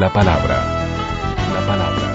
La 0.00 0.08
palabra. 0.08 0.56
La 1.52 1.60
palabra. 1.66 2.08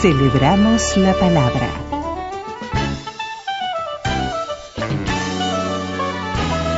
Celebramos 0.00 0.96
la 0.96 1.12
palabra. 1.12 1.68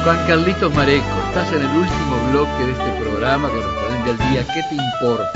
Juan 0.03 0.27
Carlitos 0.27 0.75
Mareco, 0.75 1.05
estás 1.29 1.53
en 1.53 1.61
el 1.61 1.77
último 1.77 2.29
bloque 2.33 2.65
de 2.65 2.73
este 2.73 2.91
programa 3.01 3.49
correspondiente 3.49 4.11
al 4.11 4.31
día. 4.33 4.45
¿Qué 4.53 4.63
te 4.69 4.75
importa? 4.75 5.31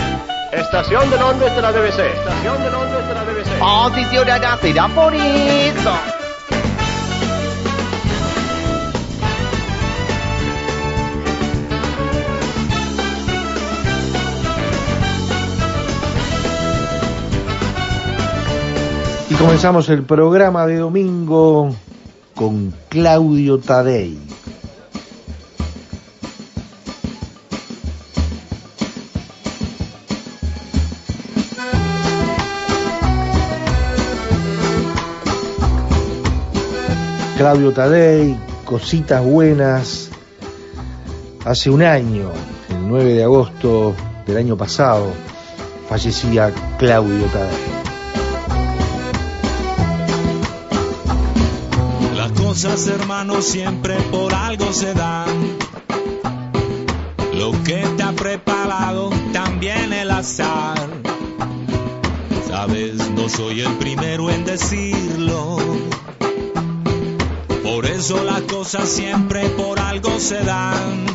Estación 0.51 1.09
de 1.09 1.19
Londres 1.19 1.55
de 1.55 1.63
la 1.63 1.71
BBC. 1.71 2.01
Estación 2.01 2.65
de 2.65 2.71
Londres 2.73 3.07
de 3.07 3.15
la 3.15 3.23
BBC. 3.23 3.59
Posicionada 3.61 4.59
será 4.61 4.89
por 4.89 5.15
eso. 5.15 6.12
Comenzamos 19.43 19.89
el 19.89 20.05
programa 20.05 20.69
de 20.69 20.77
domingo 20.77 21.75
con 22.33 22.73
Claudio 22.89 23.59
Tadei. 23.59 24.17
Claudio 37.37 37.73
Tadei, 37.73 38.39
cositas 38.65 39.25
buenas. 39.25 40.09
Hace 41.45 41.69
un 41.69 41.83
año, 41.83 42.31
el 42.71 42.89
9 42.89 43.15
de 43.15 43.25
agosto 43.25 43.93
del 44.25 44.37
año 44.37 44.57
pasado, 44.57 45.09
fallecía 45.89 46.53
Claudio 46.79 47.27
Tadei. 47.27 47.82
Cosas, 52.53 52.87
hermanos, 52.87 53.47
siempre 53.47 53.95
por 54.11 54.35
algo 54.35 54.75
se 54.75 54.93
dan. 54.93 55.57
Lo 57.33 57.51
que 57.65 57.83
te 57.97 58.03
ha 58.03 58.13
preparado 58.13 59.09
también 59.33 59.91
el 59.95 60.11
azar. 60.11 60.87
Sabes, 62.47 63.11
no 63.13 63.31
soy 63.31 63.63
el 63.63 63.73
primero 63.79 64.29
en 64.29 64.45
decirlo. 64.45 65.57
Por 67.63 67.87
eso 67.87 68.23
las 68.23 68.43
cosas 68.43 68.87
siempre 68.87 69.49
por 69.49 69.81
algo 69.81 70.21
se 70.21 70.45
dan. 70.45 71.07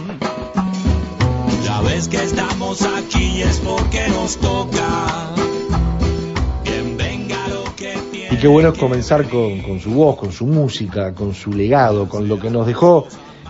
Ya 1.64 1.81
ves 1.81 2.08
que 2.08 2.18
estamos 2.18 2.81
aquí 2.81 3.44
es 3.44 3.59
porque 3.59 4.08
nos 4.08 4.38
toca. 4.38 5.47
Qué 8.40 8.48
bueno 8.48 8.70
es 8.70 8.78
comenzar 8.78 9.28
con, 9.28 9.64
con 9.64 9.80
su 9.80 9.90
voz, 9.90 10.16
con 10.16 10.31
su 10.31 10.46
música, 10.46 11.12
con 11.16 11.34
su 11.34 11.52
legado, 11.53 12.08
con 12.08 12.28
lo 12.28 12.40
que 12.40 12.52
nos 12.52 12.68
dejó 12.68 13.08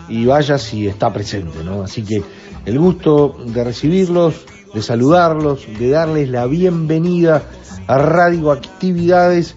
y 0.07 0.25
vaya 0.25 0.57
si 0.57 0.87
está 0.87 1.11
presente, 1.11 1.61
¿no? 1.61 1.83
Así 1.83 2.03
que 2.03 2.23
el 2.65 2.79
gusto 2.79 3.35
de 3.47 3.65
recibirlos, 3.65 4.45
de 4.73 4.81
saludarlos, 4.81 5.67
de 5.77 5.89
darles 5.89 6.29
la 6.29 6.45
bienvenida 6.45 7.43
a 7.85 7.97
Radio 7.97 8.49
Actividades 8.49 9.55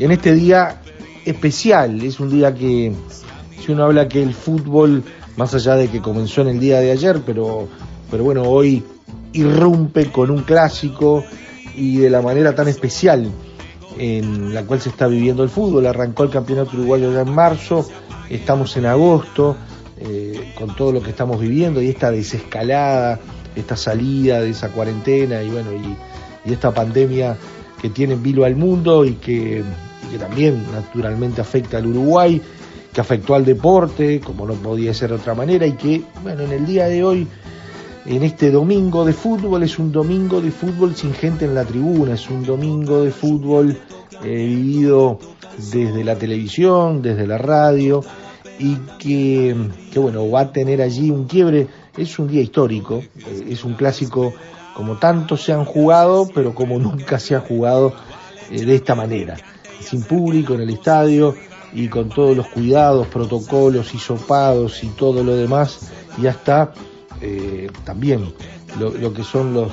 en 0.00 0.10
este 0.10 0.34
día 0.34 0.82
especial. 1.24 2.02
Es 2.02 2.18
un 2.18 2.30
día 2.30 2.52
que, 2.52 2.92
si 3.64 3.70
uno 3.70 3.84
habla 3.84 4.08
que 4.08 4.20
el 4.20 4.34
fútbol, 4.34 5.04
más 5.36 5.54
allá 5.54 5.76
de 5.76 5.86
que 5.86 6.02
comenzó 6.02 6.40
en 6.40 6.48
el 6.48 6.58
día 6.58 6.80
de 6.80 6.90
ayer, 6.90 7.22
pero, 7.24 7.68
pero 8.10 8.24
bueno, 8.24 8.42
hoy 8.42 8.82
irrumpe 9.32 10.10
con 10.10 10.32
un 10.32 10.42
clásico 10.42 11.22
y 11.76 11.98
de 11.98 12.10
la 12.10 12.20
manera 12.20 12.52
tan 12.52 12.66
especial 12.66 13.30
en 13.98 14.54
la 14.54 14.64
cual 14.64 14.80
se 14.80 14.88
está 14.88 15.06
viviendo 15.06 15.42
el 15.42 15.48
fútbol. 15.48 15.86
Arrancó 15.86 16.24
el 16.24 16.30
campeonato 16.30 16.76
uruguayo 16.76 17.12
ya 17.12 17.22
en 17.22 17.34
marzo, 17.34 17.88
estamos 18.30 18.76
en 18.76 18.86
agosto, 18.86 19.56
eh, 19.98 20.52
con 20.54 20.74
todo 20.76 20.92
lo 20.92 21.02
que 21.02 21.10
estamos 21.10 21.40
viviendo 21.40 21.80
y 21.80 21.88
esta 21.88 22.10
desescalada, 22.10 23.18
esta 23.54 23.76
salida 23.76 24.40
de 24.40 24.50
esa 24.50 24.70
cuarentena 24.70 25.42
y 25.42 25.48
bueno, 25.48 25.70
y, 25.72 25.96
esta 26.50 26.72
pandemia 26.72 27.36
que 27.82 27.90
tiene 27.90 28.14
en 28.14 28.22
vilo 28.22 28.44
al 28.44 28.54
mundo 28.54 29.04
y 29.04 29.14
que, 29.14 29.64
y 29.64 30.12
que 30.12 30.18
también 30.18 30.62
naturalmente 30.70 31.40
afecta 31.40 31.78
al 31.78 31.86
Uruguay, 31.88 32.40
que 32.92 33.00
afectó 33.00 33.34
al 33.34 33.44
deporte, 33.44 34.20
como 34.20 34.46
no 34.46 34.54
podía 34.54 34.94
ser 34.94 35.08
de 35.08 35.16
otra 35.16 35.34
manera, 35.34 35.66
y 35.66 35.72
que, 35.72 36.02
bueno, 36.22 36.44
en 36.44 36.52
el 36.52 36.64
día 36.64 36.86
de 36.86 37.02
hoy, 37.02 37.26
en 38.06 38.22
este 38.22 38.50
domingo 38.50 39.04
de 39.04 39.12
fútbol, 39.12 39.64
es 39.64 39.78
un 39.78 39.90
domingo 39.90 40.40
de 40.40 40.52
fútbol 40.52 40.94
sin 40.94 41.12
gente 41.12 41.44
en 41.44 41.54
la 41.54 41.64
tribuna, 41.64 42.14
es 42.14 42.30
un 42.30 42.44
domingo 42.44 43.02
de 43.02 43.10
fútbol 43.10 43.76
eh, 44.22 44.46
vivido 44.46 45.18
desde 45.56 46.04
la 46.04 46.16
televisión, 46.16 47.02
desde 47.02 47.26
la 47.26 47.38
radio, 47.38 48.04
y 48.58 48.76
que, 48.98 49.56
que, 49.92 49.98
bueno, 49.98 50.30
va 50.30 50.40
a 50.42 50.52
tener 50.52 50.80
allí 50.82 51.10
un 51.10 51.26
quiebre, 51.26 51.66
es 51.96 52.18
un 52.18 52.28
día 52.28 52.42
histórico, 52.42 53.02
eh, 53.16 53.46
es 53.50 53.64
un 53.64 53.74
clásico 53.74 54.32
como 54.74 54.98
tantos 54.98 55.42
se 55.42 55.52
han 55.52 55.64
jugado, 55.64 56.28
pero 56.32 56.54
como 56.54 56.78
nunca 56.78 57.18
se 57.18 57.34
ha 57.34 57.40
jugado 57.40 57.92
eh, 58.50 58.64
de 58.64 58.76
esta 58.76 58.94
manera, 58.94 59.36
sin 59.80 60.02
público 60.02 60.54
en 60.54 60.60
el 60.60 60.70
estadio 60.70 61.34
y 61.72 61.88
con 61.88 62.08
todos 62.08 62.36
los 62.36 62.46
cuidados, 62.48 63.08
protocolos, 63.08 63.92
hisopados 63.94 64.84
y 64.84 64.88
todo 64.88 65.24
lo 65.24 65.34
demás, 65.34 65.90
y 66.22 66.28
hasta 66.28 66.72
eh, 67.20 67.68
también 67.84 68.32
lo, 68.78 69.12
que 69.12 69.24
son 69.24 69.54
los, 69.54 69.72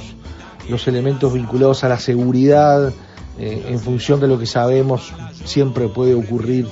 los 0.69 0.87
elementos 0.87 1.33
vinculados 1.33 1.83
a 1.83 1.89
la 1.89 1.99
seguridad, 1.99 2.93
eh, 3.37 3.65
en 3.67 3.79
función 3.79 4.19
de 4.19 4.27
lo 4.27 4.37
que 4.37 4.45
sabemos 4.45 5.11
siempre 5.43 5.87
puede 5.87 6.13
ocurrir 6.13 6.67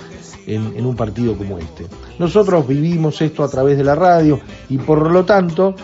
en, 0.47 0.73
en 0.77 0.85
un 0.85 0.95
partido 0.95 1.37
como 1.37 1.57
este. 1.57 1.87
Nosotros 2.19 2.67
vivimos 2.67 3.21
esto 3.21 3.43
a 3.43 3.49
través 3.49 3.77
de 3.77 3.83
la 3.83 3.95
radio 3.95 4.39
y 4.69 4.77
por 4.77 5.11
lo 5.11 5.25
tanto 5.25 5.75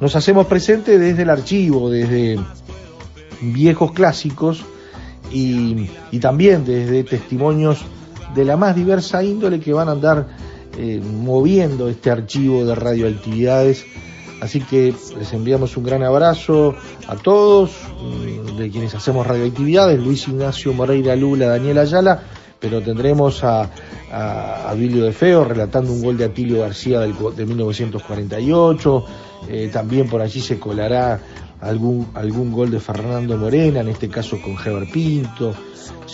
nos 0.00 0.16
hacemos 0.16 0.46
presente 0.46 0.98
desde 0.98 1.22
el 1.22 1.30
archivo, 1.30 1.88
desde 1.88 2.38
viejos 3.40 3.92
clásicos 3.92 4.64
y, 5.32 5.88
y, 6.10 6.18
también 6.18 6.64
desde 6.64 7.04
testimonios 7.04 7.84
de 8.34 8.44
la 8.44 8.56
más 8.56 8.76
diversa 8.76 9.24
índole 9.24 9.60
que 9.60 9.72
van 9.72 9.88
a 9.88 9.92
andar 9.92 10.28
eh, 10.78 11.00
moviendo 11.00 11.88
este 11.88 12.10
archivo 12.10 12.64
de 12.64 12.74
radioactividades. 12.74 13.86
Así 14.40 14.60
que 14.60 14.94
les 15.18 15.32
enviamos 15.32 15.76
un 15.76 15.84
gran 15.84 16.02
abrazo 16.02 16.74
a 17.08 17.16
todos, 17.16 17.70
de 18.58 18.70
quienes 18.70 18.94
hacemos 18.94 19.26
radioactividades, 19.26 19.98
Luis 19.98 20.28
Ignacio 20.28 20.72
Moreira 20.72 21.16
Lula, 21.16 21.46
Daniel 21.46 21.78
Ayala, 21.78 22.22
pero 22.60 22.82
tendremos 22.82 23.44
a, 23.44 23.70
a, 24.10 24.70
a 24.70 24.74
Bilio 24.74 25.04
de 25.04 25.12
Feo 25.12 25.44
relatando 25.44 25.92
un 25.92 26.02
gol 26.02 26.16
de 26.16 26.24
Atilio 26.24 26.60
García 26.60 27.00
del, 27.00 27.14
de 27.34 27.46
1948, 27.46 29.04
eh, 29.48 29.70
también 29.72 30.08
por 30.08 30.20
allí 30.20 30.40
se 30.40 30.58
colará 30.58 31.20
algún, 31.60 32.08
algún 32.14 32.52
gol 32.52 32.70
de 32.70 32.80
Fernando 32.80 33.36
Morena, 33.36 33.80
en 33.80 33.88
este 33.88 34.08
caso 34.08 34.38
con 34.42 34.56
Heber 34.58 34.90
Pinto, 34.90 35.54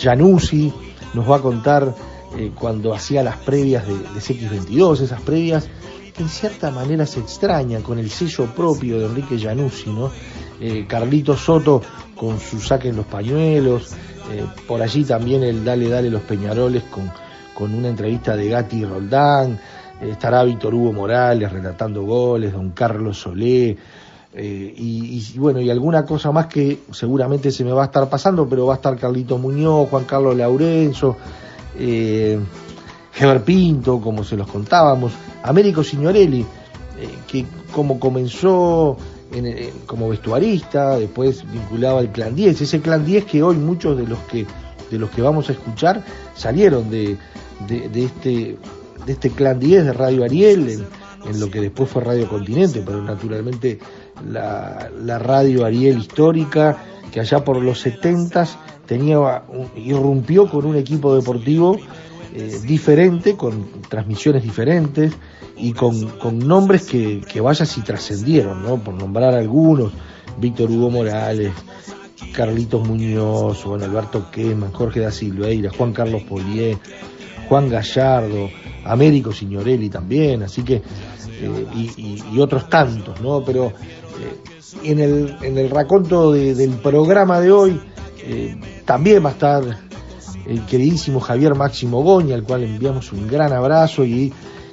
Januzzi 0.01 0.73
nos 1.15 1.29
va 1.29 1.37
a 1.37 1.41
contar 1.41 1.95
eh, 2.37 2.51
cuando 2.55 2.95
hacía 2.95 3.23
las 3.23 3.37
previas 3.39 3.87
de, 3.87 3.95
de 3.95 4.21
CX22, 4.21 5.01
esas 5.01 5.21
previas 5.21 5.69
en 6.19 6.29
cierta 6.29 6.71
manera 6.71 7.07
se 7.07 7.21
extrañan 7.21 7.83
con 7.83 7.99
el 7.99 8.11
sello 8.11 8.47
propio 8.47 8.99
de 8.99 9.07
Enrique 9.07 9.39
Januzzi, 9.39 9.91
¿no? 9.91 10.11
Eh, 10.61 10.87
Carlito 10.87 11.37
Soto 11.37 11.83
con 12.17 12.39
su 12.39 12.61
saque 12.61 12.89
en 12.89 12.97
los 12.97 13.07
pañuelos, 13.07 13.93
eh, 14.31 14.45
por 14.67 14.81
allí 14.81 15.05
también 15.05 15.43
el 15.43 15.65
Dale 15.65 15.89
Dale 15.89 16.11
los 16.11 16.23
Peñaroles 16.23 16.85
con, 16.85 17.11
con 17.55 17.75
una 17.75 17.89
entrevista 17.89 18.37
de 18.37 18.49
Gatti 18.49 18.79
y 18.79 18.85
Roldán, 18.85 19.59
eh, 20.01 20.11
estará 20.11 20.45
Víctor 20.45 20.75
Hugo 20.75 20.93
Morales 20.93 21.51
relatando 21.51 22.03
goles, 22.03 22.53
don 22.53 22.71
Carlos 22.71 23.19
Solé, 23.19 23.77
y, 24.35 25.35
y, 25.35 25.39
bueno, 25.39 25.61
y 25.61 25.69
alguna 25.69 26.07
cosa 26.07 26.33
más 26.33 26.47
que 26.47 26.79
seguramente 26.91 27.51
se 27.51 27.65
me 27.65 27.73
va 27.73 27.83
a 27.83 27.85
estar 27.87 28.09
pasando, 28.09 28.49
pero 28.49 28.65
va 28.65 28.73
a 28.73 28.77
estar 28.77 28.97
Carlito 28.97 29.37
Muñoz, 29.37 29.91
Juan 29.91 30.05
Carlos 30.05 30.35
Laurenzo, 30.35 31.19
eh, 31.79 32.39
Heber 33.19 33.43
Pinto, 33.45 34.01
como 34.01 34.25
se 34.25 34.37
los 34.37 34.47
contábamos, 34.49 35.13
Américo 35.43 35.83
Signorelli, 35.85 36.45
que 37.27 37.45
como 37.73 37.99
comenzó 37.99 38.97
en- 39.33 39.47
en- 39.47 39.71
como 39.87 40.09
vestuarista, 40.09 40.99
después 40.99 41.45
vinculaba 41.51 42.01
al 42.01 42.11
Clan 42.13 42.35
10, 42.35 42.61
ese 42.61 42.81
Clan 42.81 43.05
10 43.05 43.25
que 43.25 43.43
hoy 43.43 43.57
muchos 43.57 43.97
de 43.97 44.07
los 44.07 44.19
que 44.31 44.47
de 44.91 44.99
los 44.99 45.09
que 45.11 45.23
vamos 45.23 45.49
a 45.49 45.53
escuchar 45.53 46.05
salieron 46.37 46.91
de, 46.91 47.17
de, 47.67 48.05
este 48.05 48.59
de 49.07 49.13
este 49.13 49.31
Clan 49.31 49.59
10 49.59 49.87
de 49.87 49.93
Radio 49.95 50.23
Ariel 50.23 50.69
en, 50.69 50.87
en 51.27 51.41
lo 51.41 51.51
que 51.51 51.61
después 51.63 51.89
fue 51.89 52.03
Radio 52.05 52.29
Continente, 52.29 52.83
pero 52.85 53.03
naturalmente 53.03 53.79
la, 54.31 54.91
la 55.03 55.19
radio 55.19 55.65
Ariel 55.65 55.99
histórica 55.99 56.77
que 57.11 57.21
allá 57.21 57.43
por 57.43 57.57
los 57.63 57.81
70 57.81 58.47
tenía 58.87 59.43
irrumpió 59.77 60.49
con 60.51 60.67
un 60.67 60.77
equipo 60.77 61.15
deportivo 61.17 61.79
eh, 62.35 62.61
diferente, 62.67 63.37
con 63.37 63.83
transmisiones 63.89 64.43
diferentes 64.43 65.13
y 65.57 65.73
con, 65.73 66.09
nombres 66.39 66.83
que, 66.85 67.41
vaya 67.41 67.67
si 67.67 67.83
trascendieron, 67.83 68.63
¿no? 68.63 68.79
Por 68.79 68.95
nombrar 68.95 69.35
algunos, 69.35 69.93
Víctor 70.39 70.71
Hugo 70.71 70.91
Morales, 70.91 71.53
Carlitos 72.33 72.87
Muñoz, 72.87 73.65
bueno, 73.65 73.85
Alberto 73.85 74.31
Quema, 74.31 74.71
Jorge 74.73 75.01
da 75.01 75.11
Silveira, 75.11 75.71
Juan 75.77 75.93
Carlos 75.93 76.23
Polié, 76.23 76.79
Juan 77.49 77.69
Gallardo, 77.69 78.49
Américo 78.85 79.33
Signorelli 79.33 79.89
también, 79.91 80.43
así 80.43 80.63
que, 80.63 80.77
eh, 80.77 81.67
y, 82.33 82.39
otros 82.41 82.69
tantos, 82.71 83.21
¿no? 83.21 83.45
Pero 83.45 83.67
eh, 83.69 84.83
en, 84.85 84.99
el, 85.01 85.37
en 85.43 85.59
el 85.59 85.69
raconto 85.71 86.33
de- 86.33 86.55
del 86.55 86.71
programa 86.71 87.41
de 87.41 87.53
hoy 87.53 87.81
también 88.85 89.25
va 89.25 89.31
a 89.31 89.33
estar 89.33 89.63
el 90.47 90.65
queridísimo 90.67 91.21
Javier 91.21 91.55
Máximo 91.55 92.03
Goña, 92.03 92.35
al 92.35 92.43
cual 92.43 92.65
enviamos 92.65 93.13
un 93.13 93.29
gran 93.29 93.53
abrazo 93.53 94.05
y 94.05 94.33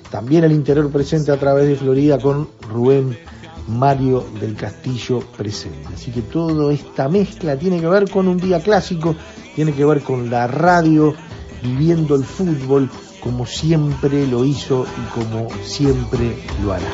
también 0.09 0.43
el 0.43 0.51
interior 0.51 0.89
presente 0.91 1.31
a 1.31 1.37
través 1.37 1.67
de 1.67 1.75
Florida 1.75 2.17
con 2.19 2.47
Rubén 2.69 3.17
Mario 3.67 4.25
del 4.39 4.55
Castillo 4.55 5.19
presente. 5.37 5.87
Así 5.93 6.11
que 6.11 6.21
toda 6.21 6.73
esta 6.73 7.07
mezcla 7.07 7.57
tiene 7.57 7.79
que 7.79 7.87
ver 7.87 8.09
con 8.09 8.27
un 8.27 8.37
día 8.37 8.59
clásico, 8.59 9.15
tiene 9.55 9.73
que 9.73 9.85
ver 9.85 10.01
con 10.01 10.29
la 10.29 10.47
radio 10.47 11.13
viviendo 11.61 12.15
el 12.15 12.23
fútbol 12.23 12.89
como 13.21 13.45
siempre 13.45 14.25
lo 14.27 14.45
hizo 14.45 14.85
y 14.85 15.19
como 15.19 15.49
siempre 15.63 16.37
lo 16.63 16.73
hará. 16.73 16.85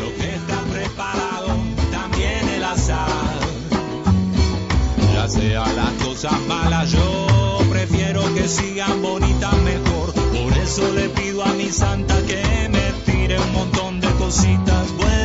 Las 5.16 5.94
cosas 6.04 6.92
yo 6.92 7.45
prefiero 7.88 8.22
que 8.34 8.48
sigan 8.48 9.02
bonitas 9.02 9.56
mejor. 9.58 10.14
Por 10.14 10.58
eso 10.58 10.94
le 10.94 11.10
pido 11.10 11.44
a 11.44 11.54
mi 11.54 11.70
santa 11.70 12.16
que 12.26 12.70
me 12.70 12.92
tire 13.06 13.40
un 13.40 13.52
montón 13.54 14.00
de 14.00 14.08
cositas 14.14 14.92
buenas. 14.94 15.25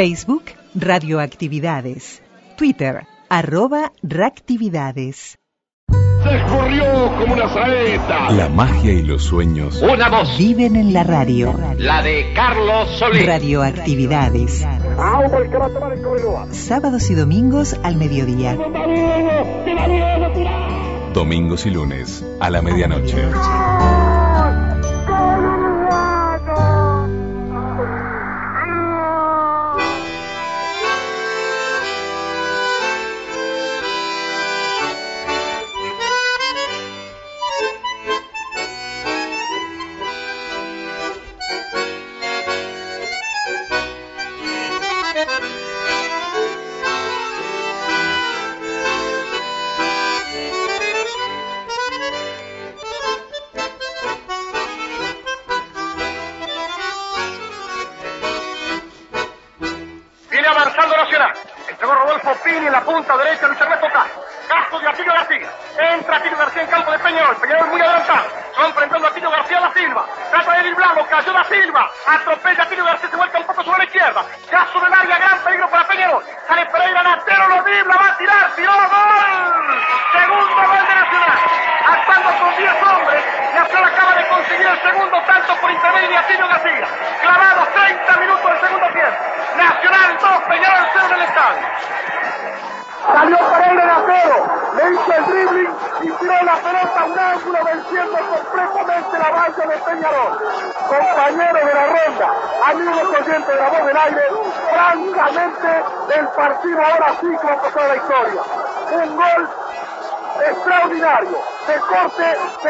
Facebook 0.00 0.44
Radioactividades. 0.74 2.22
Twitter 2.56 3.02
arroba 3.28 3.92
reactividades. 4.02 5.38
Se 6.22 6.36
escurrió 6.36 6.84
como 7.18 7.34
una 7.34 7.52
saeta. 7.52 8.30
La 8.30 8.48
magia 8.48 8.92
y 8.94 9.02
los 9.02 9.22
sueños 9.24 9.82
Una 9.82 10.08
voz, 10.08 10.38
Viven 10.38 10.76
en 10.76 10.94
la 10.94 11.04
radio. 11.04 11.54
la 11.76 12.02
de 12.02 12.32
Carlos 12.34 12.88
Solís. 12.98 13.26
Radioactividades. 13.26 14.66
Sábados 16.52 17.10
y 17.10 17.14
domingos 17.14 17.76
al 17.82 17.96
mediodía. 17.96 18.56
domingos 21.12 21.66
y 21.66 21.70
lunes 21.72 22.24
a 22.40 22.48
la 22.48 22.62
medianoche. 22.62 23.18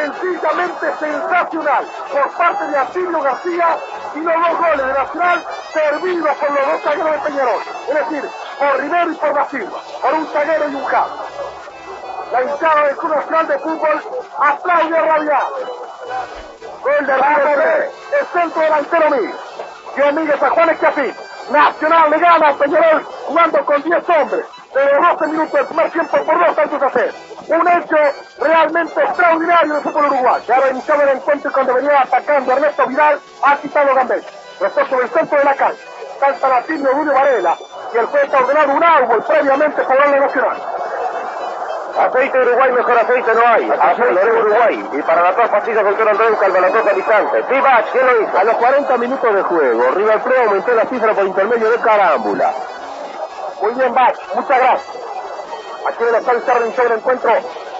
Sencillamente 0.00 0.86
sensacional 0.98 1.84
por 2.12 2.30
parte 2.32 2.64
de 2.68 2.78
Atilio 2.78 3.20
García 3.20 3.78
y 4.14 4.20
los 4.20 4.34
dos 4.34 4.58
goles 4.58 4.86
de 4.86 4.92
Nacional 4.92 5.44
servidos 5.72 6.36
por 6.36 6.50
los 6.50 6.66
dos 6.66 6.82
zagueros 6.82 7.12
de 7.12 7.18
Peñarol, 7.18 7.62
es 7.88 7.94
decir, 7.94 8.30
por 8.58 8.80
Rivero 8.80 9.12
y 9.12 9.14
por 9.16 9.34
Da 9.34 9.48
Silva, 9.50 9.78
por 10.00 10.14
un 10.14 10.26
zaguero 10.28 10.68
y 10.68 10.74
un 10.74 10.84
cabo. 10.84 11.10
La 12.32 12.42
hinchada 12.42 12.86
del 12.86 12.96
Club 12.96 13.14
Nacional 13.14 13.48
de 13.48 13.58
Fútbol 13.58 14.02
aplaude 14.38 14.98
a 14.98 15.02
rabiar. 15.02 15.42
Gol 16.82 17.06
de 17.06 17.16
River 17.16 17.92
el 18.20 18.26
centro 18.26 18.62
delantero 18.62 19.10
mío. 19.10 19.34
Yo 19.96 20.12
Miguel 20.12 20.38
a 20.40 20.50
Juan 20.50 20.70
Escafín. 20.70 21.14
Nacional 21.50 22.10
le 22.10 22.18
gana 22.20 22.48
a 22.48 22.54
Peñarol 22.54 23.04
jugando 23.26 23.64
con 23.64 23.82
10 23.82 24.08
hombres. 24.08 24.46
De 24.72 24.84
los 24.84 25.18
12 25.18 25.26
minutos 25.26 25.52
del 25.52 25.66
primer 25.66 25.90
tiempo 25.90 26.24
por 26.24 26.46
dos 26.46 26.54
tantos 26.54 26.82
a 26.82 26.90
cero. 26.92 27.12
Un 27.48 27.68
hecho 27.68 27.96
realmente 28.38 29.02
extraordinario 29.02 29.74
del 29.74 29.82
fútbol 29.82 30.06
uruguayo. 30.06 30.44
Ya 30.46 30.56
ha 30.56 30.70
iniciado 30.70 31.02
el 31.02 31.08
encuentro 31.10 31.50
y 31.50 31.54
cuando 31.54 31.74
venía 31.74 32.00
atacando 32.02 32.52
Ernesto 32.52 32.86
Vidal, 32.86 33.20
ha 33.42 33.56
quitado 33.56 33.94
Gambetta. 33.94 34.28
Después 34.60 34.88
sobre 34.88 35.04
el 35.04 35.10
centro 35.10 35.38
de 35.38 35.44
la 35.44 35.54
cancha. 35.54 35.82
Salta 36.20 36.48
Latín 36.48 36.84
Julio 36.84 37.14
Varela. 37.14 37.56
y 37.94 37.98
el 37.98 38.06
juez 38.06 38.34
ha 38.34 38.38
ordenado 38.38 38.72
un 38.72 38.84
árbol 38.84 39.24
previamente 39.24 39.82
favorable 39.82 40.20
Nacional. 40.20 40.56
Aceite 41.98 42.38
Uruguay, 42.38 42.72
mejor 42.72 42.98
aceite 42.98 43.34
no 43.34 43.46
hay. 43.46 43.70
Aceite 43.70 44.24
de 44.24 44.32
Uruguay. 44.32 44.88
Y 44.92 45.02
para 45.02 45.22
las 45.22 45.36
dos 45.36 45.48
pastillas 45.48 45.84
del 45.84 45.94
Toro 45.96 46.10
Andrés, 46.10 46.38
Calvalacoca 46.38 46.92
distante. 46.92 47.42
Tibach, 47.42 47.90
¿quién 47.92 48.06
lo 48.06 48.22
hizo? 48.22 48.38
A 48.38 48.44
los 48.44 48.56
40 48.56 48.96
minutos 48.98 49.34
de 49.34 49.42
juego, 49.42 49.90
River 49.92 50.20
Plate 50.20 50.44
aumentó 50.44 50.74
la 50.74 50.84
cifra 50.86 51.14
por 51.14 51.26
intermedio 51.26 51.70
de 51.70 51.78
Carámbula. 51.78 52.52
Muy 53.60 53.74
bien, 53.74 53.92
Bach, 53.94 54.14
muchas 54.34 54.58
gracias. 54.58 55.09
Aquí 55.86 56.02
en 56.02 56.08
el 56.08 56.14
estadio 56.16 56.40
Cerro 56.40 56.72
sobre 56.72 56.88
el 56.88 57.00
encuentro 57.00 57.32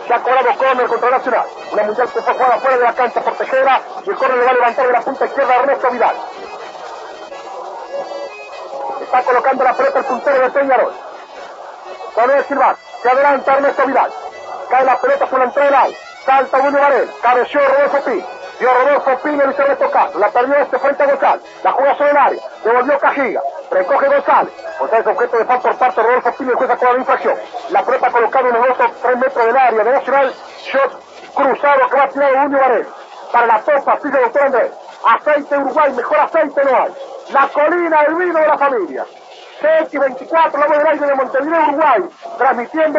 se 0.06 0.14
ha 0.14 0.18
cobrado 0.22 0.56
córner 0.56 0.86
contra 0.86 1.10
Nacional. 1.10 1.46
Una 1.72 1.82
mundial 1.82 2.08
que 2.08 2.22
fue 2.22 2.32
jugada 2.32 2.58
fuera 2.58 2.76
de 2.76 2.82
la 2.84 2.92
cancha 2.94 3.20
por 3.20 3.34
Tejera 3.34 3.80
y 4.04 4.10
el 4.10 4.16
córner 4.16 4.38
le 4.38 4.44
va 4.44 4.50
a 4.50 4.54
levantar 4.54 4.86
de 4.86 4.92
la 4.92 5.00
punta 5.00 5.24
izquierda 5.26 5.52
a 5.52 5.56
Ernesto 5.56 5.90
Vidal. 5.90 6.16
Está 9.02 9.22
colocando 9.22 9.64
la 9.64 9.74
pelota 9.74 9.98
el 9.98 10.04
puntero 10.04 10.40
de 10.40 10.50
Peñarol. 10.50 10.92
Pone 12.14 12.42
Silva, 12.44 12.76
se 13.02 13.10
adelanta 13.10 13.54
Ernesto 13.54 13.86
Vidal. 13.86 14.12
Cae 14.68 14.84
la 14.84 15.00
pelota 15.00 15.26
por 15.26 15.38
la 15.38 15.44
entrada 15.46 15.86
Salta 16.24 16.60
Julio 16.60 16.80
Varel. 16.80 17.10
Cabeció 17.22 17.60
Rodolfo 17.60 18.04
Pi. 18.04 18.24
Dio 18.60 18.68
Rodolfo 18.74 19.16
Pi 19.22 19.30
y 19.30 19.52
se 19.54 19.64
retocado. 19.64 20.18
La 20.18 20.28
perdió 20.28 20.54
este 20.56 20.78
frente 20.78 21.02
a 21.02 21.06
González. 21.06 21.42
La 21.64 21.72
juega 21.72 21.94
sobre 21.96 22.10
el 22.10 22.16
área. 22.18 22.42
Devolvió 22.62 22.98
Cajiga. 22.98 23.40
Recoge 23.70 24.06
González. 24.06 24.52
González 24.78 25.06
objeto 25.06 25.38
de 25.38 25.44
falta 25.46 25.68
por 25.70 25.78
parte 25.78 26.00
de 26.02 26.06
Rodolfo 26.06 26.32
Pi 26.32 26.44
y 26.44 26.48
el 26.48 26.54
juez 26.54 26.70
con 26.78 26.92
la 26.92 26.98
infracción. 26.98 27.34
La 27.70 27.82
pelota 27.82 28.10
colocada 28.10 28.48
en 28.50 28.56
el 28.56 28.70
otro 28.70 28.90
3 29.02 29.16
metros 29.16 29.46
del 29.46 29.56
área 29.56 29.84
de 29.84 29.92
Nacional. 29.92 30.34
Shot 30.62 31.10
cruzado 31.34 31.88
que 31.88 31.96
va 31.96 32.04
a 32.04 32.08
tirar 32.08 32.42
Julio 32.42 32.58
Varel. 32.60 32.86
Para 33.32 33.46
la 33.46 33.60
topa 33.60 33.98
sigue 34.02 34.18
el 34.18 34.24
doctor 34.24 34.42
Andrés. 34.42 34.72
Aceite 35.06 35.56
Uruguay, 35.56 35.92
mejor 35.92 36.18
aceite 36.18 36.64
no 36.64 36.76
hay. 36.76 36.92
La 37.32 37.48
colina, 37.48 38.02
el 38.02 38.14
vino 38.14 38.38
de 38.38 38.46
la 38.46 38.58
familia. 38.58 39.06
CX24, 39.62 40.58
la 40.58 40.66
voz 40.66 40.78
del 40.78 40.86
aire 40.86 41.06
de 41.06 41.14
Montevideo, 41.14 41.68
Uruguay, 41.68 42.08
transmitiendo 42.38 42.98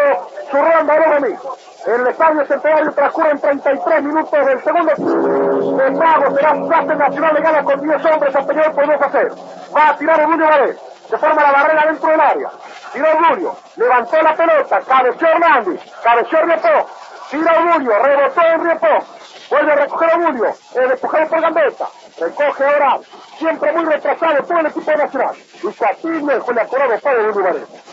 su 0.50 0.58
ronda 0.58 1.20
mismo. 1.20 1.56
En 1.86 2.02
el 2.02 2.08
estadio 2.08 2.46
centenario 2.46 2.92
transcurren 2.92 3.40
33 3.40 4.04
minutos 4.04 4.46
del 4.46 4.64
segundo 4.64 5.51
El 5.62 5.94
mago 5.94 6.36
será 6.36 6.54
clase 6.54 6.96
nacional 6.96 7.34
le 7.36 7.42
gana 7.42 7.64
con 7.64 7.82
10 7.82 8.06
hombres 8.06 8.36
a 8.36 8.42
Peñarol 8.42 8.74
por 8.74 8.88
2 8.88 9.02
a 9.02 9.10
0. 9.12 9.36
Va 9.76 9.90
a 9.90 9.98
tirar 9.98 10.20
Orgullo 10.22 10.46
Varés. 10.48 10.78
Se 11.08 11.18
forma 11.20 11.44
la 11.44 11.52
barrera 11.52 11.86
dentro 11.86 12.10
del 12.10 12.20
área. 12.20 12.50
Tira 12.92 13.10
Orgullo. 13.12 13.56
Levantó 13.76 14.22
la 14.22 14.36
pelota. 14.36 14.80
Cabeció 14.82 15.28
Hernández. 15.28 15.82
Cabeció 16.04 16.42
Riepó. 16.42 16.90
Tira 17.30 17.60
Orgullo. 17.60 18.04
Rebotó 18.04 18.42
en 18.42 18.64
Riepó. 18.64 19.06
Vuelve 19.52 19.72
a 19.72 19.76
recoger 19.76 20.10
Orgullo. 20.16 20.54
El 20.74 20.92
empujado 20.92 21.28
por 21.28 21.42
Gambetta. 21.42 21.88
Recoge 22.20 22.66
ahora. 22.66 23.00
Siempre 23.38 23.72
muy 23.72 23.86
retrasado 23.86 24.44
todo 24.44 24.60
el 24.60 24.66
equipo 24.66 24.92
nacional. 24.92 25.36
Y 25.62 25.68
Patiño 25.68 26.42
fue 26.42 26.54
la 26.56 26.66
corona 26.66 26.96
de 26.96 27.42
Varés. 27.42 27.91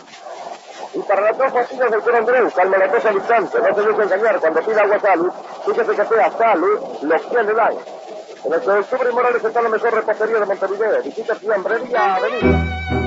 Y 0.93 0.99
para 1.03 1.21
las 1.21 1.37
dos 1.37 1.51
pastillas 1.51 1.91
del 1.91 2.01
Toro 2.01 2.17
Andrés, 2.17 2.53
calma 2.55 2.77
la 2.77 2.87
cosa 2.87 3.09
al 3.09 3.15
instante. 3.15 3.59
No 3.59 3.75
se 3.75 3.81
deje 3.81 4.03
engañar. 4.03 4.39
Cuando 4.39 4.61
pida 4.61 4.81
agua 4.81 4.99
salud, 4.99 5.31
fíjese 5.65 5.95
que 5.95 6.05
sea 6.05 6.31
salud, 6.31 6.79
lo 7.01 7.29
que 7.29 7.43
le 7.43 7.53
dan. 7.53 7.73
En 8.45 8.53
el 8.53 8.61
de 8.61 8.71
octubre 8.71 9.11
Morales 9.11 9.43
está 9.43 9.61
la 9.61 9.69
mejor 9.69 9.93
repostería 9.93 10.39
de 10.39 10.45
Montevideo. 10.45 11.03
Visita 11.03 11.35
Fiambrería 11.35 12.15
Avenida. 12.15 12.98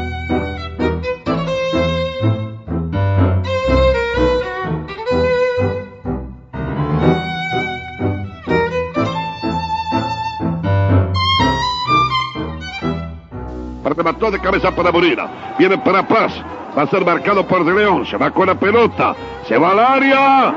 Remató 13.94 14.30
de 14.30 14.38
cabeza 14.38 14.70
para 14.70 14.90
Morena. 14.90 15.26
Viene 15.58 15.78
para 15.78 16.06
Paz. 16.06 16.32
Va 16.76 16.82
a 16.82 16.86
ser 16.86 17.04
marcado 17.04 17.46
por 17.46 17.64
De 17.64 17.72
León. 17.72 18.06
Se 18.06 18.16
va 18.16 18.30
con 18.30 18.46
la 18.46 18.54
pelota. 18.54 19.14
Se 19.46 19.58
va 19.58 19.70
al 19.70 19.78
área. 19.78 20.54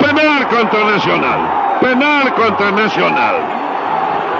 Penal 0.00 0.48
contra 0.48 0.84
Nacional. 0.84 1.78
Penal 1.80 2.34
contra 2.34 2.70
Nacional. 2.72 3.36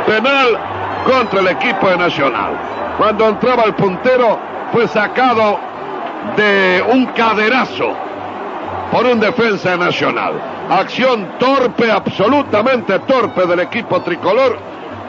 Penal 0.06 0.58
contra 1.04 1.40
el 1.40 1.48
equipo 1.48 1.88
de 1.88 1.96
Nacional. 1.96 2.52
Cuando 2.98 3.28
entraba 3.28 3.64
el 3.64 3.74
puntero 3.74 4.38
fue 4.72 4.88
sacado 4.88 5.58
de 6.36 6.84
un 6.92 7.06
caderazo 7.06 7.94
por 8.90 9.06
un 9.06 9.20
defensa 9.20 9.76
nacional. 9.76 10.34
Acción 10.70 11.26
torpe, 11.38 11.90
absolutamente 11.90 12.98
torpe 13.00 13.46
del 13.46 13.60
equipo 13.60 14.00
tricolor, 14.02 14.58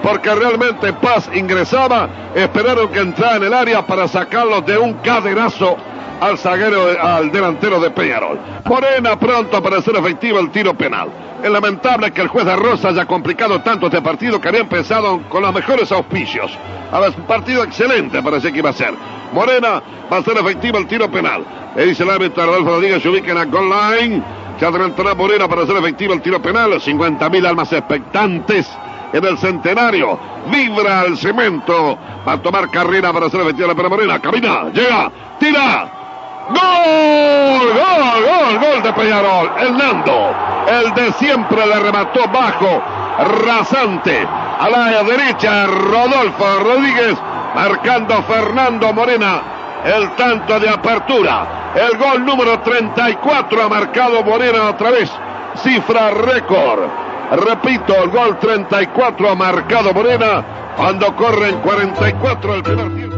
porque 0.03 0.35
realmente 0.35 0.91
Paz 0.93 1.29
ingresaba, 1.33 2.09
esperaron 2.35 2.89
que 2.89 2.99
entrara 2.99 3.37
en 3.37 3.43
el 3.43 3.53
área 3.53 3.87
para 3.87 4.05
sacarlo 4.07 4.59
de 4.59 4.77
un 4.77 4.95
caderazo 4.95 5.77
al 6.19 6.37
zaguero, 6.37 6.89
al 7.01 7.31
delantero 7.31 7.79
de 7.79 7.89
Peñarol. 7.89 8.37
Morena 8.65 9.17
pronto 9.17 9.63
para 9.63 9.77
hacer 9.77 9.95
efectivo 9.95 10.39
el 10.39 10.51
tiro 10.51 10.73
penal. 10.73 11.09
Es 11.41 11.49
lamentable 11.49 12.11
que 12.11 12.21
el 12.21 12.27
juez 12.27 12.45
de 12.45 12.55
Rosa 12.55 12.89
haya 12.89 13.05
complicado 13.05 13.61
tanto 13.61 13.87
este 13.87 14.01
partido 14.01 14.39
que 14.41 14.49
había 14.49 14.61
empezado 14.61 15.21
con 15.29 15.41
los 15.41 15.53
mejores 15.53 15.89
auspicios. 15.91 16.51
A 16.91 16.99
ver, 16.99 17.13
un 17.17 17.23
partido 17.23 17.63
excelente 17.63 18.21
parece 18.21 18.51
que 18.51 18.59
iba 18.59 18.71
a 18.71 18.73
ser. 18.73 18.93
Morena 19.31 19.81
va 20.11 20.17
a 20.17 20.19
hacer 20.19 20.37
efectivo 20.37 20.79
el 20.79 20.87
tiro 20.87 21.09
penal. 21.09 21.45
Le 21.77 21.85
dice 21.85 22.03
el 22.03 22.09
árbitro 22.09 22.45
Rodolfo 22.45 22.71
Rodríguez, 22.71 23.01
se 23.01 23.09
ubica 23.09 23.31
en 23.31 23.37
la 23.37 23.45
goal 23.45 23.69
line. 23.69 24.23
Se 24.59 24.65
adelantará 24.65 25.15
Morena 25.15 25.47
para 25.47 25.63
hacer 25.63 25.77
efectivo 25.77 26.13
el 26.13 26.21
tiro 26.21 26.41
penal. 26.41 26.79
50 26.79 27.29
mil 27.29 27.45
almas 27.45 27.71
expectantes 27.71 28.69
en 29.13 29.23
el 29.23 29.37
centenario. 29.37 30.19
Vibra 30.47 31.05
el 31.05 31.17
cemento. 31.17 31.97
Va 32.27 32.33
a 32.33 32.41
tomar 32.41 32.69
carrera 32.69 33.13
para 33.13 33.27
hacer 33.27 33.39
la 33.39 33.75
pena 33.75 33.89
Morena. 33.89 34.19
Camina, 34.19 34.65
llega, 34.73 35.11
tira. 35.39 35.89
¡Gol! 36.49 37.73
¡Gol! 37.73 38.23
¡Gol! 38.25 38.59
¡Gol 38.59 38.83
de 38.83 38.93
Peñarol! 38.93 39.51
El 39.59 39.77
Nando. 39.77 40.35
El 40.67 40.93
de 40.93 41.13
siempre 41.13 41.65
le 41.65 41.79
remató 41.79 42.27
bajo. 42.27 42.81
Rasante. 43.45 44.27
A 44.59 44.69
la 44.69 45.03
derecha, 45.03 45.67
Rodolfo 45.67 46.45
Rodríguez. 46.63 47.17
Marcando 47.55 48.21
Fernando 48.23 48.91
Morena. 48.91 49.41
El 49.85 50.11
tanto 50.15 50.59
de 50.59 50.69
apertura. 50.69 51.71
El 51.75 51.97
gol 51.97 52.25
número 52.25 52.59
34 52.59 53.63
ha 53.63 53.69
marcado 53.69 54.23
Morena 54.23 54.69
otra 54.69 54.91
vez. 54.91 55.11
Cifra 55.55 56.11
récord. 56.11 56.89
Repito, 57.31 57.95
el 58.03 58.09
gol 58.09 58.37
34 58.39 59.29
ha 59.29 59.35
marcado 59.35 59.93
Morena 59.93 60.73
cuando 60.75 61.15
corre 61.15 61.49
en 61.49 61.59
44 61.59 62.55
el 62.55 62.63
primer 62.63 62.93
tiempo. 62.93 63.17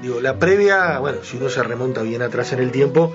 Digo, 0.00 0.20
la 0.20 0.38
previa, 0.38 0.98
bueno, 1.00 1.18
si 1.22 1.36
uno 1.36 1.48
se 1.48 1.62
remonta 1.62 2.02
bien 2.02 2.22
atrás 2.22 2.52
en 2.52 2.60
el 2.60 2.70
tiempo, 2.70 3.12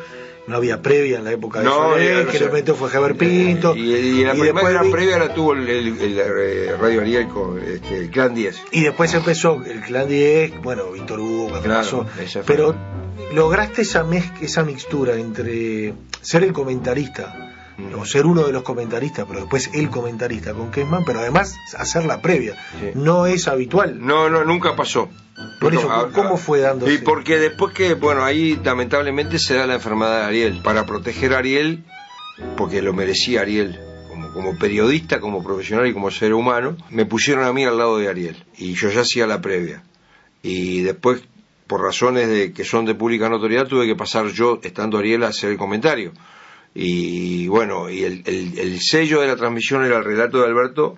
no 0.49 0.55
había 0.57 0.81
previa 0.81 1.19
en 1.19 1.23
la 1.25 1.31
época 1.31 1.59
de 1.59 1.65
No, 1.65 1.75
Soler, 1.91 2.27
que 2.27 2.37
el 2.37 2.47
momento 2.47 2.75
fue 2.75 2.89
Javier 2.89 3.15
Pinto. 3.15 3.75
Y, 3.75 3.81
y 3.81 4.23
la 4.25 4.35
y 4.35 4.39
primera 4.41 4.53
después 4.53 4.81
vi- 4.83 4.91
previa 4.91 5.17
la 5.19 5.33
tuvo 5.33 5.53
el, 5.53 5.69
el- 5.69 6.01
el, 6.01 6.19
eh, 6.19 6.75
Radio 6.79 7.01
Ariel 7.01 7.27
con 7.29 7.59
este, 7.61 7.97
el 7.97 8.09
Clan 8.09 8.33
10. 8.35 8.61
Y 8.71 8.81
después 8.81 9.13
empezó 9.13 9.61
el 9.65 9.79
Clan 9.81 10.07
10, 10.09 10.61
bueno, 10.61 10.91
Víctor 10.91 11.19
Hugo, 11.19 11.61
Claro, 11.61 12.05
fue. 12.25 12.41
Pero 12.45 12.75
lograste 13.33 13.83
esa, 13.83 14.03
mez- 14.03 14.33
esa 14.41 14.63
mixtura 14.63 15.15
entre 15.15 15.93
ser 16.21 16.43
el 16.43 16.51
comentarista. 16.53 17.48
O 17.97 18.05
ser 18.05 18.25
uno 18.25 18.45
de 18.45 18.53
los 18.53 18.63
comentaristas, 18.63 19.25
pero 19.27 19.41
después 19.41 19.69
el 19.73 19.89
comentarista 19.89 20.53
con 20.53 20.71
Kesman, 20.71 21.03
pero 21.05 21.19
además 21.19 21.55
hacer 21.77 22.05
la 22.05 22.21
previa. 22.21 22.55
Sí. 22.79 22.91
No 22.95 23.25
es 23.25 23.47
habitual. 23.47 23.97
No, 23.99 24.29
no, 24.29 24.43
nunca 24.43 24.75
pasó. 24.75 25.09
Por 25.59 25.73
eso, 25.73 26.11
¿cómo 26.13 26.37
fue 26.37 26.59
dándose? 26.59 26.93
Y 26.93 26.97
porque 26.99 27.37
después 27.37 27.73
que, 27.73 27.93
bueno, 27.93 28.23
ahí 28.23 28.59
lamentablemente 28.63 29.39
se 29.39 29.55
da 29.55 29.67
la 29.67 29.75
enfermedad 29.75 30.19
de 30.19 30.25
Ariel. 30.25 30.61
Para 30.61 30.85
proteger 30.85 31.33
a 31.33 31.37
Ariel, 31.37 31.83
porque 32.57 32.81
lo 32.81 32.93
merecía 32.93 33.41
Ariel, 33.41 33.79
como, 34.09 34.33
como 34.33 34.57
periodista, 34.57 35.19
como 35.19 35.43
profesional 35.43 35.87
y 35.87 35.93
como 35.93 36.11
ser 36.11 36.33
humano, 36.33 36.75
me 36.89 37.05
pusieron 37.05 37.45
a 37.45 37.53
mí 37.53 37.63
al 37.65 37.77
lado 37.77 37.97
de 37.97 38.09
Ariel. 38.09 38.45
Y 38.57 38.73
yo 38.73 38.89
ya 38.89 39.01
hacía 39.01 39.27
la 39.27 39.41
previa. 39.41 39.83
Y 40.41 40.81
después, 40.81 41.21
por 41.67 41.81
razones 41.81 42.27
de 42.27 42.51
que 42.51 42.65
son 42.65 42.85
de 42.85 42.95
pública 42.95 43.29
notoriedad, 43.29 43.67
tuve 43.67 43.85
que 43.85 43.95
pasar 43.95 44.27
yo, 44.27 44.59
estando 44.61 44.97
Ariel, 44.97 45.23
a 45.23 45.27
hacer 45.27 45.51
el 45.51 45.57
comentario. 45.57 46.11
Y 46.75 47.47
bueno, 47.47 47.89
y 47.89 48.03
el, 48.03 48.23
el- 48.25 48.57
el 48.59 48.79
sello 48.79 49.21
de 49.21 49.27
la 49.27 49.35
transmisión 49.35 49.83
era 49.83 49.97
el 49.97 50.03
relato 50.03 50.39
de 50.39 50.45
Alberto 50.47 50.97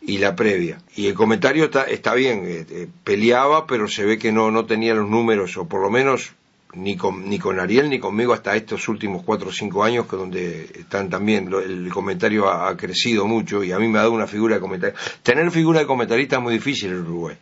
y 0.00 0.18
la 0.18 0.34
previa. 0.34 0.78
Y 0.96 1.06
el 1.06 1.14
comentario 1.14 1.64
está, 1.64 1.84
está 1.84 2.14
bien, 2.14 2.42
eh, 2.46 2.88
peleaba, 3.04 3.66
pero 3.66 3.86
se 3.88 4.04
ve 4.04 4.18
que 4.18 4.32
no, 4.32 4.50
no 4.50 4.64
tenía 4.66 4.94
los 4.94 5.08
números, 5.08 5.56
o 5.56 5.66
por 5.68 5.80
lo 5.80 5.90
menos 5.90 6.32
ni 6.74 6.96
con, 6.96 7.28
ni 7.28 7.38
con 7.38 7.60
Ariel 7.60 7.90
ni 7.90 7.98
conmigo 7.98 8.32
hasta 8.32 8.56
estos 8.56 8.88
últimos 8.88 9.22
cuatro 9.22 9.50
o 9.50 9.52
cinco 9.52 9.84
años, 9.84 10.06
que 10.06 10.16
donde 10.16 10.64
están 10.74 11.10
también, 11.10 11.50
lo- 11.50 11.60
el 11.60 11.90
comentario 11.92 12.48
ha, 12.48 12.68
ha 12.68 12.76
crecido 12.76 13.26
mucho 13.26 13.62
y 13.62 13.70
a 13.72 13.78
mí 13.78 13.88
me 13.88 13.98
ha 13.98 14.02
dado 14.02 14.12
una 14.14 14.26
figura 14.26 14.54
de 14.56 14.60
comentarista. 14.62 15.00
Tener 15.22 15.50
figura 15.50 15.80
de 15.80 15.86
comentarista 15.86 16.36
es 16.36 16.42
muy 16.42 16.54
difícil 16.54 16.90
en 16.90 17.00
Uruguay. 17.02 17.36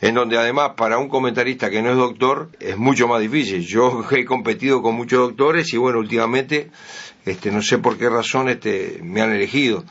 En 0.00 0.14
donde 0.14 0.38
además 0.38 0.72
para 0.76 0.98
un 0.98 1.08
comentarista 1.08 1.70
que 1.70 1.82
no 1.82 1.90
es 1.90 1.96
doctor 1.96 2.50
es 2.60 2.76
mucho 2.76 3.08
más 3.08 3.20
difícil. 3.20 3.66
Yo 3.66 4.04
he 4.10 4.24
competido 4.24 4.82
con 4.82 4.94
muchos 4.94 5.20
doctores 5.20 5.72
y 5.72 5.76
bueno, 5.76 5.98
últimamente 5.98 6.70
este, 7.24 7.50
no 7.50 7.62
sé 7.62 7.78
por 7.78 7.98
qué 7.98 8.08
razón 8.08 8.48
este, 8.48 9.00
me 9.02 9.20
han 9.20 9.32
elegido. 9.32 9.84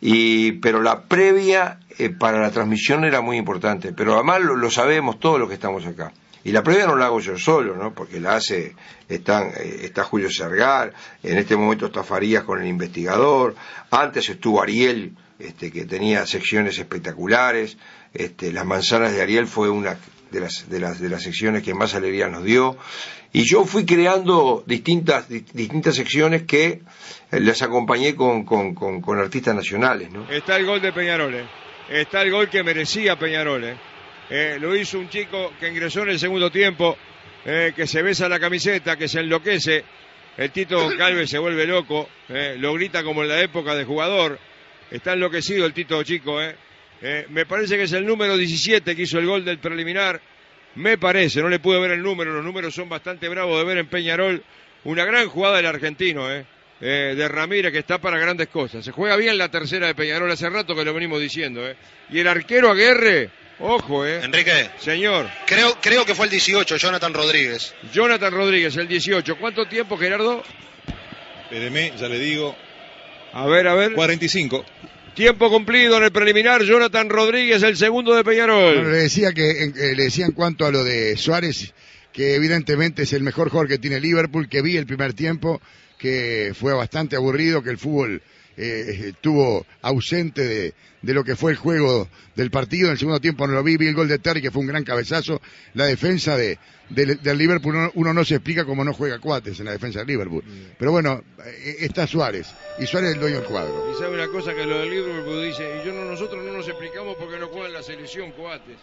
Y, 0.00 0.52
pero 0.52 0.82
la 0.82 1.02
previa 1.04 1.80
eh, 1.98 2.10
para 2.10 2.40
la 2.40 2.50
transmisión 2.50 3.04
era 3.04 3.20
muy 3.20 3.36
importante, 3.36 3.92
pero 3.92 4.14
además 4.14 4.42
lo, 4.42 4.70
sabemos 4.70 5.18
todos 5.18 5.38
los 5.38 5.48
que 5.48 5.54
estamos 5.54 5.86
acá. 5.86 6.12
Y 6.44 6.52
la 6.52 6.62
previa 6.62 6.86
no 6.86 6.94
la 6.94 7.06
hago 7.06 7.20
yo 7.20 7.38
solo, 7.38 7.74
¿no? 7.74 7.94
Porque 7.94 8.20
la 8.20 8.36
hace, 8.36 8.76
están, 9.08 9.48
eh, 9.56 9.80
está 9.84 10.04
Julio 10.04 10.30
Sergar, 10.30 10.92
en 11.22 11.38
este 11.38 11.56
momento 11.56 11.86
está 11.86 12.02
Farías 12.02 12.44
con 12.44 12.60
el 12.60 12.68
investigador, 12.68 13.54
antes 13.90 14.28
estuvo 14.28 14.60
Ariel, 14.60 15.16
este, 15.38 15.72
que 15.72 15.86
tenía 15.86 16.26
secciones 16.26 16.78
espectaculares, 16.78 17.78
este, 18.14 18.52
Las 18.52 18.64
manzanas 18.64 19.12
de 19.12 19.20
Ariel 19.20 19.46
fue 19.46 19.68
una 19.68 19.98
de 20.30 20.40
las, 20.40 20.68
de 20.68 20.80
las, 20.80 21.00
de 21.00 21.08
las 21.08 21.22
secciones 21.22 21.62
que 21.62 21.74
más 21.74 21.94
alegría 21.94 22.28
nos 22.28 22.44
dio, 22.44 22.76
y 23.36 23.42
yo 23.42 23.64
fui 23.64 23.84
creando 23.84 24.62
distintas, 24.64 25.28
distintas 25.28 25.96
secciones 25.96 26.44
que 26.44 26.82
les 27.32 27.62
acompañé 27.62 28.14
con, 28.14 28.44
con, 28.44 29.18
artistas 29.18 29.56
nacionales. 29.56 30.12
¿no? 30.12 30.30
Está 30.30 30.56
el 30.56 30.64
gol 30.64 30.80
de 30.80 30.92
Peñarol, 30.92 31.34
¿eh? 31.34 31.44
está 31.88 32.22
el 32.22 32.30
gol 32.30 32.48
que 32.48 32.62
merecía 32.62 33.18
Peñarol. 33.18 33.64
¿eh? 33.64 33.76
Eh, 34.30 34.58
lo 34.60 34.76
hizo 34.76 35.00
un 35.00 35.08
chico 35.08 35.52
que 35.58 35.68
ingresó 35.68 36.02
en 36.02 36.10
el 36.10 36.20
segundo 36.20 36.50
tiempo, 36.50 36.96
que 37.44 37.86
se 37.86 38.02
besa 38.02 38.28
la 38.28 38.38
camiseta, 38.38 38.96
que 38.96 39.08
se 39.08 39.20
enloquece. 39.20 39.84
El 40.36 40.50
Tito 40.50 40.88
Calve 40.96 41.26
se 41.26 41.38
vuelve 41.38 41.66
loco, 41.66 42.08
lo 42.28 42.72
grita 42.72 43.02
como 43.02 43.22
en 43.22 43.28
la 43.28 43.40
época 43.42 43.74
de 43.74 43.84
jugador. 43.84 44.38
Está 44.92 45.12
enloquecido 45.12 45.66
el 45.66 45.74
Tito 45.74 46.02
Chico. 46.04 46.38
Me 47.28 47.46
parece 47.46 47.76
que 47.76 47.84
es 47.84 47.92
el 47.92 48.06
número 48.06 48.36
17 48.36 48.96
que 48.96 49.02
hizo 49.02 49.18
el 49.18 49.26
gol 49.26 49.44
del 49.44 49.58
preliminar 49.58 50.20
me 50.76 50.98
parece, 50.98 51.40
no 51.40 51.48
le 51.48 51.60
pude 51.60 51.78
ver 51.78 51.92
el 51.92 52.02
número, 52.02 52.32
los 52.32 52.44
números 52.44 52.74
son 52.74 52.88
bastante 52.88 53.28
bravos 53.28 53.58
de 53.58 53.64
ver 53.64 53.78
en 53.78 53.86
Peñarol. 53.86 54.42
Una 54.84 55.04
gran 55.04 55.28
jugada 55.28 55.56
del 55.56 55.66
argentino, 55.66 56.30
¿eh? 56.30 56.44
eh 56.80 57.14
de 57.16 57.28
Ramírez, 57.28 57.72
que 57.72 57.78
está 57.78 57.98
para 57.98 58.18
grandes 58.18 58.48
cosas. 58.48 58.84
Se 58.84 58.90
juega 58.90 59.16
bien 59.16 59.38
la 59.38 59.48
tercera 59.50 59.86
de 59.86 59.94
Peñarol, 59.94 60.30
hace 60.30 60.50
rato 60.50 60.74
que 60.74 60.84
lo 60.84 60.92
venimos 60.92 61.20
diciendo. 61.20 61.66
¿eh? 61.66 61.76
Y 62.10 62.18
el 62.18 62.28
arquero 62.28 62.70
Aguerre, 62.70 63.30
ojo, 63.60 64.04
¿eh? 64.04 64.20
Enrique. 64.22 64.70
Señor. 64.78 65.28
Creo, 65.46 65.78
creo 65.80 66.04
que 66.04 66.14
fue 66.14 66.26
el 66.26 66.32
18, 66.32 66.76
Jonathan 66.76 67.14
Rodríguez. 67.14 67.74
Jonathan 67.92 68.32
Rodríguez, 68.32 68.76
el 68.76 68.88
18. 68.88 69.36
¿Cuánto 69.36 69.66
tiempo, 69.66 69.96
Gerardo? 69.96 70.42
Espéreme, 71.44 71.92
ya 71.96 72.08
le 72.08 72.18
digo. 72.18 72.56
A 73.32 73.46
ver, 73.46 73.68
a 73.68 73.74
ver. 73.74 73.92
45. 73.92 74.64
Tiempo 75.14 75.48
cumplido 75.48 75.96
en 75.96 76.02
el 76.02 76.10
preliminar, 76.10 76.62
Jonathan 76.64 77.08
Rodríguez, 77.08 77.62
el 77.62 77.76
segundo 77.76 78.16
de 78.16 78.24
Peñarol. 78.24 78.90
le 78.90 78.98
decía 78.98 79.32
que 79.32 79.48
eh, 79.62 79.94
le 79.94 80.04
decía 80.04 80.26
en 80.26 80.32
cuanto 80.32 80.66
a 80.66 80.72
lo 80.72 80.82
de 80.82 81.16
Suárez, 81.16 81.72
que 82.12 82.34
evidentemente 82.34 83.02
es 83.02 83.12
el 83.12 83.22
mejor 83.22 83.48
jugador 83.48 83.68
que 83.68 83.78
tiene 83.78 84.00
Liverpool, 84.00 84.48
que 84.48 84.60
vi 84.60 84.76
el 84.76 84.86
primer 84.86 85.14
tiempo, 85.14 85.60
que 85.98 86.52
fue 86.58 86.74
bastante 86.74 87.14
aburrido, 87.14 87.62
que 87.62 87.70
el 87.70 87.78
fútbol 87.78 88.22
eh, 88.56 89.06
estuvo 89.08 89.66
ausente 89.82 90.42
de, 90.46 90.74
de, 91.02 91.14
lo 91.14 91.24
que 91.24 91.36
fue 91.36 91.52
el 91.52 91.56
juego 91.56 92.08
del 92.34 92.50
partido. 92.50 92.86
En 92.86 92.92
el 92.92 92.98
segundo 92.98 93.20
tiempo 93.20 93.46
no 93.46 93.54
lo 93.54 93.62
vi, 93.62 93.76
vi 93.76 93.88
el 93.88 93.94
gol 93.94 94.08
de 94.08 94.18
Terry, 94.18 94.40
que 94.40 94.50
fue 94.50 94.62
un 94.62 94.68
gran 94.68 94.84
cabezazo. 94.84 95.40
La 95.74 95.86
defensa 95.86 96.36
de, 96.36 96.58
del 96.90 97.38
Liverpool, 97.38 97.90
uno, 97.94 98.12
no 98.12 98.24
se 98.24 98.36
explica 98.36 98.64
cómo 98.64 98.84
no 98.84 98.92
juega 98.92 99.18
Cuates 99.18 99.58
en 99.58 99.66
la 99.66 99.72
defensa 99.72 100.00
del 100.00 100.08
Liverpool. 100.08 100.44
Pero 100.78 100.92
bueno, 100.92 101.22
eh, 101.44 101.76
está 101.80 102.06
Suárez, 102.06 102.48
y 102.78 102.86
Suárez 102.86 103.10
es 103.10 103.14
el 103.16 103.20
dueño 103.20 103.40
del 103.40 103.46
cuadro. 103.46 103.90
Y 103.90 103.98
sabe 103.98 104.14
una 104.14 104.28
cosa 104.28 104.54
que 104.54 104.66
lo 104.66 104.78
del 104.78 104.90
Liverpool 104.90 105.44
dice, 105.44 105.80
y 105.80 105.86
yo 105.86 105.92
no, 105.92 106.04
nosotros 106.04 106.44
no 106.44 106.52
nos 106.52 106.68
explicamos 106.68 107.16
porque 107.16 107.38
no 107.38 107.48
juega 107.48 107.68
en 107.68 107.74
la 107.74 107.82
selección 107.82 108.32
Coates. 108.32 108.78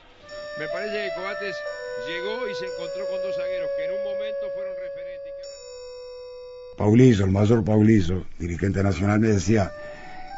Me 0.59 0.67
parece 0.67 0.93
que 0.93 1.21
Coates 1.21 1.55
llegó 2.07 2.49
y 2.49 2.55
se 2.55 2.65
encontró 2.65 3.05
con 3.07 3.21
dos 3.21 3.35
zagueros 3.35 3.69
que 3.77 3.85
en 3.85 3.91
un 3.91 4.03
momento 4.03 4.43
fueron 4.55 4.75
Paulizo, 6.81 7.25
el 7.25 7.31
mayor 7.31 7.63
Paulizo, 7.63 8.25
dirigente 8.39 8.81
nacional, 8.81 9.19
me 9.19 9.27
decía, 9.27 9.71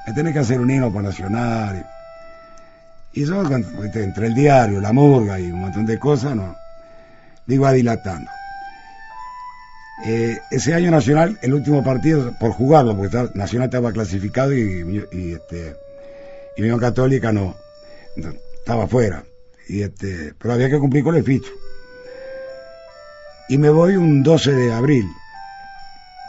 me 0.06 0.12
tenés 0.12 0.34
que 0.34 0.40
hacer 0.40 0.60
un 0.60 0.70
himno 0.70 0.92
para 0.92 1.08
Nacional. 1.08 1.86
Y 3.14 3.24
yo, 3.24 3.42
entre 3.50 4.28
el 4.28 4.36
diario, 4.36 4.82
la 4.82 4.92
murga 4.92 5.40
y 5.40 5.50
un 5.50 5.62
montón 5.62 5.86
de 5.86 5.98
cosas, 5.98 6.36
no, 6.36 6.54
digo, 7.48 7.72
dilatando. 7.72 8.30
Eh, 10.06 10.38
ese 10.52 10.74
año 10.74 10.92
Nacional, 10.92 11.40
el 11.42 11.54
último 11.54 11.82
partido, 11.82 12.34
por 12.38 12.52
jugarlo, 12.52 12.98
porque 12.98 13.30
Nacional 13.36 13.70
estaba 13.70 13.94
clasificado 13.94 14.54
y, 14.54 15.08
y, 15.14 15.32
este, 15.32 15.78
Unión 16.58 16.78
Católica 16.78 17.32
no, 17.32 17.56
estaba 18.60 18.86
fuera. 18.86 19.24
Y 19.70 19.84
este, 19.84 20.34
pero 20.38 20.56
había 20.56 20.70
que 20.70 20.78
cumplir 20.78 21.06
con 21.06 21.16
el 21.16 21.24
ficho. 21.24 21.54
Y 23.48 23.58
me 23.58 23.70
voy 23.70 23.96
un 23.96 24.24
12 24.24 24.52
de 24.52 24.74
abril, 24.74 25.06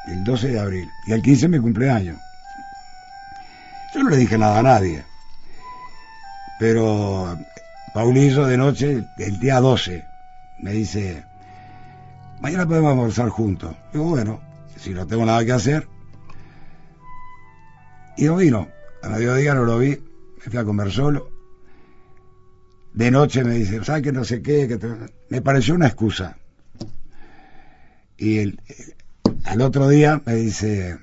el 0.06 0.24
12 0.24 0.48
de 0.48 0.60
abril, 0.60 0.90
y 1.06 1.12
el 1.12 1.22
15 1.22 1.48
mi 1.48 1.58
cumpleaños. 1.58 2.18
Yo 3.94 4.02
no 4.02 4.10
le 4.10 4.16
dije 4.16 4.36
nada 4.36 4.58
a 4.58 4.62
nadie, 4.62 5.04
pero 6.58 7.38
Paulillo 7.94 8.46
de 8.46 8.56
noche, 8.56 9.04
el 9.18 9.38
día 9.38 9.60
12, 9.60 10.04
me 10.58 10.72
dice, 10.72 11.24
mañana 12.40 12.66
podemos 12.66 12.90
almorzar 12.90 13.28
juntos. 13.28 13.76
Digo, 13.92 14.06
bueno, 14.06 14.40
si 14.76 14.90
no 14.90 15.06
tengo 15.06 15.24
nada 15.24 15.44
que 15.44 15.52
hacer. 15.52 15.86
Y 18.16 18.24
no 18.24 18.36
vino. 18.36 18.66
A 19.00 19.08
mediodía 19.08 19.54
no 19.54 19.64
lo 19.64 19.78
vi, 19.78 19.90
me 19.90 20.50
fui 20.50 20.58
a 20.58 20.64
comer 20.64 20.90
solo. 20.90 21.30
De 22.92 23.12
noche 23.12 23.44
me 23.44 23.54
dice, 23.54 23.84
¿sabes 23.84 24.02
que 24.02 24.12
no 24.12 24.24
sé 24.24 24.42
qué? 24.42 24.66
Que 24.66 24.78
Me 25.28 25.40
pareció 25.40 25.74
una 25.74 25.86
excusa. 25.86 26.36
Y 28.16 28.38
el, 28.38 28.60
al 29.44 29.60
otro 29.60 29.88
día 29.88 30.20
me 30.24 30.34
dice, 30.34 30.98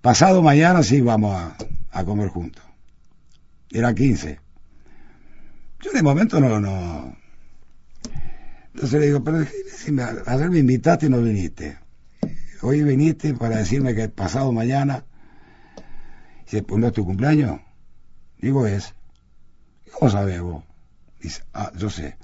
pasado 0.00 0.42
mañana 0.42 0.82
sí 0.82 1.00
vamos 1.00 1.36
a, 1.90 2.04
comer 2.04 2.28
juntos. 2.28 2.62
Era 3.70 3.94
15. 3.94 4.40
Yo 5.80 5.92
de 5.92 6.02
momento 6.02 6.40
no, 6.40 6.60
no, 6.60 7.16
entonces 8.74 9.00
le 9.00 9.06
digo, 9.06 9.22
pero 9.22 9.46
ayer 10.26 10.50
me 10.50 10.58
invitaste 10.58 11.06
y 11.06 11.08
no 11.08 11.22
viniste. 11.22 11.78
Hoy 12.60 12.82
viniste 12.82 13.34
para 13.34 13.58
decirme 13.58 13.94
que 13.94 14.08
pasado 14.08 14.50
mañana. 14.52 15.04
Dice, 16.44 16.62
pues 16.62 16.80
no 16.80 16.88
es 16.88 16.92
tu 16.92 17.04
cumpleaños. 17.04 17.60
Digo, 18.38 18.66
es. 18.66 18.94
¿Cómo 19.92 20.10
sabes 20.10 20.40
vos? 20.40 20.64
Dice, 21.20 21.42
ah, 21.52 21.70
yo 21.76 21.88
sé. 21.88 22.16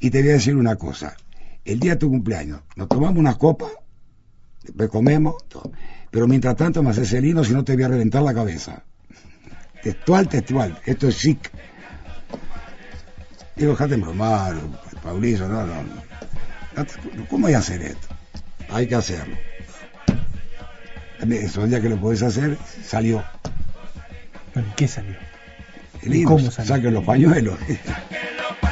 Y 0.00 0.10
te 0.10 0.20
voy 0.20 0.30
a 0.30 0.34
decir 0.34 0.56
una 0.56 0.74
cosa. 0.74 1.16
El 1.64 1.78
día 1.78 1.92
de 1.92 1.98
tu 1.98 2.08
cumpleaños, 2.08 2.60
nos 2.74 2.88
tomamos 2.88 3.18
unas 3.18 3.36
copas, 3.36 3.70
después 4.64 4.90
comemos, 4.90 5.36
pero 6.10 6.26
mientras 6.26 6.56
tanto 6.56 6.82
me 6.82 6.90
haces 6.90 7.12
el 7.12 7.24
hino 7.24 7.44
si 7.44 7.52
no 7.52 7.64
te 7.64 7.74
voy 7.74 7.84
a 7.84 7.88
reventar 7.88 8.22
la 8.22 8.34
cabeza. 8.34 8.82
Textual, 9.82 10.28
textual. 10.28 10.80
Esto 10.84 11.08
es 11.08 11.18
chic. 11.18 11.50
Digo, 13.56 13.72
déjate 13.72 13.96
bromar, 13.96 14.56
Paulillo, 15.02 15.48
no, 15.48 15.66
no, 15.66 15.82
no. 15.82 17.26
¿Cómo 17.28 17.46
hay 17.46 17.52
que 17.52 17.58
hacer 17.58 17.82
esto? 17.82 18.08
Hay 18.70 18.88
que 18.88 18.94
hacerlo. 18.94 19.36
Eso, 21.20 21.66
ya 21.66 21.80
que 21.80 21.88
lo 21.88 22.00
podés 22.00 22.22
hacer, 22.22 22.58
salió. 22.84 23.22
Bueno, 24.54 24.72
¿qué 24.76 24.88
salió? 24.88 25.14
El 26.02 26.24
¿Cómo 26.24 26.50
salió? 26.50 26.74
Saquen 26.74 26.94
los 26.94 27.04
pañuelos. 27.04 27.58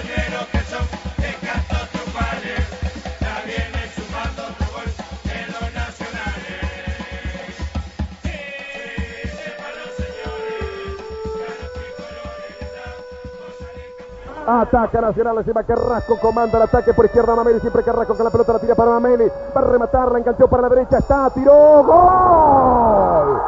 Ataca 14.46 15.00
Nacional, 15.00 15.38
encima 15.38 15.62
Carrasco, 15.62 16.18
comanda 16.20 16.57
el 16.59 16.64
ataque 16.64 16.92
por 16.94 17.05
izquierda 17.05 17.37
Mameli, 17.37 17.61
siempre 17.61 17.83
Carrasco 17.83 18.14
con 18.14 18.24
la 18.24 18.31
pelota 18.31 18.55
la 18.55 18.59
tira 18.59 18.74
para 18.74 18.90
Mameli, 18.92 19.31
va 19.55 19.61
a 19.61 19.64
rematarla, 19.64 20.18
enganchó 20.18 20.48
para 20.48 20.62
la 20.62 20.68
derecha, 20.70 20.98
está, 20.98 21.31
tiró, 21.31 21.85
gol, 21.85 23.40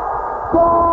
gol. 0.52 0.92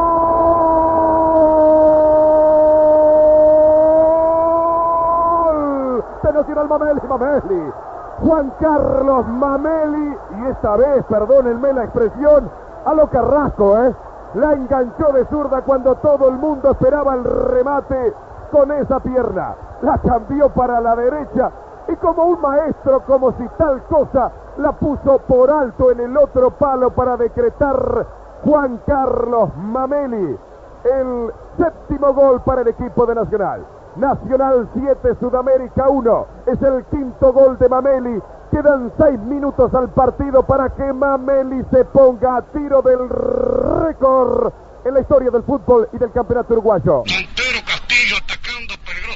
Nacional 6.33 6.69
Mameli, 6.69 7.01
Mameli, 7.09 7.73
Juan 8.21 8.53
Carlos 8.61 9.27
Mameli, 9.27 10.17
y 10.39 10.49
esta 10.49 10.77
vez, 10.77 11.03
perdónenme 11.09 11.73
la 11.73 11.83
expresión, 11.83 12.49
a 12.85 12.93
lo 12.93 13.09
Carrasco, 13.09 13.77
¿eh? 13.77 13.93
La 14.35 14.53
enganchó 14.53 15.11
de 15.11 15.25
zurda 15.25 15.61
cuando 15.61 15.95
todo 15.95 16.29
el 16.29 16.35
mundo 16.35 16.71
esperaba 16.71 17.15
el 17.15 17.23
remate 17.23 18.13
con 18.51 18.71
esa 18.71 18.99
pierna. 18.99 19.55
La 19.81 19.97
cambió 19.99 20.49
para 20.49 20.81
la 20.81 20.95
derecha 20.95 21.51
y 21.87 21.95
como 21.95 22.23
un 22.23 22.41
maestro, 22.41 23.01
como 23.05 23.31
si 23.33 23.47
tal 23.57 23.83
cosa, 23.83 24.31
la 24.57 24.73
puso 24.73 25.19
por 25.19 25.49
alto 25.49 25.91
en 25.91 26.01
el 26.01 26.17
otro 26.17 26.51
palo 26.51 26.91
para 26.91 27.17
decretar 27.17 28.05
Juan 28.43 28.79
Carlos 28.85 29.49
Mameli. 29.57 30.37
El 30.83 31.33
séptimo 31.57 32.13
gol 32.13 32.41
para 32.41 32.61
el 32.61 32.67
equipo 32.69 33.05
de 33.05 33.15
Nacional. 33.15 33.65
Nacional 33.95 34.69
7, 34.73 35.15
Sudamérica 35.19 35.89
1. 35.89 36.25
Es 36.45 36.61
el 36.61 36.85
quinto 36.85 37.33
gol 37.33 37.57
de 37.57 37.67
Mameli. 37.67 38.21
Quedan 38.51 38.91
seis 38.97 39.19
minutos 39.19 39.73
al 39.73 39.89
partido 39.89 40.43
para 40.43 40.69
que 40.69 40.93
Mameli 40.93 41.63
se 41.71 41.85
ponga 41.85 42.37
a 42.37 42.41
tiro 42.43 42.81
del 42.81 43.09
récord 43.09 44.51
en 44.85 44.93
la 44.93 45.01
historia 45.01 45.29
del 45.31 45.43
fútbol 45.43 45.87
y 45.91 45.97
del 45.97 46.11
campeonato 46.11 46.53
uruguayo. 46.53 47.03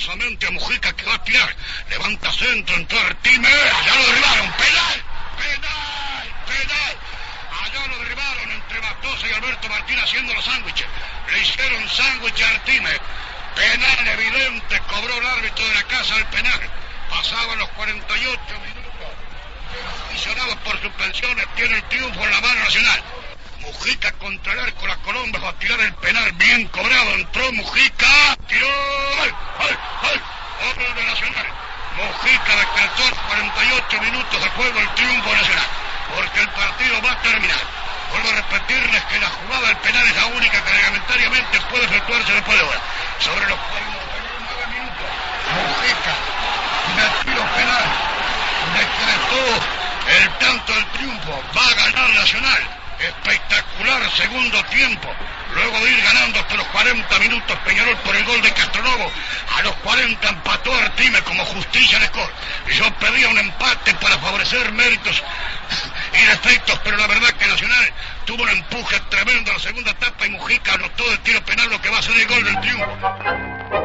A 0.09 0.51
Mujica 0.51 0.91
que 0.93 1.05
va 1.05 1.15
a 1.15 1.23
tirar. 1.23 1.55
Levanta 1.89 2.29
centro, 2.33 2.75
entró 2.75 2.99
Artime. 2.99 3.47
Allá 3.47 3.95
lo 3.95 4.05
derribaron. 4.07 4.51
Penal. 4.51 5.03
Penal. 5.37 6.27
Penal. 6.45 6.97
Allá 7.63 7.87
lo 7.87 7.99
derribaron 7.99 8.51
entre 8.51 8.81
Matosa 8.81 9.27
y 9.27 9.31
Alberto 9.31 9.69
Martín 9.69 9.97
haciendo 9.99 10.33
los 10.33 10.43
sándwiches. 10.43 10.87
Le 11.31 11.39
hicieron 11.39 11.89
sándwich 11.89 12.41
a 12.41 12.49
Artime. 12.49 12.99
Penal 13.55 14.07
evidente. 14.07 14.81
Cobró 14.87 15.17
el 15.17 15.25
árbitro 15.25 15.65
de 15.69 15.73
la 15.73 15.83
casa 15.83 16.15
del 16.15 16.25
penal. 16.25 16.69
Pasaban 17.09 17.59
los 17.59 17.69
48 17.69 18.41
minutos. 18.59 18.83
Aficionados 20.09 20.57
por 20.65 20.81
suspensiones 20.81 21.47
tiene 21.55 21.75
el 21.75 21.83
triunfo 21.83 22.21
en 22.25 22.31
la 22.31 22.41
mano 22.41 22.59
nacional. 22.59 23.03
Mujica 23.63 24.11
contra 24.13 24.51
el 24.53 24.59
arco, 24.59 24.87
la 24.87 24.97
Colombia 24.97 25.39
va 25.39 25.49
a 25.49 25.59
tirar 25.59 25.79
el 25.79 25.93
penal 25.95 26.31
bien 26.33 26.67
cobrado. 26.67 27.13
Entró 27.15 27.51
Mujica, 27.53 28.35
tiró. 28.47 28.67
¡Gol! 28.67 29.35
¡Gol! 30.01 30.21
Gol 30.75 30.95
de 30.95 31.03
Nacional. 31.05 31.47
Mujica 31.95 32.55
decretó 32.55 33.15
48 33.27 34.01
minutos 34.01 34.43
de 34.43 34.49
juego 34.49 34.79
el 34.79 34.89
triunfo 34.95 35.33
nacional. 35.33 35.67
Porque 36.15 36.39
el 36.41 36.49
partido 36.49 37.01
va 37.01 37.11
a 37.11 37.21
terminar. 37.21 37.59
Vuelvo 38.11 38.29
a 38.29 38.33
repetirles 38.33 39.03
que 39.05 39.19
la 39.19 39.29
jugada 39.29 39.67
del 39.67 39.77
penal 39.77 40.07
es 40.07 40.15
la 40.15 40.25
única 40.25 40.63
que 40.63 40.71
reglamentariamente 40.71 41.61
puede 41.69 41.85
efectuarse 41.85 42.33
después 42.33 42.57
de 42.57 42.63
hora. 42.63 42.81
Sobre 43.19 43.47
los 43.47 43.59
49 43.59 44.67
minutos, 44.75 45.07
Mujica 45.55 46.13
de 46.95 47.23
tiro 47.23 47.43
penal 47.55 47.85
decretó 48.75 49.43
el 50.19 50.29
tanto 50.39 50.73
del 50.73 50.85
triunfo. 50.87 51.43
Va 51.55 51.65
a 51.65 51.73
ganar 51.75 52.09
Nacional. 52.13 52.82
Espectacular 52.99 54.11
segundo 54.11 54.63
tiempo. 54.65 55.13
Luego 55.53 55.79
de 55.81 55.91
ir 55.91 56.03
ganando 56.03 56.39
hasta 56.39 56.55
los 56.55 56.67
40 56.67 57.19
minutos 57.19 57.57
Peñarol 57.65 57.97
por 57.97 58.15
el 58.15 58.23
gol 58.23 58.41
de 58.41 58.51
Castronovo. 58.53 59.11
A 59.57 59.61
los 59.61 59.75
40 59.75 60.29
empató 60.29 60.73
Artime 60.75 61.21
como 61.21 61.45
justicia 61.45 61.99
de 61.99 62.07
score. 62.07 62.31
Yo 62.75 62.91
pedía 62.95 63.29
un 63.29 63.37
empate 63.37 63.93
para 63.95 64.17
favorecer 64.17 64.71
méritos 64.71 65.21
y 66.13 66.25
defectos, 66.25 66.79
pero 66.83 66.97
la 66.97 67.07
verdad 67.07 67.29
que 67.31 67.47
Nacional 67.47 67.93
tuvo 68.25 68.43
un 68.43 68.49
empuje 68.49 68.99
tremendo 69.09 69.51
en 69.51 69.57
la 69.57 69.63
segunda 69.63 69.91
etapa 69.91 70.25
y 70.25 70.31
Mujica 70.31 70.73
anotó 70.73 71.11
el 71.11 71.19
tiro 71.19 71.43
penal 71.45 71.69
lo 71.69 71.81
que 71.81 71.89
va 71.89 71.99
a 71.99 72.01
ser 72.01 72.15
el 72.15 72.27
gol 72.27 72.43
del 72.43 72.59
triunfo. 72.61 73.82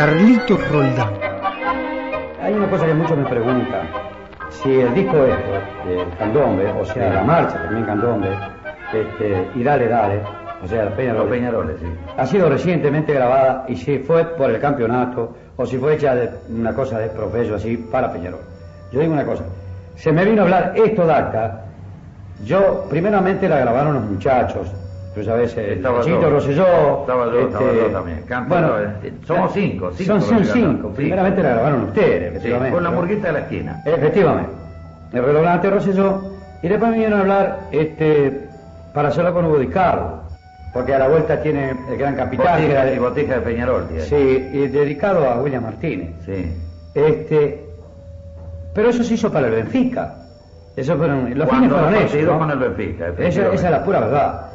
Carlitos 0.00 0.66
Roldán. 0.70 1.12
Hay 2.42 2.54
una 2.54 2.70
cosa 2.70 2.86
que 2.86 2.94
muchos 2.94 3.18
me 3.18 3.26
preguntan. 3.26 3.86
Si 4.48 4.80
el 4.80 4.94
disco 4.94 5.26
este, 5.26 5.90
del 5.90 6.08
candombe, 6.16 6.72
o 6.72 6.86
sea, 6.86 7.12
la 7.12 7.22
marcha 7.22 7.62
también 7.62 7.84
candombe, 7.84 8.30
este, 8.94 9.46
y 9.54 9.62
Dale 9.62 9.88
Dale, 9.88 10.22
o 10.64 10.66
sea, 10.66 10.88
Peñaroles, 10.96 11.22
Los 11.22 11.30
Peñaroles, 11.30 11.76
sí. 11.80 11.86
ha 12.16 12.26
sido 12.26 12.48
recientemente 12.48 13.12
grabada 13.12 13.66
y 13.68 13.76
si 13.76 13.98
fue 13.98 14.24
por 14.24 14.48
el 14.48 14.58
campeonato 14.58 15.36
o 15.58 15.66
si 15.66 15.76
fue 15.76 15.96
hecha 15.96 16.14
de 16.14 16.30
una 16.48 16.72
cosa 16.72 16.98
de 16.98 17.08
profeso 17.10 17.56
así 17.56 17.76
para 17.76 18.10
Peñarol. 18.10 18.40
Yo 18.90 19.00
digo 19.00 19.12
una 19.12 19.26
cosa, 19.26 19.44
se 19.96 20.12
me 20.12 20.24
vino 20.24 20.40
a 20.40 20.44
hablar 20.46 20.72
esto 20.76 21.06
de 21.06 21.12
acá, 21.12 21.60
yo 22.42 22.86
primeramente 22.88 23.50
la 23.50 23.58
grabaron 23.58 23.92
los 23.92 24.04
muchachos, 24.04 24.66
tú 25.14 25.24
sabes, 25.24 25.56
el 25.56 25.70
Estaba 25.78 26.00
Chito 26.02 26.20
yo. 26.22 26.30
Rosselló, 26.30 27.00
Estaba 27.00 27.26
yo, 27.32 27.40
estaba 27.40 27.64
este, 27.66 27.76
yo 27.80 27.86
también. 27.88 28.22
Canto 28.26 28.48
bueno, 28.48 28.80
eh. 28.80 29.12
Somos 29.26 29.52
cinco, 29.52 29.90
cinco 29.92 30.20
son, 30.20 30.44
cinco, 30.44 30.52
cantaron. 30.52 30.94
primeramente 30.94 31.42
la 31.42 31.48
grabaron 31.50 31.82
ustedes, 31.84 32.20
Sí, 32.20 32.26
efectivamente. 32.36 32.74
con 32.74 32.84
la 32.84 32.90
murguita 32.90 33.26
de 33.28 33.32
la 33.32 33.38
esquina. 33.40 33.82
Efectivamente. 33.84 34.50
El 35.12 35.24
redoblante 35.24 35.70
Rosselló. 35.70 36.22
Y 36.62 36.68
después 36.68 36.90
me 36.90 36.96
vinieron 36.98 37.18
a 37.18 37.22
hablar 37.22 37.58
este, 37.72 38.48
para 38.92 39.08
hacerlo 39.08 39.32
con 39.32 39.46
Hugo 39.46 39.58
Di 39.58 39.68
Carlo. 39.68 40.20
Porque 40.72 40.94
a 40.94 40.98
la 41.00 41.08
vuelta 41.08 41.42
tiene 41.42 41.70
el 41.90 41.96
gran 41.98 42.14
capitán. 42.14 42.60
Botija, 42.62 42.84
de- 42.84 42.94
y 42.94 42.98
botija 42.98 43.34
de 43.34 43.40
Peñarol, 43.40 43.88
tiene. 43.88 44.02
Sí, 44.04 44.48
y 44.52 44.68
dedicado 44.68 45.28
a 45.28 45.40
William 45.40 45.64
Martínez. 45.64 46.10
Sí. 46.24 46.54
Este, 46.94 47.64
pero 48.74 48.90
eso 48.90 49.02
se 49.02 49.14
hizo 49.14 49.32
para 49.32 49.48
el 49.48 49.54
Benfica. 49.54 50.14
Eso 50.76 50.96
fueron, 50.96 51.36
los 51.36 51.48
Cuando 51.48 51.76
fines 51.76 52.10
fueron 52.10 52.26
¿no? 52.26 52.38
con 52.38 52.50
el 52.50 52.58
Benfica, 52.58 53.08
Esa, 53.18 53.52
es 53.52 53.62
la 53.62 53.84
pura 53.84 54.00
verdad. 54.00 54.46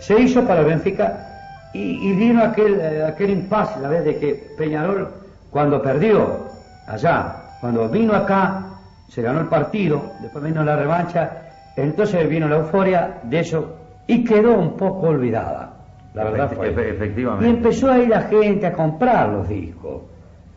Se 0.00 0.18
hizo 0.20 0.44
para 0.44 0.60
el 0.60 0.66
Benfica 0.66 1.26
y, 1.72 2.08
y 2.10 2.12
vino 2.16 2.42
aquel, 2.42 2.80
eh, 2.80 3.04
aquel 3.06 3.30
impasse, 3.30 3.80
la 3.80 3.88
vez 3.88 4.04
de 4.04 4.18
que 4.18 4.34
Peñarol, 4.58 5.08
cuando 5.50 5.80
perdió 5.80 6.48
allá, 6.86 7.36
cuando 7.60 7.88
vino 7.88 8.14
acá, 8.14 8.64
se 9.08 9.22
ganó 9.22 9.40
el 9.40 9.46
partido, 9.46 10.02
después 10.20 10.42
vino 10.44 10.64
la 10.64 10.76
revancha, 10.76 11.30
entonces 11.76 12.28
vino 12.28 12.48
la 12.48 12.56
euforia 12.56 13.18
de 13.22 13.40
eso 13.40 13.76
y 14.06 14.24
quedó 14.24 14.54
un 14.54 14.76
poco 14.76 15.08
olvidada. 15.08 15.74
La 16.14 16.24
verdad 16.24 16.50
fue. 16.52 16.70
efectivamente. 16.70 17.46
Y 17.46 17.50
empezó 17.50 17.90
a 17.90 17.98
ir 17.98 18.08
la 18.08 18.22
gente 18.22 18.66
a 18.66 18.72
comprar 18.72 19.28
los 19.28 19.48
discos. 19.48 20.02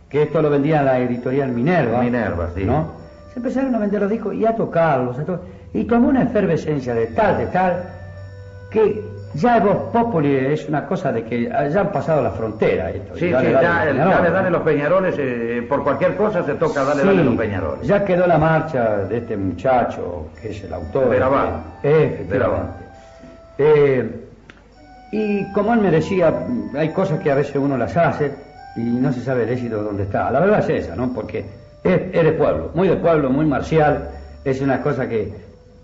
Que 0.10 0.23
esto 0.23 0.41
lo 0.41 0.49
vendía 0.49 0.82
la 0.84 0.99
editorial 0.99 1.52
Minerva. 1.52 2.02
Minerva, 2.02 2.49
sí. 2.56 2.63
¿no? 2.65 3.03
Se 3.34 3.39
empezaron 3.39 3.74
a 3.76 3.80
vender 3.80 4.02
los 4.02 4.10
discos 4.12 4.34
y 4.36 4.46
a 4.46 4.56
tocarlos. 4.56 5.17
a 5.19 5.24
to- 5.26 5.41
y 5.74 5.84
tomó 5.86 6.10
una 6.10 6.24
efervescencia 6.24 6.93
de 6.93 7.08
tal, 7.08 7.38
de 7.39 7.48
tal, 7.48 7.84
que 8.69 9.02
ya 9.34 9.58
el 9.58 9.63
Voz 9.63 9.78
Populi 9.91 10.36
es 10.36 10.69
una 10.69 10.86
cosa 10.86 11.12
de 11.12 11.24
que 11.24 11.46
ya 11.50 11.82
han 11.82 11.91
pasado 11.91 12.22
la 12.22 12.30
frontera. 12.30 12.91
Esto, 12.91 13.15
Sí, 13.17 13.32
dale, 13.32 13.48
sí, 13.48 13.54
dale, 13.54 13.65
ya 13.67 13.74
dale, 13.86 13.93
¿no? 14.30 14.32
dale 14.32 14.50
los 14.52 14.62
Peñaroles, 14.62 15.15
eh, 15.17 15.65
por 15.67 15.84
cualquier 15.84 16.15
cosa 16.15 16.43
se 16.43 16.54
toca 16.54 16.84
dale, 16.84 17.02
Sí, 17.02 17.08
dale 17.08 17.24
los 17.24 17.36
Peñaroles. 17.36 17.88
Ya 17.88 18.06
quedó 18.06 18.28
la 18.28 18.38
marcha 18.38 18.98
de 19.06 19.17
este 19.17 19.36
muchacho, 19.36 20.28
que 20.39 20.50
es 20.52 20.63
el 20.63 20.74
autor. 20.74 21.10
Verabá. 21.10 21.63
Eh, 21.82 22.19
Efectivamente. 22.22 22.84
Eh, 23.58 24.19
y 25.12 25.52
como 25.54 25.74
él 25.74 25.82
me 25.82 25.89
decía, 25.89 26.32
hay 26.76 26.89
cosas 26.89 27.19
que 27.19 27.32
a 27.32 27.36
veces 27.36 27.56
uno 27.56 27.78
las 27.78 27.96
hace 27.98 28.32
y 28.76 28.82
no 28.82 29.12
se 29.12 29.22
sabe 29.22 29.43
el 29.43 29.50
éxito 29.50 29.82
dónde 29.82 30.04
está. 30.04 30.30
La 30.30 30.39
verdad 30.39 30.60
es 30.60 30.86
esa, 30.86 30.96
¿no? 30.96 31.12
Porque 31.13 31.43
es, 31.84 32.02
es 32.13 32.24
de 32.24 32.32
pueblo, 32.34 32.72
muy 32.74 32.88
de 32.88 32.96
pueblo, 32.98 33.30
muy 33.30 33.46
marcial. 33.46 34.10
Es 34.43 34.62
una 34.62 34.82
cosa 34.82 35.08
que 35.08 35.34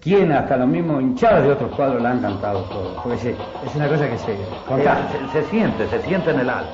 quien 0.02 0.32
hasta 0.32 0.58
los 0.58 0.68
mismos 0.68 1.02
hinchados 1.02 1.44
de 1.44 1.52
otros 1.52 1.76
cuadros 1.76 2.02
la 2.02 2.12
han 2.12 2.22
cantado 2.22 2.62
todo. 2.64 3.02
Porque 3.04 3.18
se- 3.18 3.32
es 3.66 3.76
una 3.76 3.88
cosa 3.88 4.10
que. 4.10 4.18
Se, 4.18 5.42
se 5.42 5.50
siente, 5.50 5.88
se 5.88 6.02
siente 6.02 6.32
en 6.32 6.40
el 6.40 6.50
alma. 6.50 6.72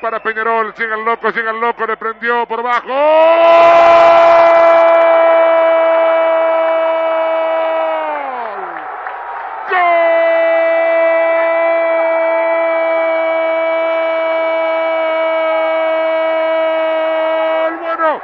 Para 0.00 0.22
Peñarol, 0.22 0.72
llega 0.74 0.94
el 0.96 1.04
loco, 1.04 1.28
llega 1.28 1.50
el 1.50 1.60
loco, 1.60 1.86
le 1.86 1.96
prendió 1.98 2.46
por 2.46 2.60
abajo. 2.60 2.88
¡Gol! 2.88 2.94
Bueno, 17.80 18.20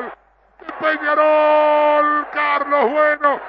¡Gol! 0.00 0.12
de 0.58 0.72
Peñarol, 0.80 2.26
Carlos 2.32 2.90
Bueno. 2.90 3.40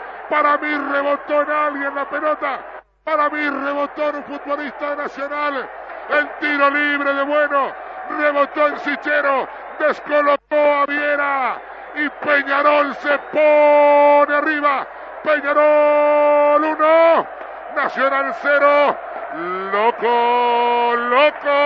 alguien 1.67 1.95
la 1.95 2.09
pelota. 2.09 2.59
Para 3.03 3.29
mí 3.29 3.49
rebotó 3.49 4.09
un 4.09 4.23
futbolista 4.23 4.91
de 4.91 4.95
Nacional. 5.03 5.69
El 6.09 6.29
tiro 6.39 6.69
libre 6.69 7.13
de 7.13 7.23
bueno. 7.23 7.73
Rebotó 8.17 8.60
en 8.60 8.60
Sichero. 8.79 9.47
Descolocó 9.79 10.55
a 10.55 10.85
Viera. 10.85 11.61
Y 11.95 12.09
Peñarol 12.25 12.95
se 12.95 13.17
pone 13.31 14.35
arriba. 14.35 14.87
Peñarol 15.23 16.63
1. 16.63 17.27
Nacional 17.75 18.35
0. 18.41 18.97
Loco, 19.33 20.95
loco, 20.95 21.57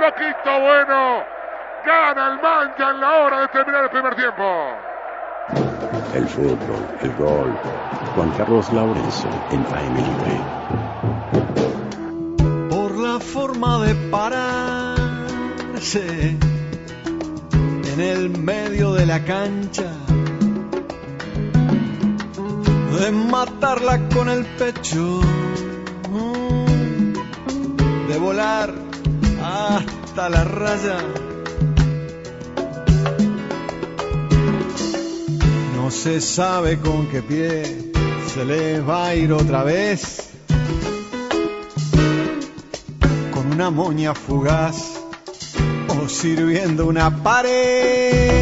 loquito 0.00 0.60
bueno. 0.60 1.22
Gana 1.86 2.26
el 2.32 2.42
mancha 2.42 2.90
en 2.90 3.00
la 3.00 3.12
hora 3.12 3.40
de 3.42 3.48
terminar 3.48 3.84
el 3.84 3.90
primer 3.90 4.16
tiempo. 4.16 4.42
El 6.14 6.26
fútbol, 6.26 6.88
el 7.02 7.14
gol. 7.14 7.54
Juan 8.16 8.30
Carlos 8.36 8.72
Laurenzo 8.72 9.28
en 9.50 9.60
AM 9.60 9.96
Libre. 9.96 10.40
Por 12.68 12.98
la 12.98 13.20
forma 13.20 13.84
de 13.84 13.94
en 15.92 16.40
el 17.98 18.30
medio 18.30 18.94
de 18.94 19.04
la 19.04 19.22
cancha, 19.22 19.92
de 22.98 23.12
matarla 23.12 24.08
con 24.08 24.30
el 24.30 24.46
pecho, 24.46 25.20
de 28.08 28.18
volar 28.18 28.72
hasta 29.42 30.30
la 30.30 30.44
raya. 30.44 30.98
No 35.76 35.90
se 35.90 36.22
sabe 36.22 36.78
con 36.78 37.08
qué 37.08 37.20
pie 37.20 37.92
se 38.32 38.44
le 38.46 38.80
va 38.80 39.08
a 39.08 39.14
ir 39.14 39.34
otra 39.34 39.62
vez. 39.64 40.30
Con 43.34 43.52
una 43.52 43.68
moña 43.68 44.14
fugaz 44.14 44.93
sirviendo 46.08 46.86
una 46.86 47.10
pared. 47.22 48.34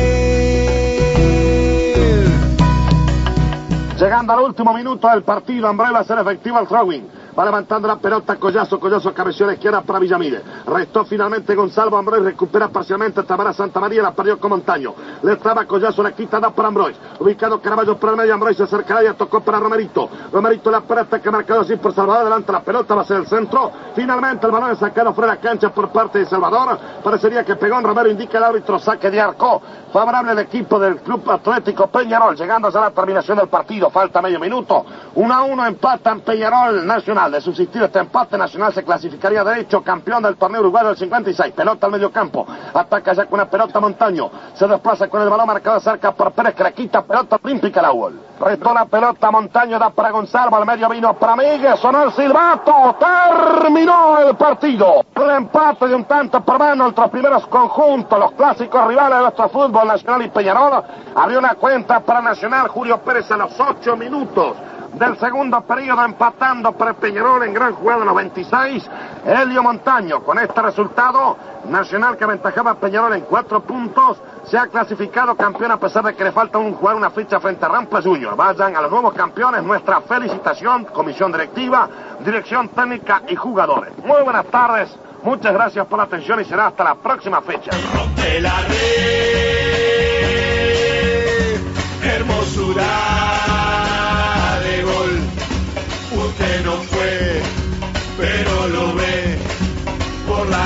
Llegando 3.98 4.32
al 4.32 4.40
último 4.40 4.74
minuto 4.74 5.08
del 5.08 5.22
partido, 5.22 5.68
André 5.68 5.90
va 5.90 5.98
a 5.98 6.00
hacer 6.02 6.18
efectivo 6.18 6.58
el 6.58 6.66
throwing. 6.66 7.21
Va 7.38 7.46
levantando 7.46 7.88
la 7.88 7.96
pelota, 7.96 8.36
Collazo, 8.36 8.78
Collazo, 8.78 9.14
cabeceó 9.14 9.46
a 9.46 9.48
la 9.48 9.54
izquierda 9.54 9.80
para 9.80 9.98
Villamide. 9.98 10.42
Restó 10.66 11.04
finalmente 11.06 11.54
Gonzalo 11.54 11.96
Ambrois, 11.96 12.22
recupera 12.22 12.68
parcialmente 12.68 13.22
Tamara 13.22 13.54
Santa 13.54 13.80
María, 13.80 14.02
la 14.02 14.12
perdió 14.12 14.38
con 14.38 14.50
Montaño. 14.50 14.94
Le 15.22 15.36
traba 15.36 15.64
Collazo, 15.64 16.02
la 16.02 16.12
quita, 16.12 16.38
da 16.38 16.50
para 16.50 16.68
Ambrois. 16.68 16.94
Ubicado 17.20 17.58
Caraballo 17.60 17.96
por 17.96 18.10
el 18.10 18.16
medio, 18.16 18.34
Ambrois 18.34 18.56
se 18.56 18.64
acercará 18.64 19.02
y 19.02 19.14
tocó 19.14 19.40
para 19.40 19.58
Romerito. 19.58 20.10
Romerito 20.30 20.70
la 20.70 20.82
pelota 20.82 21.20
que 21.20 21.28
ha 21.28 21.32
marcado 21.32 21.62
así 21.62 21.76
por 21.76 21.94
Salvador, 21.94 22.22
adelante 22.22 22.52
la 22.52 22.60
pelota, 22.60 22.94
va 22.94 23.00
a 23.00 23.04
ser 23.06 23.16
el 23.18 23.26
centro. 23.26 23.72
Finalmente 23.94 24.44
el 24.44 24.52
balón 24.52 24.72
es 24.72 24.78
sacado 24.78 25.14
fuera 25.14 25.32
de 25.32 25.38
cancha 25.38 25.70
por 25.70 25.88
parte 25.88 26.18
de 26.18 26.26
Salvador. 26.26 26.78
Parecería 27.02 27.44
que 27.44 27.56
pegó 27.56 27.78
en 27.78 27.84
Romero, 27.84 28.10
indica 28.10 28.36
el 28.36 28.44
árbitro, 28.44 28.78
saque 28.78 29.10
de 29.10 29.20
arco. 29.20 29.62
Favorable 29.90 30.32
el 30.32 30.38
equipo 30.38 30.78
del 30.78 30.96
Club 30.96 31.30
Atlético 31.30 31.86
Peñarol, 31.86 32.36
llegándose 32.36 32.78
a 32.78 32.82
la 32.82 32.90
terminación 32.90 33.38
del 33.38 33.48
partido. 33.48 33.90
Falta 33.90 34.20
medio 34.20 34.40
minuto. 34.40 34.84
1 35.14 35.34
a 35.34 35.42
1 35.42 35.66
empatan 35.66 36.20
Peñarol 36.20 36.86
Nacional. 36.86 37.21
De 37.30 37.40
subsistir 37.40 37.80
este 37.80 38.00
empate, 38.00 38.36
Nacional 38.36 38.74
se 38.74 38.82
clasificaría 38.82 39.44
derecho 39.44 39.80
campeón 39.80 40.24
del 40.24 40.36
torneo 40.36 40.60
uruguayo 40.60 40.88
del 40.88 40.96
56. 40.96 41.54
Pelota 41.54 41.86
al 41.86 41.92
medio 41.92 42.10
campo. 42.10 42.44
Ataca 42.74 43.12
ya 43.12 43.26
con 43.26 43.34
una 43.34 43.48
pelota 43.48 43.78
Montaño. 43.78 44.28
Se 44.54 44.66
desplaza 44.66 45.06
con 45.08 45.22
el 45.22 45.30
balón 45.30 45.46
marcado 45.46 45.78
cerca 45.78 46.10
por 46.10 46.32
Pérez 46.32 46.54
que 46.54 46.64
la 46.64 46.72
quita. 46.72 47.02
Pelota 47.02 47.38
olímpica 47.40 47.80
la 47.80 47.92
UOL. 47.92 48.20
Restó 48.40 48.74
la 48.74 48.86
pelota 48.86 49.30
Montaño, 49.30 49.78
da 49.78 49.90
para 49.90 50.10
Gonzalo. 50.10 50.56
Al 50.56 50.66
medio 50.66 50.88
vino 50.88 51.14
para 51.14 51.36
Miguel. 51.36 51.76
Sonó 51.76 52.02
el 52.02 52.12
silbato. 52.12 52.96
Terminó 52.98 54.18
el 54.18 54.36
partido. 54.36 55.04
El 55.14 55.30
empate 55.30 55.86
de 55.86 55.94
un 55.94 56.04
tanto 56.04 56.40
por 56.40 56.58
mano 56.58 56.88
entre 56.88 57.02
los 57.02 57.10
primeros 57.10 57.46
conjuntos, 57.46 58.18
los 58.18 58.32
clásicos 58.32 58.84
rivales 58.88 59.16
de 59.18 59.22
nuestro 59.22 59.48
fútbol 59.48 59.86
nacional 59.86 60.22
y 60.22 60.28
Peñarol. 60.28 60.82
Abrió 61.14 61.38
una 61.38 61.54
cuenta 61.54 62.00
para 62.00 62.20
Nacional 62.20 62.66
Julio 62.66 62.98
Pérez 62.98 63.30
a 63.30 63.36
los 63.36 63.52
ocho 63.60 63.96
minutos 63.96 64.56
del 64.92 65.18
segundo 65.18 65.60
periodo 65.62 66.04
empatando 66.04 66.72
para 66.72 66.94
Peñarol 66.94 67.42
en 67.44 67.54
gran 67.54 67.74
jugada 67.74 68.04
96. 68.04 68.88
Helio 69.24 69.62
Montaño, 69.62 70.22
con 70.22 70.38
este 70.38 70.60
resultado, 70.60 71.36
Nacional 71.64 72.16
que 72.16 72.24
aventajaba 72.24 72.72
a 72.72 72.74
Peñarol 72.74 73.14
en 73.14 73.20
cuatro 73.20 73.60
puntos, 73.60 74.18
se 74.44 74.58
ha 74.58 74.66
clasificado 74.66 75.36
campeón 75.36 75.70
a 75.70 75.76
pesar 75.76 76.04
de 76.04 76.14
que 76.14 76.24
le 76.24 76.32
falta 76.32 76.58
un 76.58 76.74
jugar 76.74 76.96
una 76.96 77.10
ficha 77.10 77.38
frente 77.38 77.64
a 77.64 77.68
Rampa 77.68 78.02
Junior. 78.02 78.34
Vayan 78.34 78.74
a 78.74 78.82
los 78.82 78.90
nuevos 78.90 79.14
campeones, 79.14 79.62
nuestra 79.62 80.00
felicitación, 80.00 80.86
comisión 80.86 81.30
directiva, 81.30 81.88
dirección 82.24 82.68
técnica 82.70 83.22
y 83.28 83.36
jugadores. 83.36 83.96
Muy 83.98 84.22
buenas 84.22 84.46
tardes, 84.46 84.92
muchas 85.22 85.52
gracias 85.52 85.86
por 85.86 85.98
la 85.98 86.04
atención 86.04 86.40
y 86.40 86.44
será 86.44 86.66
hasta 86.66 86.82
la 86.82 86.96
próxima 86.96 87.40
fecha. 87.42 87.70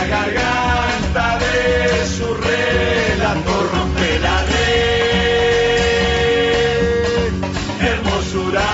Garganta 0.09 1.39
de 1.39 2.07
su 2.07 2.35
relator. 2.35 3.71
Rompe 3.73 4.19
la 4.21 4.43
red, 4.43 4.87
hermosura 7.81 8.71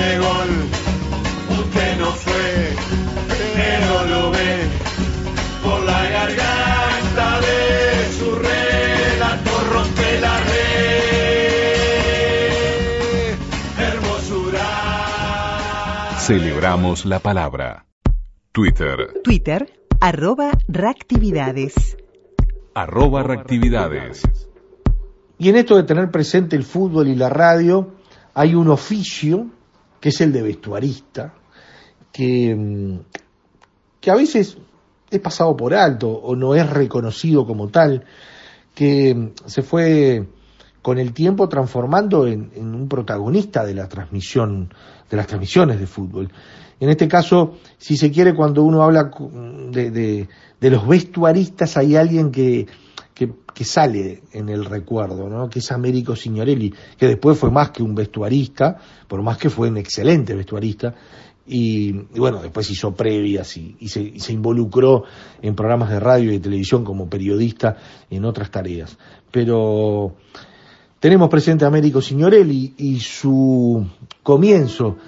de 0.00 0.18
gol. 0.18 0.50
Usted 1.60 1.96
no 1.98 2.10
fue, 2.12 2.76
pero 3.54 4.04
lo 4.06 4.30
ve 4.30 4.52
por 5.62 5.80
la 5.82 6.02
garganta 6.18 7.40
de 7.40 7.58
su 8.18 8.28
relator. 8.36 9.62
Rompe 9.72 10.20
la 10.20 10.40
red, 10.40 10.94
hermosura. 13.78 14.68
Celebramos 16.18 17.04
la 17.04 17.18
palabra. 17.18 17.84
Twitter, 18.54 19.20
Twitter, 19.24 19.80
arroba 19.98 20.52
reactividades. 20.68 21.96
arroba 22.72 23.24
reactividades. 23.24 24.22
Y 25.38 25.48
en 25.48 25.56
esto 25.56 25.74
de 25.74 25.82
tener 25.82 26.12
presente 26.12 26.54
el 26.54 26.62
fútbol 26.62 27.08
y 27.08 27.16
la 27.16 27.28
radio, 27.28 27.94
hay 28.32 28.54
un 28.54 28.68
oficio, 28.68 29.48
que 29.98 30.10
es 30.10 30.20
el 30.20 30.32
de 30.32 30.42
vestuarista, 30.42 31.34
que, 32.12 32.54
mm, 32.54 32.98
que 34.00 34.10
a 34.12 34.14
veces 34.14 34.56
es 35.10 35.18
pasado 35.18 35.56
por 35.56 35.74
alto 35.74 36.10
o 36.10 36.36
no 36.36 36.54
es 36.54 36.70
reconocido 36.70 37.44
como 37.44 37.70
tal, 37.70 38.04
que 38.72 39.16
mm, 39.16 39.32
se 39.46 39.62
fue 39.62 40.28
con 40.80 40.98
el 40.98 41.12
tiempo 41.12 41.48
transformando 41.48 42.28
en, 42.28 42.52
en 42.54 42.72
un 42.72 42.88
protagonista 42.88 43.64
de 43.64 43.74
la 43.74 43.88
transmisión, 43.88 44.72
de 45.10 45.16
las 45.16 45.26
transmisiones 45.26 45.80
de 45.80 45.88
fútbol. 45.88 46.30
En 46.84 46.90
este 46.90 47.08
caso, 47.08 47.54
si 47.78 47.96
se 47.96 48.10
quiere, 48.10 48.34
cuando 48.34 48.62
uno 48.62 48.82
habla 48.82 49.10
de, 49.70 50.28
los 50.60 50.86
vestuaristas, 50.86 51.78
hay 51.78 51.96
alguien 51.96 52.30
que, 52.30 52.66
que, 53.14 53.64
sale 53.64 54.22
en 54.32 54.50
el 54.50 54.66
recuerdo, 54.66 55.30
¿no? 55.30 55.48
que 55.48 55.60
es 55.60 55.72
Américo 55.72 56.14
Signorelli, 56.14 56.74
que 56.98 57.06
después 57.06 57.38
fue 57.38 57.50
más 57.50 57.70
que 57.70 57.82
un 57.82 57.94
vestuarista, 57.94 58.76
por 59.08 59.22
más 59.22 59.38
que 59.38 59.48
fue 59.48 59.70
un 59.70 59.78
excelente 59.78 60.34
vestuarista, 60.34 60.94
y, 61.46 61.92
bueno, 62.18 62.42
después 62.42 62.70
hizo 62.70 62.94
previas 62.94 63.56
y, 63.56 63.76
y 63.80 63.88
se, 63.88 64.02
y 64.02 64.20
se 64.20 64.34
involucró 64.34 65.04
en 65.40 65.54
programas 65.54 65.88
de 65.88 66.00
radio 66.00 66.28
y 66.28 66.34
de 66.34 66.40
televisión 66.40 66.84
como 66.84 67.08
periodista 67.08 67.78
en 68.10 68.26
otras 68.26 68.50
tareas. 68.50 68.98
Pero 69.30 70.16
tenemos 71.00 71.30
presente 71.30 71.64
a 71.64 71.68
Américo 71.68 72.02
Signorelli 72.02 72.74
y 72.76 73.00
su 73.00 73.86
comienzo 74.22 74.98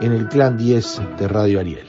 en 0.00 0.12
el 0.12 0.28
Clan 0.28 0.56
10 0.56 1.00
de 1.18 1.28
Radio 1.28 1.60
Ariel. 1.60 1.86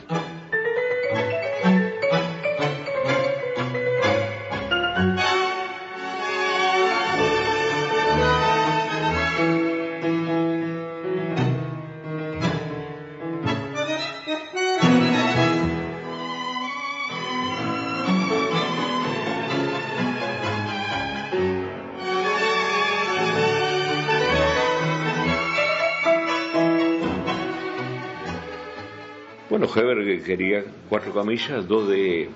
Quería 30.24 30.64
cuatro 30.90 31.14
camillas, 31.14 31.68
dos 31.68 31.88
de. 31.90 32.30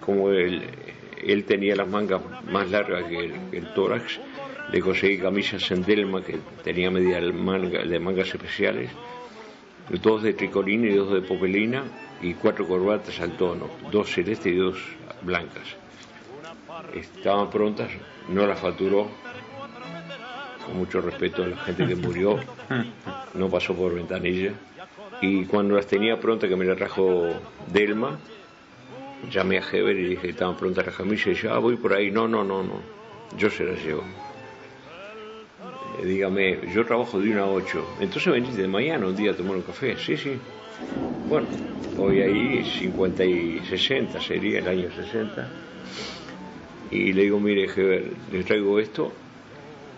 Como 0.00 0.30
él, 0.30 0.62
él 1.24 1.44
tenía 1.44 1.74
las 1.76 1.88
mangas 1.88 2.20
más 2.50 2.70
largas 2.70 3.04
que 3.04 3.18
el, 3.18 3.32
que 3.50 3.58
el 3.58 3.72
tórax, 3.72 4.20
le 4.70 4.80
conseguí 4.80 5.18
camisas 5.18 5.70
en 5.70 5.82
Delma 5.82 6.22
que 6.22 6.38
tenía 6.62 6.90
media 6.90 7.20
manga, 7.32 7.84
de 7.84 7.98
mangas 7.98 8.28
especiales, 8.28 8.90
dos 10.02 10.22
de 10.22 10.32
tricolina 10.32 10.88
y 10.88 10.94
dos 10.94 11.12
de 11.12 11.22
popelina 11.22 11.84
y 12.22 12.34
cuatro 12.34 12.66
corbatas 12.66 13.20
al 13.20 13.36
tono, 13.36 13.68
dos 13.90 14.10
celestes 14.10 14.52
y 14.52 14.56
dos 14.56 14.76
blancas. 15.22 15.76
Estaban 16.94 17.50
prontas, 17.50 17.90
no 18.28 18.46
las 18.46 18.58
facturó, 18.58 19.08
con 20.66 20.76
mucho 20.78 21.00
respeto 21.00 21.44
a 21.44 21.48
la 21.48 21.56
gente 21.58 21.86
que 21.86 21.96
murió, 21.96 22.38
no 23.34 23.48
pasó 23.48 23.74
por 23.74 23.94
ventanilla. 23.94 24.52
Y 25.26 25.46
cuando 25.46 25.74
las 25.76 25.86
tenía 25.86 26.20
prontas, 26.20 26.50
que 26.50 26.56
me 26.56 26.66
las 26.66 26.76
trajo 26.76 27.26
Delma, 27.72 28.18
llamé 29.30 29.56
a 29.58 29.62
Heber 29.62 29.96
y 29.96 30.08
dije 30.08 30.28
estaban 30.28 30.54
prontas 30.54 30.84
las 30.84 30.94
camisas 30.94 31.28
y 31.28 31.30
dije, 31.30 31.48
ah, 31.48 31.58
voy 31.58 31.76
por 31.76 31.94
ahí. 31.94 32.10
No, 32.10 32.28
no, 32.28 32.44
no, 32.44 32.62
no, 32.62 32.78
yo 33.38 33.48
se 33.48 33.64
las 33.64 33.82
llevo. 33.82 34.02
Eh, 35.98 36.04
dígame, 36.04 36.58
yo 36.74 36.84
trabajo 36.84 37.18
de 37.18 37.30
1 37.30 37.42
a 37.42 37.46
8, 37.46 37.86
entonces 38.00 38.30
venís 38.34 38.54
de 38.54 38.68
mañana 38.68 39.06
un 39.06 39.16
día 39.16 39.30
a 39.30 39.34
tomar 39.34 39.56
un 39.56 39.62
café. 39.62 39.96
Sí, 39.96 40.14
sí. 40.18 40.36
Bueno, 41.26 41.46
hoy 41.96 42.20
ahí 42.20 42.62
50 42.62 43.24
y 43.24 43.60
60 43.60 44.20
sería 44.20 44.58
el 44.58 44.68
año 44.68 44.90
60. 44.94 45.48
Y 46.90 47.14
le 47.14 47.22
digo, 47.22 47.40
mire, 47.40 47.64
Heber, 47.64 48.10
le 48.30 48.44
traigo 48.44 48.78
esto, 48.78 49.10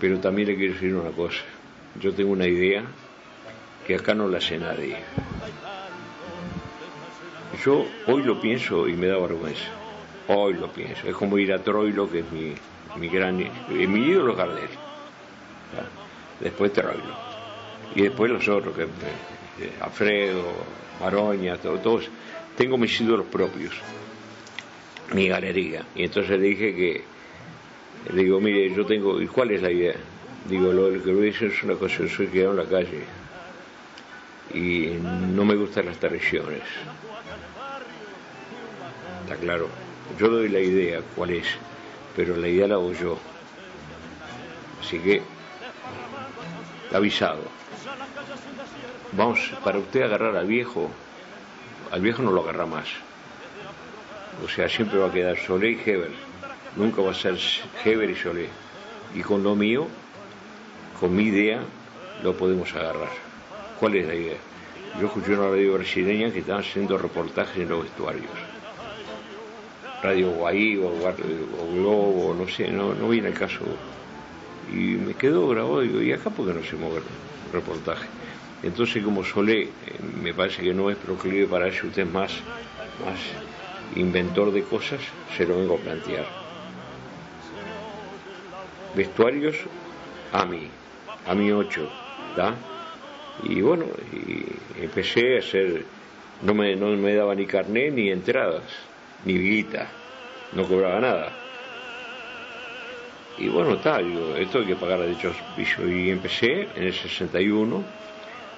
pero 0.01 0.21
también 0.21 0.47
le 0.47 0.57
quiero 0.57 0.75
decir 0.75 0.95
una 0.95 1.11
cosa. 1.11 1.43
Yo 2.01 2.13
tengo 2.13 2.31
una 2.31 2.47
idea 2.47 2.85
que 3.87 3.95
acá 3.95 4.15
no 4.15 4.29
la 4.29 4.39
hace 4.39 4.59
nadie. 4.59 4.97
Yo 7.65 7.87
hoy 8.07 8.23
lo 8.23 8.41
pienso 8.41 8.89
y 8.89 8.95
me 8.95 9.07
da 9.07 9.19
vergüenza. 9.19 9.69
Hoy 10.29 10.55
lo 10.55 10.69
pienso. 10.73 11.07
Es 11.09 11.15
como 11.15 11.39
ir 11.39 11.53
a 11.53 11.63
Troilo, 11.63 12.11
que 12.11 12.21
es 12.21 12.33
mi, 12.33 12.55
mi 12.97 13.09
gran. 13.09 13.37
mi 13.37 14.01
ídolo 14.01 14.33
es. 14.33 14.71
¿ya? 15.73 15.87
Después 16.41 16.73
Troilo. 16.73 17.27
Y 17.95 18.03
después 18.03 18.31
los 18.31 18.47
otros, 18.49 18.75
que 18.75 18.83
eh, 18.83 19.73
Alfredo, 19.81 20.53
Maroña, 21.01 21.57
todo, 21.57 21.79
todos. 21.79 22.09
Tengo 22.57 22.77
mis 22.77 23.01
ídolos 23.01 23.27
propios. 23.27 23.75
Mi 25.15 25.29
galería. 25.29 25.85
Y 25.95 26.05
entonces 26.05 26.39
le 26.39 26.49
dije 26.49 26.75
que. 26.75 27.05
Digo, 28.13 28.41
mire, 28.41 28.75
yo 28.75 28.85
tengo. 28.85 29.21
¿Y 29.21 29.29
cuál 29.29 29.53
es 29.53 29.63
la 29.63 29.71
idea? 29.71 29.95
Digo, 30.49 30.73
lo 30.73 31.03
que 31.03 31.11
a 31.11 31.15
decir 31.15 31.53
es 31.53 31.63
una 31.63 31.75
cosa, 31.75 31.99
yo 31.99 32.09
soy 32.09 32.27
criado 32.27 32.51
en 32.51 32.57
la 32.57 32.65
calle. 32.65 33.26
Y 34.57 34.99
no 35.35 35.45
me 35.45 35.55
gustan 35.55 35.85
las 35.85 35.99
traiciones. 35.99 36.63
Está 39.23 39.37
claro. 39.37 39.69
Yo 40.19 40.31
doy 40.31 40.49
la 40.49 40.61
idea 40.61 41.03
cuál 41.15 41.31
es, 41.33 41.47
pero 42.17 42.39
la 42.39 42.49
idea 42.49 42.67
la 42.67 42.77
hago 42.77 42.95
yo. 42.95 43.19
Así 44.81 44.99
que, 44.99 45.21
avisado. 46.91 47.43
Vamos, 49.13 49.53
para 49.63 49.79
usted 49.79 50.03
agarrar 50.03 50.35
al 50.37 50.47
viejo, 50.47 50.91
al 51.93 52.01
viejo 52.01 52.23
no 52.23 52.31
lo 52.33 52.41
agarra 52.41 52.65
más. 52.65 52.89
O 54.43 54.49
sea, 54.49 54.71
siempre 54.71 54.99
va 54.99 55.09
a 55.09 55.13
quedar 55.13 55.37
Solé 55.37 55.73
y 55.73 55.83
Heber. 55.85 56.13
Nunca 56.77 57.03
va 57.03 57.11
a 57.11 57.15
ser 57.15 57.39
Heber 57.85 58.09
y 58.09 58.17
Solé. 58.17 58.49
Y 59.15 59.21
con 59.21 59.43
lo 59.43 59.55
mío, 59.55 59.87
con 60.99 61.15
mi 61.15 61.25
idea, 61.25 61.61
lo 62.23 62.35
podemos 62.35 62.75
agarrar. 62.75 63.26
¿Cuál 63.79 63.97
es 63.97 64.07
la 64.07 64.15
idea? 64.15 64.37
Yo 64.99 65.07
escuché 65.09 65.35
una 65.35 65.49
radio 65.51 65.75
brasileña 65.75 66.33
que 66.33 66.39
estaban 66.39 66.63
haciendo 66.63 66.97
reportajes 66.97 67.59
en 67.59 67.69
los 67.69 67.83
vestuarios. 67.83 68.31
Radio 70.03 70.31
Guaí 70.31 70.79
o, 70.79 70.89
o 70.89 71.73
Globo, 71.75 72.35
no 72.39 72.49
sé, 72.49 72.71
no, 72.71 72.95
no 72.95 73.09
viene 73.11 73.29
el 73.29 73.35
caso. 73.35 73.65
Y 74.73 74.97
me 74.97 75.13
quedó 75.15 75.49
grabado, 75.49 75.81
digo, 75.81 76.01
¿y 76.01 76.13
acá 76.13 76.31
por 76.31 76.47
qué 76.47 76.55
no 76.55 76.61
el 76.61 77.03
reportaje? 77.53 78.07
Entonces, 78.63 79.05
como 79.05 79.23
Solé 79.23 79.65
eh, 79.65 79.71
me 80.23 80.33
parece 80.33 80.63
que 80.63 80.73
no 80.73 80.91
es 80.91 80.97
proclive 80.97 81.47
para 81.47 81.69
eso, 81.69 81.87
usted 81.87 82.03
es 82.03 82.13
más, 82.13 82.33
más 83.05 83.21
inventor 83.95 84.53
de 84.53 84.63
cosas, 84.63 85.01
se 85.37 85.45
lo 85.45 85.59
vengo 85.59 85.75
a 85.75 85.79
plantear. 85.79 86.27
Vestuarios, 88.95 89.57
a 90.33 90.47
mí, 90.47 90.69
a 91.27 91.35
mí 91.35 91.53
8, 91.53 91.89
¿da? 92.35 92.55
Y 93.43 93.61
bueno, 93.61 93.87
empecé 94.81 95.37
a 95.37 95.39
hacer, 95.41 95.85
no 96.43 96.55
me, 96.55 96.75
no 96.77 96.89
me 96.97 97.15
daba 97.15 97.35
ni 97.35 97.47
carné 97.47 97.91
ni 97.91 98.11
entradas, 98.11 98.65
ni 99.25 99.35
guita, 99.39 99.89
no 100.53 100.67
cobraba 100.67 101.01
nada. 101.01 101.33
Y 103.39 103.49
bueno, 103.49 103.77
tal, 103.77 104.37
esto 104.39 104.61
hay 104.61 104.67
que 104.67 104.77
pagar 104.77 105.01
derechos 105.01 105.37
piso. 105.55 105.87
Y 105.87 106.11
empecé 106.11 106.69
en 106.75 106.85
el 106.85 106.93
61, 106.93 107.85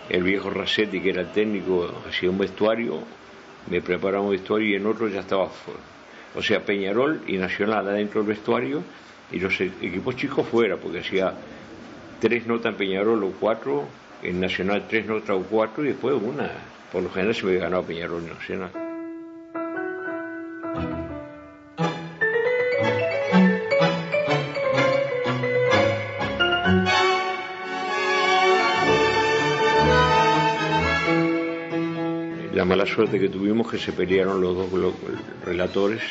el 0.08 0.22
viejo 0.22 0.50
Racetti, 0.50 1.00
que 1.00 1.10
era 1.10 1.22
el 1.22 1.28
técnico, 1.32 2.02
hacía 2.06 2.30
un 2.30 2.38
vestuario, 2.38 3.02
me 3.68 3.80
preparaba 3.80 4.22
un 4.22 4.30
vestuario 4.30 4.68
y 4.68 4.74
en 4.74 4.86
otro 4.86 5.08
ya 5.08 5.20
estaba. 5.20 5.50
O 6.36 6.42
sea, 6.42 6.64
Peñarol 6.64 7.22
y 7.26 7.36
Nacional 7.36 7.88
adentro 7.88 8.20
del 8.22 8.28
vestuario 8.28 8.82
y 9.32 9.40
los 9.40 9.60
e- 9.60 9.72
equipos 9.82 10.14
chicos 10.14 10.46
fuera, 10.46 10.76
porque 10.76 11.00
hacía 11.00 11.34
tres 12.20 12.46
notas 12.46 12.72
en 12.72 12.78
Peñarol 12.78 13.24
o 13.24 13.32
cuatro, 13.32 13.88
en 14.22 14.40
Nacional 14.40 14.86
tres 14.88 15.06
notas 15.06 15.30
o 15.30 15.42
cuatro 15.42 15.84
y 15.84 15.88
después 15.88 16.14
una. 16.20 16.50
Por 16.92 17.02
lo 17.02 17.10
general 17.10 17.34
se 17.34 17.46
me 17.46 17.56
ganado 17.56 17.82
Peñarol 17.84 18.26
Nacional. 18.26 18.70
La 32.54 32.64
mala 32.64 32.86
suerte 32.86 33.20
que 33.20 33.28
tuvimos 33.28 33.70
que 33.70 33.78
se 33.78 33.92
pelearon 33.92 34.40
los 34.40 34.56
dos 34.56 34.68
relatores, 35.44 36.02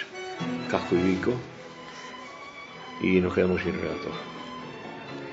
Casco 0.72 0.96
y 0.96 1.02
Vico, 1.02 1.34
y 3.02 3.20
nos 3.20 3.34
quedamos 3.34 3.62
sin 3.62 3.74
relator. 3.74 4.37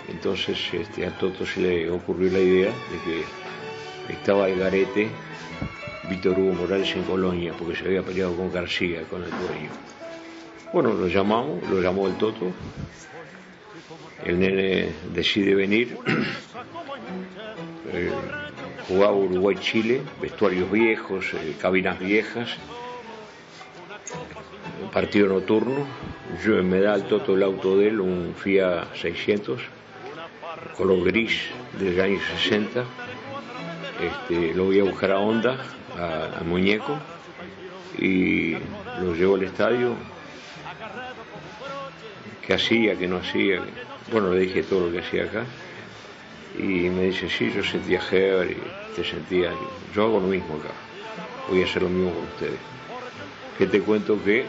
Entonces 0.09 0.59
este, 0.73 1.07
a 1.07 1.17
Toto 1.19 1.47
se 1.47 1.61
le 1.61 1.91
ocurrió 1.91 2.31
la 2.31 2.39
idea 2.39 2.71
de 2.71 2.99
que 3.05 4.13
estaba 4.13 4.49
el 4.49 4.59
garete 4.59 5.09
Víctor 6.09 6.39
Hugo 6.39 6.53
Morales 6.53 6.95
en 6.95 7.05
Colonia, 7.05 7.55
porque 7.59 7.77
se 7.77 7.87
había 7.87 8.03
peleado 8.03 8.37
con 8.37 8.53
García, 8.53 9.03
con 9.05 9.23
el 9.23 9.31
dueño. 9.31 9.71
Bueno, 10.73 10.93
lo 10.93 11.07
llamamos, 11.09 11.69
lo 11.71 11.81
llamó 11.81 12.07
el 12.09 12.15
Toto, 12.17 12.53
el 14.25 14.39
nene 14.39 14.93
decide 15.15 15.55
venir, 15.55 15.97
Eh, 17.95 18.11
jugaba 18.89 19.15
Uruguay-Chile, 19.15 20.03
vestuarios 20.21 20.69
viejos, 20.71 21.33
eh, 21.35 21.55
cabinas 21.61 21.99
viejas, 22.01 22.57
partido 24.93 25.29
nocturno, 25.29 25.87
yo 26.45 26.61
me 26.65 26.81
da 26.81 26.95
al 26.95 27.05
Toto 27.05 27.37
el 27.37 27.45
auto 27.45 27.79
de 27.79 27.89
él, 27.89 28.01
un 28.01 28.35
Fiat 28.37 28.97
600, 28.97 29.61
color 30.77 31.05
gris 31.05 31.33
del 31.79 32.01
año 32.01 32.19
60, 32.37 32.85
este, 34.01 34.55
lo 34.55 34.65
voy 34.65 34.81
a 34.81 34.85
buscar 34.85 35.13
a 35.13 35.21
Honda, 35.21 35.59
a, 35.99 36.41
a 36.41 36.45
Muñeco, 36.45 36.99
y 37.99 38.53
lo 39.01 39.15
llevo 39.15 39.37
al 39.37 39.45
estadio, 39.45 39.95
qué 42.47 42.55
hacía, 42.55 42.97
qué 42.97 43.07
no 43.07 43.19
hacía, 43.19 43.63
bueno, 44.11 44.33
le 44.33 44.41
dije 44.41 44.63
todo 44.63 44.87
lo 44.87 44.93
que 44.93 45.01
hacía 45.01 45.25
acá, 45.25 45.45
y 46.59 46.89
me 46.89 47.05
dice, 47.05 47.29
sí, 47.29 47.53
yo 47.55 47.65
sentía 47.65 48.01
Heber 48.11 48.51
y 48.51 48.95
te 48.95 49.05
sentía, 49.05 49.53
yo 49.95 50.05
hago 50.05 50.21
lo 50.21 50.27
mismo 50.27 50.55
acá, 50.57 50.73
voy 51.49 51.63
a 51.63 51.65
hacer 51.65 51.83
lo 51.83 51.89
mismo 51.89 52.13
con 52.13 52.25
ustedes. 52.25 52.61
Que 53.59 53.67
te 53.67 53.81
cuento 53.81 54.23
que 54.23 54.47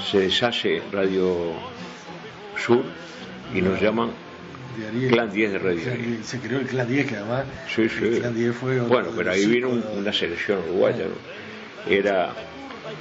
se 0.00 0.20
deshace 0.20 0.82
Radio 0.92 1.52
Sur 2.56 2.84
y 3.54 3.60
nos 3.62 3.80
llaman. 3.80 4.10
Clan 5.08 5.32
10 5.32 5.52
de 5.52 5.58
Radio 5.58 5.80
Se, 5.82 6.22
se 6.22 6.38
creó 6.38 6.58
el 6.60 6.66
Clan 6.66 6.86
10, 6.86 7.06
que 7.06 7.16
además 7.16 7.44
Sí, 7.74 7.88
sí. 7.88 8.04
el 8.04 8.18
Clan 8.18 8.34
10 8.34 8.54
fue 8.54 8.80
Bueno, 8.80 9.08
pero 9.16 9.30
ahí 9.32 9.46
vino 9.46 9.70
un- 9.70 9.82
una 9.96 10.12
selección 10.12 10.58
uruguaya. 10.68 11.04
¿no? 11.06 11.90
Era 11.92 12.32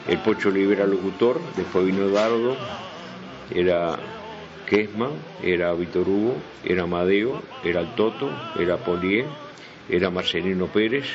el 0.07 0.17
Pocho 0.19 0.49
Libera 0.51 0.85
locutor, 0.87 1.41
después 1.57 1.85
vino 1.85 2.07
Dardo, 2.09 2.55
era 3.53 3.97
Kesman, 4.67 5.11
era 5.43 5.73
Víctor 5.73 6.07
Hugo, 6.07 6.37
era 6.63 6.83
Amadeo, 6.83 7.41
era 7.63 7.81
el 7.81 7.87
Toto, 7.95 8.29
era 8.57 8.77
Polié, 8.77 9.25
era 9.89 10.09
Marcelino 10.09 10.67
Pérez, 10.67 11.05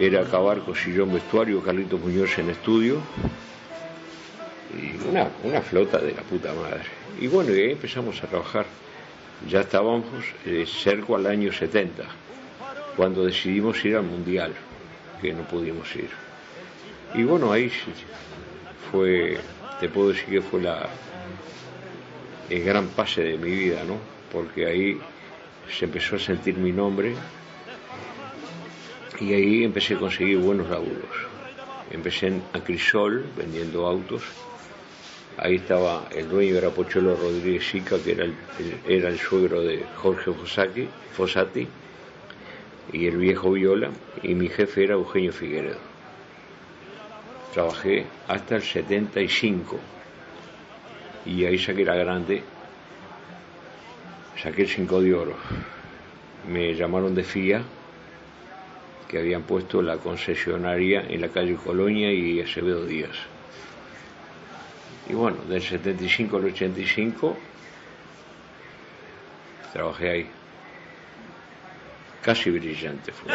era 0.00 0.24
Cabarco 0.24 0.74
Sillón 0.74 1.12
Vestuario, 1.14 1.62
Carlitos 1.62 2.00
Muñoz 2.00 2.36
en 2.38 2.50
estudio, 2.50 3.00
y 4.74 5.08
una, 5.08 5.28
una 5.44 5.60
flota 5.62 5.98
de 5.98 6.12
la 6.12 6.22
puta 6.22 6.52
madre. 6.54 6.97
Y 7.20 7.26
bueno, 7.26 7.54
y 7.54 7.60
ahí 7.60 7.72
empezamos 7.72 8.22
a 8.22 8.26
trabajar. 8.26 8.66
Ya 9.48 9.60
estábamos 9.60 10.04
eh, 10.46 10.64
cerca 10.66 11.16
al 11.16 11.26
año 11.26 11.52
70, 11.52 12.04
cuando 12.96 13.24
decidimos 13.24 13.84
ir 13.84 13.96
al 13.96 14.04
Mundial, 14.04 14.52
que 15.20 15.32
no 15.32 15.42
pudimos 15.42 15.94
ir. 15.96 16.10
Y 17.14 17.22
bueno, 17.24 17.52
ahí 17.52 17.70
fue, 18.90 19.38
te 19.80 19.88
puedo 19.88 20.10
decir 20.10 20.26
que 20.26 20.42
fue 20.42 20.62
la, 20.62 20.88
el 22.50 22.62
gran 22.62 22.88
pase 22.88 23.22
de 23.22 23.36
mi 23.36 23.50
vida, 23.50 23.82
¿no? 23.84 23.96
Porque 24.32 24.66
ahí 24.66 25.00
se 25.70 25.84
empezó 25.84 26.16
a 26.16 26.18
sentir 26.18 26.56
mi 26.56 26.72
nombre 26.72 27.14
y 29.20 29.32
ahí 29.32 29.64
empecé 29.64 29.94
a 29.94 29.98
conseguir 29.98 30.38
buenos 30.38 30.68
laburos. 30.68 31.26
Empecé 31.90 32.28
en 32.28 32.42
Acrisol 32.52 33.24
vendiendo 33.36 33.86
autos. 33.86 34.22
Ahí 35.40 35.54
estaba 35.54 36.08
el 36.10 36.28
dueño 36.28 36.56
era 36.56 36.70
Pocholo 36.70 37.14
Rodríguez 37.14 37.64
Sica, 37.64 37.96
que 38.02 38.10
era 38.10 38.24
el, 38.24 38.34
era 38.88 39.08
el 39.08 39.18
suegro 39.20 39.62
de 39.62 39.84
Jorge 39.96 40.32
Fossati, 40.32 40.88
Fossati, 41.12 41.64
y 42.92 43.06
el 43.06 43.16
viejo 43.18 43.52
Viola, 43.52 43.90
y 44.22 44.34
mi 44.34 44.48
jefe 44.48 44.82
era 44.82 44.94
Eugenio 44.94 45.32
Figueredo. 45.32 45.78
Trabajé 47.54 48.04
hasta 48.26 48.56
el 48.56 48.62
75 48.62 49.78
y 51.26 51.44
ahí 51.44 51.56
saqué 51.56 51.84
la 51.84 51.94
grande, 51.94 52.42
saqué 54.42 54.62
el 54.62 54.68
5 54.68 55.02
de 55.02 55.14
oro. 55.14 55.36
Me 56.50 56.74
llamaron 56.74 57.14
de 57.14 57.22
FIA, 57.22 57.62
que 59.06 59.18
habían 59.18 59.42
puesto 59.42 59.82
la 59.82 59.98
concesionaria 59.98 61.04
en 61.08 61.20
la 61.20 61.28
calle 61.28 61.54
Colonia 61.54 62.12
y 62.12 62.40
Acevedo 62.40 62.84
Díaz. 62.84 63.37
Y 65.08 65.14
bueno, 65.14 65.38
del 65.48 65.62
75 65.62 66.36
al 66.36 66.44
85 66.46 67.36
trabajé 69.72 70.10
ahí. 70.10 70.30
Casi 72.22 72.50
brillante 72.50 73.12
fue. 73.12 73.32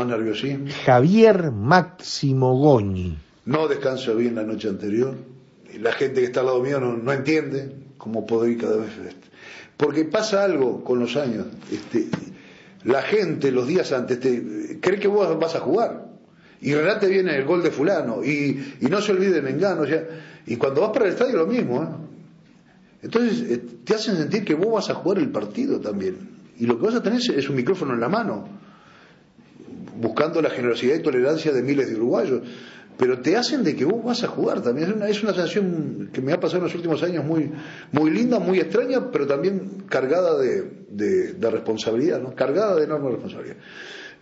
Más 0.00 0.08
nerviosismo. 0.08 0.66
Javier 0.84 1.50
Máximo 1.50 2.56
Goñi. 2.56 3.18
No 3.44 3.68
descanso 3.68 4.16
bien 4.16 4.34
la 4.34 4.42
noche 4.42 4.68
anterior. 4.68 5.14
La 5.78 5.92
gente 5.92 6.20
que 6.20 6.26
está 6.26 6.40
al 6.40 6.46
lado 6.46 6.62
mío 6.62 6.80
no, 6.80 6.96
no 6.96 7.12
entiende 7.12 7.72
cómo 7.98 8.26
puedo 8.26 8.46
ir 8.48 8.58
cada 8.58 8.76
vez. 8.76 8.90
este. 9.06 9.28
Porque 9.76 10.04
pasa 10.04 10.44
algo 10.44 10.82
con 10.82 10.98
los 10.98 11.16
años. 11.16 11.46
Este, 11.70 12.08
la 12.84 13.02
gente 13.02 13.52
los 13.52 13.66
días 13.66 13.92
antes 13.92 14.20
te, 14.20 14.78
cree 14.80 14.98
que 14.98 15.08
vos 15.08 15.38
vas 15.38 15.54
a 15.54 15.60
jugar. 15.60 16.06
Y 16.60 16.74
relate 16.74 17.08
viene 17.08 17.36
el 17.36 17.44
gol 17.44 17.62
de 17.62 17.70
fulano. 17.70 18.24
Y, 18.24 18.76
y 18.80 18.86
no 18.86 19.00
se 19.00 19.12
olvide 19.12 19.32
de 19.32 19.42
Mengano. 19.42 19.82
o 19.82 19.86
sea, 19.86 20.04
y 20.46 20.56
cuando 20.56 20.80
vas 20.82 20.90
para 20.90 21.06
el 21.06 21.12
estadio 21.12 21.36
lo 21.36 21.46
mismo. 21.46 21.82
¿eh? 21.82 21.86
Entonces 23.02 23.50
eh, 23.50 23.62
te 23.84 23.94
hacen 23.94 24.16
sentir 24.16 24.44
que 24.44 24.54
vos 24.54 24.72
vas 24.72 24.90
a 24.90 24.94
jugar 24.94 25.18
el 25.18 25.30
partido 25.30 25.80
también. 25.80 26.16
Y 26.58 26.66
lo 26.66 26.78
que 26.78 26.86
vas 26.86 26.94
a 26.94 27.02
tener 27.02 27.20
es 27.20 27.48
un 27.48 27.56
micrófono 27.56 27.94
en 27.94 28.00
la 28.00 28.08
mano 28.08 28.60
buscando 29.96 30.40
la 30.42 30.50
generosidad 30.50 30.96
y 30.96 31.02
tolerancia 31.02 31.52
de 31.52 31.62
miles 31.62 31.88
de 31.88 31.96
uruguayos, 31.96 32.42
pero 32.96 33.20
te 33.20 33.36
hacen 33.36 33.64
de 33.64 33.74
que 33.74 33.84
vos 33.86 34.04
vas 34.04 34.22
a 34.24 34.28
jugar 34.28 34.60
también. 34.62 34.88
Es 34.90 34.94
una, 34.96 35.08
es 35.08 35.22
una 35.22 35.32
sensación 35.32 36.10
que 36.12 36.20
me 36.20 36.32
ha 36.32 36.40
pasado 36.40 36.58
en 36.58 36.64
los 36.64 36.74
últimos 36.74 37.02
años 37.02 37.24
muy, 37.24 37.50
muy 37.92 38.10
linda, 38.10 38.38
muy 38.38 38.58
extraña, 38.60 39.10
pero 39.10 39.26
también 39.26 39.84
cargada 39.88 40.36
de, 40.38 40.70
de- 40.90 41.50
responsabilidad, 41.50 42.20
¿no? 42.20 42.34
cargada 42.34 42.76
de 42.76 42.84
enorme 42.84 43.10
responsabilidad. 43.10 43.56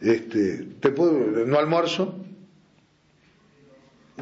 Este, 0.01 0.69
te 0.79 0.91
puedo, 0.91 1.13
no 1.45 1.59
almuerzo, 1.59 2.15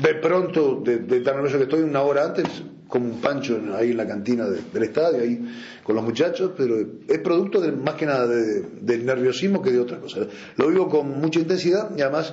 de 0.01 0.15
pronto, 0.15 0.81
de, 0.85 0.99
de 0.99 1.21
tan 1.21 1.37
nervioso 1.37 1.59
que 1.59 1.65
estoy, 1.65 1.83
una 1.83 2.01
hora 2.03 2.25
antes, 2.25 2.45
como 2.89 3.07
un 3.07 3.21
pancho 3.21 3.61
ahí 3.77 3.91
en 3.91 3.97
la 3.97 4.07
cantina 4.07 4.47
de- 4.49 4.61
del 4.73 4.83
estadio, 4.85 5.23
ahí 5.23 5.41
con 5.83 5.97
los 5.97 6.05
muchachos, 6.05 6.53
pero 6.57 6.77
es 7.09 7.19
producto 7.21 7.61
de, 7.61 7.73
más 7.73 7.95
que 7.95 8.07
nada 8.07 8.27
de- 8.27 8.63
del 8.81 9.05
nerviosismo 9.05 9.61
que 9.63 9.71
de 9.73 9.81
otra 9.81 9.99
cosa. 9.99 10.21
Lo 10.57 10.69
vivo 10.69 10.89
con 10.89 11.21
mucha 11.21 11.39
intensidad 11.41 11.91
y 11.97 12.03
además, 12.03 12.33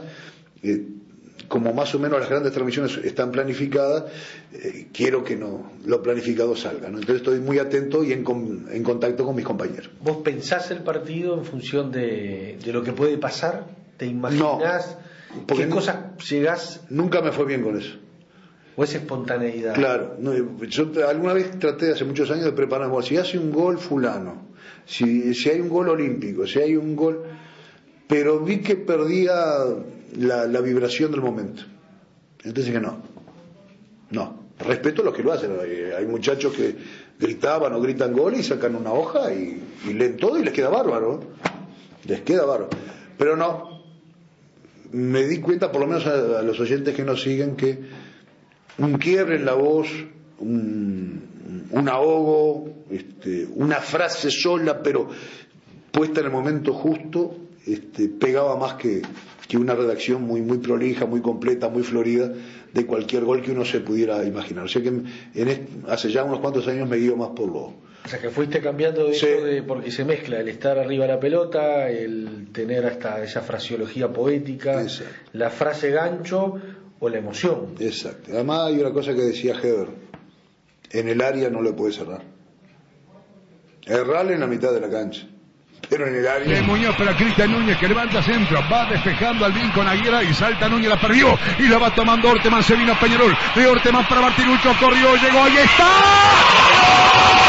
eh, 0.61 0.85
como 1.47 1.73
más 1.73 1.93
o 1.93 1.99
menos 1.99 2.19
las 2.19 2.29
grandes 2.29 2.51
transmisiones 2.53 2.97
están 3.03 3.31
planificadas, 3.31 4.05
eh, 4.53 4.87
quiero 4.93 5.23
que 5.23 5.35
no 5.35 5.71
lo 5.85 6.01
planificado 6.01 6.55
salga. 6.55 6.89
¿no? 6.89 6.97
Entonces 6.99 7.17
estoy 7.17 7.39
muy 7.39 7.59
atento 7.59 8.03
y 8.03 8.11
en, 8.13 8.23
en 8.71 8.83
contacto 8.83 9.25
con 9.25 9.35
mis 9.35 9.45
compañeros. 9.45 9.89
¿Vos 10.01 10.17
pensás 10.23 10.71
el 10.71 10.79
partido 10.79 11.37
en 11.37 11.45
función 11.45 11.91
de, 11.91 12.57
de 12.63 12.73
lo 12.73 12.81
que 12.83 12.93
puede 12.93 13.17
pasar? 13.17 13.65
¿Te 13.97 14.05
imaginás 14.05 14.97
porque 15.47 15.63
qué 15.65 15.69
cosas 15.69 15.97
llegás? 16.29 16.81
Nunca 16.89 17.21
me 17.21 17.31
fue 17.31 17.45
bien 17.45 17.61
con 17.61 17.77
eso. 17.77 17.97
¿O 18.75 18.83
es 18.83 18.95
espontaneidad? 18.95 19.75
Claro, 19.75 20.15
no, 20.19 20.33
yo 20.65 20.89
alguna 21.07 21.33
vez 21.33 21.59
traté 21.59 21.91
hace 21.91 22.05
muchos 22.05 22.31
años 22.31 22.45
de 22.45 22.53
preparar, 22.53 22.89
bueno, 22.89 23.05
si 23.05 23.17
hace 23.17 23.37
un 23.37 23.51
gol 23.51 23.77
fulano, 23.77 24.47
si, 24.85 25.33
si 25.33 25.49
hay 25.49 25.59
un 25.59 25.69
gol 25.69 25.89
olímpico, 25.89 26.47
si 26.47 26.59
hay 26.59 26.75
un 26.75 26.95
gol, 26.95 27.23
pero 28.07 28.39
vi 28.39 28.61
que 28.61 28.75
perdía 28.75 29.35
la, 30.17 30.47
la 30.47 30.61
vibración 30.61 31.11
del 31.11 31.21
momento. 31.21 31.63
Entonces 32.43 32.73
que 32.73 32.79
no, 32.79 32.97
no, 34.09 34.39
respeto 34.59 35.01
a 35.01 35.05
los 35.05 35.13
que 35.13 35.23
lo 35.23 35.33
hacen, 35.33 35.51
hay, 35.97 36.05
muchachos 36.05 36.53
que 36.53 36.75
gritaban 37.19 37.73
o 37.73 37.81
gritan 37.81 38.11
gol 38.11 38.33
y 38.35 38.43
sacan 38.43 38.75
una 38.75 38.91
hoja 38.91 39.31
y, 39.33 39.61
y 39.87 39.93
leen 39.93 40.17
todo 40.17 40.39
y 40.39 40.43
les 40.43 40.53
queda 40.53 40.69
bárbaro, 40.69 41.21
les 42.05 42.21
queda 42.21 42.43
bárbaro, 42.43 42.69
pero 43.19 43.37
no, 43.37 43.83
me 44.91 45.25
di 45.25 45.39
cuenta, 45.39 45.71
por 45.71 45.81
lo 45.81 45.87
menos 45.87 46.07
a, 46.07 46.39
a 46.39 46.41
los 46.41 46.59
oyentes 46.59 46.95
que 46.95 47.03
nos 47.03 47.21
siguen, 47.21 47.55
que 47.55 48.02
un 48.77 48.93
quiebre 48.97 49.35
en 49.35 49.45
la 49.45 49.53
voz, 49.53 49.87
un, 50.39 51.21
un 51.71 51.89
ahogo, 51.89 52.69
este, 52.89 53.47
una 53.55 53.77
frase 53.77 54.29
sola, 54.31 54.81
pero 54.81 55.09
puesta 55.91 56.19
en 56.21 56.27
el 56.27 56.31
momento 56.31 56.73
justo, 56.73 57.35
este, 57.65 58.09
pegaba 58.09 58.57
más 58.57 58.73
que, 58.73 59.01
que 59.47 59.57
una 59.57 59.75
redacción 59.75 60.23
muy, 60.23 60.41
muy 60.41 60.57
prolija, 60.57 61.05
muy 61.05 61.21
completa, 61.21 61.69
muy 61.69 61.83
florida 61.83 62.31
de 62.73 62.85
cualquier 62.85 63.23
gol 63.23 63.41
que 63.41 63.51
uno 63.51 63.63
se 63.65 63.79
pudiera 63.81 64.23
imaginar. 64.25 64.65
O 64.65 64.67
sea 64.67 64.81
que 64.81 64.89
en 64.89 65.67
hace 65.87 66.11
ya 66.11 66.23
unos 66.23 66.39
cuantos 66.39 66.67
años 66.67 66.89
me 66.89 66.97
guío 66.97 67.15
más 67.15 67.29
por 67.29 67.47
lo, 67.47 67.59
O 68.05 68.07
sea, 68.07 68.19
que 68.19 68.29
fuiste 68.31 68.59
cambiando 68.59 69.05
de 69.07 69.13
Sí. 69.13 69.27
eso 69.27 69.45
de, 69.45 69.61
porque 69.63 69.91
se 69.91 70.03
mezcla 70.03 70.39
el 70.39 70.49
estar 70.49 70.77
arriba 70.79 71.05
de 71.05 71.13
la 71.13 71.19
pelota, 71.19 71.89
el 71.89 72.47
tener 72.51 72.85
hasta 72.85 73.23
esa 73.23 73.41
fraseología 73.41 74.11
poética, 74.11 74.83
la 75.33 75.49
frase 75.51 75.91
gancho 75.91 76.55
o 77.03 77.09
la 77.09 77.17
emoción. 77.17 77.75
Exacto. 77.81 78.31
Además 78.31 78.67
hay 78.67 78.79
una 78.79 78.91
cosa 78.91 79.13
que 79.13 79.23
decía 79.23 79.55
Heber, 79.61 79.89
en 80.89 81.09
el 81.09 81.21
área 81.21 81.49
no 81.49 81.61
le 81.61 81.73
puede 81.73 81.91
cerrar. 81.91 82.21
Errarle 83.85 84.35
en 84.35 84.39
la 84.39 84.47
mitad 84.47 84.71
de 84.71 84.79
la 84.79 84.89
cancha, 84.89 85.27
pero 85.89 86.07
en 86.07 86.15
el 86.15 86.25
área... 86.25 86.47
De 86.47 86.61
Muñoz 86.61 86.95
para 86.95 87.13
Cristian 87.17 87.51
Núñez 87.51 87.77
que 87.77 87.89
levanta 87.89 88.23
centro, 88.23 88.57
va 88.71 88.89
despejando 88.89 89.43
al 89.43 89.51
bien 89.51 89.69
con 89.71 89.85
Aguirre 89.85 90.23
y 90.23 90.33
salta 90.33 90.69
Núñez, 90.69 90.87
la 90.87 91.01
perdió 91.01 91.37
y 91.59 91.67
la 91.67 91.77
va 91.77 91.93
tomando 91.93 92.29
Orteman, 92.29 92.63
se 92.63 92.77
vino 92.77 92.97
Peñarol, 92.97 93.35
de 93.53 93.67
Orteman 93.67 94.07
para 94.07 94.21
Martinucho, 94.21 94.73
corrió, 94.79 95.13
llegó, 95.17 95.43
ahí 95.43 95.57
está. 95.57 97.42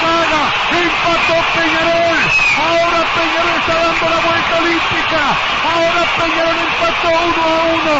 Saga, 0.00 0.50
empató 0.70 1.36
Peñarol, 1.54 2.16
ahora 2.56 2.89
Peñarol 3.14 3.56
está 3.60 3.74
dando 3.74 4.08
la 4.08 4.20
vuelta 4.20 4.58
olímpica, 4.58 5.22
ahora 5.64 6.02
Peñarol 6.18 6.58
empató 6.58 7.08
uno 7.08 7.42
a 7.44 7.62
uno, 7.74 7.96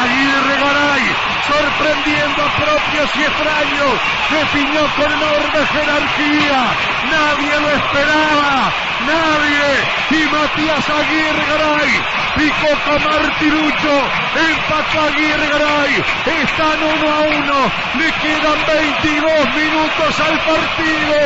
Aguirre 0.00 0.56
Garay 0.62 1.28
sorprendiendo 1.48 2.42
a 2.42 2.50
propios 2.56 3.10
y 3.16 3.22
extraños, 3.22 3.92
definió 4.30 4.84
con 4.96 5.10
enorme 5.10 5.60
jerarquía, 5.72 6.60
nadie 7.08 7.60
lo 7.60 7.70
esperaba, 7.70 8.72
nadie, 9.06 9.68
y 10.10 10.22
Matías 10.28 10.84
Aguirre 10.90 11.44
Garay 11.48 11.90
picó 12.36 12.70
con 12.84 13.02
Martirucho, 13.02 13.94
empató 14.36 15.00
Aguirre 15.08 15.48
Garay, 15.48 16.04
están 16.42 16.82
uno 16.82 17.08
a 17.10 17.20
uno, 17.20 17.72
le 17.98 18.12
quedan 18.20 18.58
22 18.66 19.54
minutos 19.54 20.20
al 20.20 20.38
partido, 20.44 21.16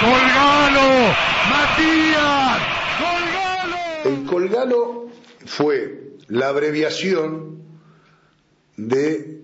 Colgalo, 0.00 1.14
Matías, 1.50 2.75
Colgalo. 2.98 3.76
El 4.04 4.24
colgalo 4.26 5.10
fue 5.44 6.02
la 6.28 6.48
abreviación 6.48 7.56
de 8.76 9.42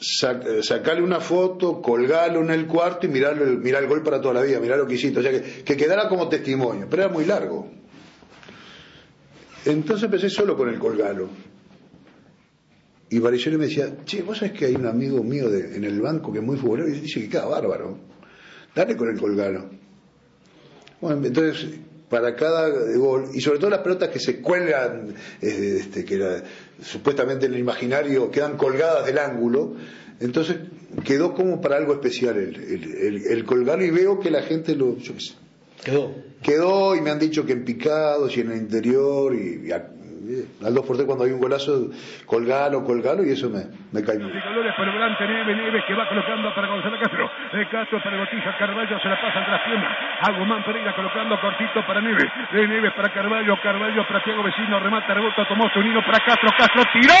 eh, 0.00 0.62
sacarle 0.62 1.02
una 1.02 1.20
foto, 1.20 1.80
colgarlo 1.80 2.40
en 2.42 2.50
el 2.50 2.66
cuarto 2.66 3.06
y 3.06 3.08
mirarlo, 3.10 3.44
el- 3.44 3.58
mirar 3.58 3.82
el 3.84 3.88
gol 3.88 4.02
para 4.02 4.20
toda 4.20 4.34
la 4.34 4.42
vida, 4.42 4.58
mirar 4.60 4.78
lo 4.78 4.86
que 4.86 4.94
hiciste, 4.94 5.20
o 5.20 5.22
sea, 5.22 5.30
que, 5.30 5.62
que 5.64 5.76
quedara 5.76 6.08
como 6.08 6.28
testimonio, 6.28 6.86
pero 6.90 7.04
era 7.04 7.12
muy 7.12 7.24
largo. 7.24 7.70
Entonces 9.64 10.04
empecé 10.04 10.28
solo 10.28 10.56
con 10.56 10.68
el 10.68 10.78
colgalo. 10.78 11.28
Y 13.10 13.18
Varillero 13.18 13.58
me 13.58 13.66
decía, 13.66 13.94
che, 14.04 14.22
vos 14.22 14.38
sabés 14.38 14.54
que 14.54 14.64
hay 14.64 14.74
un 14.74 14.86
amigo 14.86 15.22
mío 15.22 15.52
en 15.54 15.84
el 15.84 16.00
banco 16.00 16.32
que 16.32 16.38
es 16.38 16.44
muy 16.44 16.56
futbolero 16.56 16.88
y 16.88 17.00
dice 17.00 17.20
que 17.20 17.28
queda 17.28 17.44
bárbaro. 17.44 17.98
Dale 18.74 18.96
con 18.96 19.08
el 19.10 19.20
colgalo. 19.20 19.68
Bueno, 21.00 21.26
entonces, 21.26 21.68
para 22.12 22.36
cada 22.36 22.68
gol, 22.96 23.30
y 23.32 23.40
sobre 23.40 23.58
todo 23.58 23.70
las 23.70 23.80
pelotas 23.80 24.10
que 24.10 24.20
se 24.20 24.40
cuelgan, 24.42 25.14
eh, 25.40 25.78
este, 25.80 26.04
que 26.04 26.16
era- 26.16 26.44
supuestamente 26.82 27.46
en 27.46 27.54
el 27.54 27.60
imaginario 27.60 28.30
quedan 28.30 28.58
colgadas 28.58 29.06
del 29.06 29.16
ángulo, 29.18 29.74
entonces 30.20 30.58
quedó 31.04 31.34
como 31.34 31.60
para 31.62 31.78
algo 31.78 31.94
especial 31.94 32.36
el, 32.36 32.54
el, 32.54 33.26
el- 33.26 33.82
y 33.82 33.90
veo 33.90 34.20
que 34.20 34.30
la 34.30 34.42
gente 34.42 34.76
lo... 34.76 34.98
yo 34.98 35.14
qué 35.14 35.20
sé, 35.20 35.32
Quedó. 35.82 36.14
Quedó 36.42 36.94
y 36.94 37.00
me 37.00 37.10
han 37.10 37.18
dicho 37.18 37.46
que 37.46 37.52
en 37.54 37.64
picados 37.64 38.36
y 38.36 38.40
en 38.40 38.50
el 38.52 38.58
interior 38.58 39.34
y, 39.34 39.68
y 39.68 39.72
a- 39.72 39.88
al 40.64 40.74
2 40.74 40.86
por 40.86 40.96
3 40.96 41.06
cuando 41.06 41.24
hay 41.24 41.32
un 41.32 41.40
golazo, 41.40 41.90
colgalo, 42.26 42.84
colgalo 42.84 43.24
y 43.24 43.32
eso 43.32 43.50
me, 43.50 43.66
me 43.90 44.04
cae 44.06 44.18
muy 44.18 44.30
bien. 44.30 44.42
Castro. 47.68 48.00
Para 48.02 48.16
se 49.02 49.08
la 49.08 49.20
pasa 49.20 49.38
entre 49.38 49.52
las 49.52 49.62
piernas. 49.62 49.92
A 50.20 50.30
Guzmán 50.32 50.64
Pereira 50.64 50.94
colocando 50.94 51.40
cortito 51.40 51.84
para. 51.86 52.00
De 52.02 52.90
para 52.92 53.08
para 54.06 54.42
Vecino, 54.42 54.80
remata, 54.80 55.14
tomó 55.48 55.68
Zunino 55.72 56.00
para 56.04 56.18
Castro, 56.24 56.50
Castro 56.56 56.82
tiró. 56.92 57.14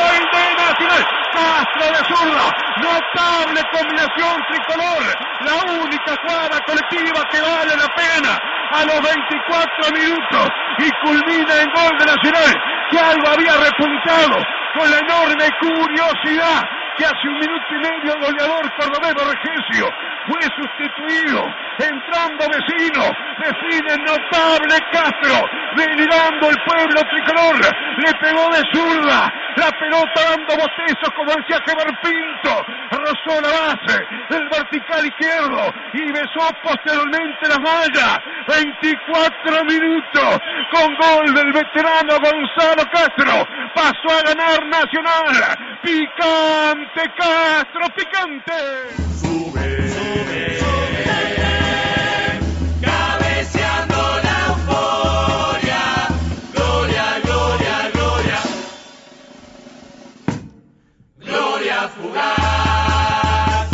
¡Gol 0.00 0.24
de 0.32 0.44
Nacional! 0.56 1.04
Castro 1.32 1.84
de 1.86 1.99
zurda, 2.10 2.46
notable 2.82 3.60
combinación 3.72 4.42
tricolor, 4.50 5.02
la 5.40 5.54
única 5.82 6.14
jugada 6.22 6.60
colectiva 6.66 7.20
que 7.30 7.40
vale 7.40 7.76
la 7.76 7.88
pena. 7.94 8.40
A 8.72 8.84
los 8.84 9.02
24 9.02 9.90
minutos. 9.92 10.48
Y 10.78 10.90
culmina 11.04 11.54
en 11.60 11.70
gol 11.74 11.98
de 11.98 12.06
Nacional, 12.06 12.62
que 12.88 12.98
algo 13.00 13.28
había 13.28 13.56
repuntado 13.56 14.46
con 14.78 14.90
la 14.90 14.98
enorme 14.98 15.50
curiosidad 15.58 16.68
que 16.96 17.04
hace 17.04 17.28
un 17.28 17.38
minuto 17.38 17.66
y 17.70 17.78
medio 17.78 18.14
el 18.14 18.20
goleador 18.20 18.70
cordobero 18.76 19.24
Regencio 19.24 19.90
fue 20.30 20.42
sustituido, 20.54 21.44
entrando 21.78 22.46
vecino, 22.48 23.02
define 23.42 23.96
notable 24.04 24.76
Castro, 24.92 25.50
delirando 25.74 26.50
el 26.50 26.56
pueblo 26.64 27.00
tricolor, 27.10 27.56
le 27.98 28.14
pegó 28.14 28.48
de 28.50 28.62
zurda, 28.72 29.32
la 29.56 29.70
pelota 29.72 30.20
dando 30.30 30.56
botezos 30.56 31.10
como 31.16 31.32
decía 31.34 31.60
Geber 31.66 31.92
Pinto, 32.00 32.64
rozó 32.92 33.40
la 33.40 33.50
base 33.50 34.06
del 34.28 34.48
vertical 34.48 35.06
izquierdo 35.06 35.74
y 35.94 36.12
besó 36.12 36.48
posteriormente 36.62 37.48
las 37.48 37.58
mallas, 37.58 38.20
24 38.46 39.64
minutos 39.64 40.40
con 40.70 40.94
gol 40.94 41.34
del 41.34 41.52
veterano 41.52 42.20
Gonzalo 42.20 42.88
Castro, 42.92 43.48
pasó 43.74 44.16
a 44.16 44.22
ganar 44.22 44.64
Nacional, 44.66 45.58
picante 45.82 47.12
Castro, 47.16 47.88
picante. 47.96 49.00
La 54.22 54.36
euforia, 54.48 55.82
gloria, 56.52 57.06
gloria, 57.24 57.90
gloria, 57.94 58.40
gloria 61.18 61.88
fugaz, 61.88 63.68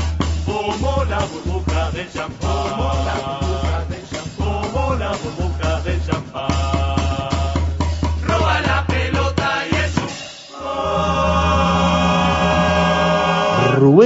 como 0.45 1.05
la 1.05 1.19
burbuja 1.19 1.91
del 1.91 2.13
champán, 2.13 2.71
como 2.71 2.95
la 3.05 3.15
burbuja 3.41 3.85
del 3.89 4.05
champán, 4.09 4.71
como 4.73 4.95
la 4.95 5.11
burbuja 5.11 5.81
del 5.83 6.07
champán, 6.07 6.66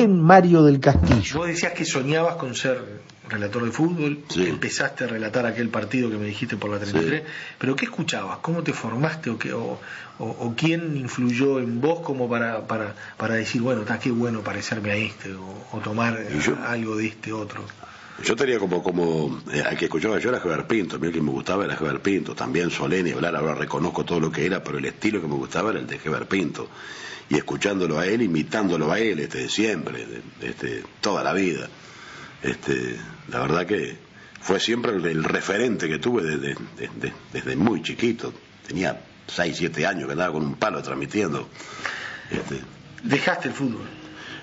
Mario 0.09 0.63
del 0.63 0.81
Castillo. 0.81 1.39
Vos 1.39 1.49
decías 1.49 1.73
que 1.73 1.85
soñabas 1.85 2.37
con 2.37 2.55
ser 2.55 3.11
relator 3.29 3.65
de 3.65 3.71
fútbol, 3.71 4.25
que 4.33 4.49
empezaste 4.49 5.05
a 5.05 5.07
relatar 5.07 5.47
aquel 5.47 5.69
partido 5.69 6.11
que 6.11 6.17
me 6.17 6.27
dijiste 6.27 6.57
por 6.57 6.71
la 6.71 6.79
33, 6.81 7.23
pero 7.59 7.77
¿qué 7.77 7.85
escuchabas? 7.85 8.39
¿Cómo 8.39 8.63
te 8.65 8.73
formaste 8.73 9.31
o, 9.31 9.39
qué, 9.39 9.53
o, 9.53 9.79
o- 10.19 10.25
o 10.27 10.55
quién 10.57 10.97
influyó 10.97 11.61
en 11.61 11.81
vos 11.81 12.01
como 12.01 12.29
para, 12.29 12.67
para, 12.67 12.95
para 13.17 13.35
decir, 13.37 13.63
bueno, 13.63 13.83
está 13.83 14.01
qué 14.01 14.11
bueno 14.11 14.41
parecerme 14.41 14.91
a 14.91 14.97
este 14.97 15.33
o, 15.35 15.65
o 15.73 15.79
tomar 15.79 16.19
algo 16.67 16.97
de 16.97 17.07
este 17.07 17.33
otro? 17.33 17.63
Yo 18.25 18.35
tenía 18.37 18.59
como, 18.59 18.83
como 18.83 19.41
eh, 19.53 19.63
al 19.63 19.79
que 19.79 19.85
escuchaba 19.87 20.19
yo 20.19 20.29
era 20.31 20.41
Javier 20.41 20.67
Pinto, 20.67 20.97
a 20.97 20.99
mí 20.99 21.07
el 21.07 21.13
que 21.13 21.23
me 21.23 21.31
gustaba 21.31 21.65
era 21.65 21.77
Javier 21.77 22.01
Pinto, 22.03 22.35
también 22.35 22.71
Soleni, 22.71 23.13
hablar, 23.13 23.37
ahora 23.37 23.55
reconozco 23.55 24.05
todo 24.05 24.19
lo 24.21 24.31
que 24.33 24.45
era, 24.45 24.63
pero 24.63 24.77
el 24.79 24.85
estilo 24.87 25.23
que 25.23 25.29
me 25.29 25.37
gustaba 25.37 25.71
era 25.71 25.79
el 25.79 25.87
de 25.87 25.99
Javier 26.01 26.27
Pinto. 26.27 26.69
Y 27.31 27.37
escuchándolo 27.37 27.99
a 27.99 28.07
él, 28.07 28.23
imitándolo 28.23 28.93
a 28.93 28.99
él, 28.99 29.21
este, 29.21 29.49
siempre, 29.49 30.05
este, 30.43 30.83
toda 31.01 31.23
la 31.23 31.33
vida. 31.33 31.69
Este, 32.43 32.97
la 33.29 33.41
verdad 33.41 33.67
que 33.67 33.97
fue 34.41 34.61
siempre 34.61 34.93
el, 34.93 35.07
el 35.07 35.25
referente 35.25 35.89
que 35.89 35.99
tuve 35.99 36.23
desde, 36.23 36.57
desde, 36.77 37.15
desde 37.33 37.57
muy 37.57 37.83
chiquito. 37.83 38.35
Tenía 38.67 39.01
6, 39.29 39.57
7 39.57 39.87
años 39.87 40.07
que 40.07 40.13
andaba 40.13 40.33
con 40.33 40.45
un 40.45 40.57
palo 40.57 40.83
transmitiendo. 40.83 41.49
Este, 42.31 42.61
Dejaste 43.03 43.49
el 43.49 43.55
fútbol. 43.55 43.87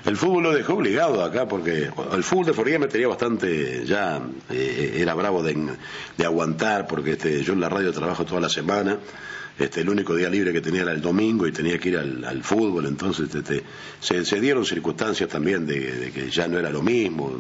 el 0.06 0.18
fútbol 0.18 0.44
lo 0.44 0.52
dejó 0.54 0.74
obligado 0.74 1.24
acá 1.24 1.48
porque 1.48 1.92
el 2.14 2.24
fútbol 2.24 2.46
de 2.46 2.54
Forquilla 2.54 2.80
me 2.80 2.88
tenía 2.88 3.08
bastante 3.08 3.86
ya 3.86 4.20
eh, 4.50 4.98
era 4.98 5.14
bravo 5.14 5.44
de, 5.44 5.76
de 6.18 6.26
aguantar 6.26 6.88
porque 6.88 7.12
este 7.12 7.44
yo 7.44 7.54
en 7.54 7.60
la 7.60 7.70
radio 7.70 7.92
trabajo 7.92 8.26
toda 8.26 8.42
la 8.42 8.50
semana 8.50 8.98
este 9.58 9.82
el 9.82 9.90
único 9.90 10.16
día 10.16 10.30
libre 10.30 10.54
que 10.54 10.62
tenía 10.62 10.84
era 10.84 10.92
el 10.92 11.02
domingo 11.02 11.48
y 11.48 11.52
tenía 11.52 11.78
que 11.80 11.90
ir 11.90 11.98
al, 11.98 12.24
al 12.24 12.44
fútbol 12.44 12.86
entonces 12.86 13.34
este, 13.34 13.64
se, 14.00 14.42
dieron 14.42 14.66
circunstancias 14.66 15.30
también 15.30 15.66
de, 15.66 15.92
de 15.92 16.12
que 16.12 16.30
ya 16.30 16.48
no 16.48 16.60
era 16.60 16.70
lo 16.70 16.82
mismo. 16.82 17.32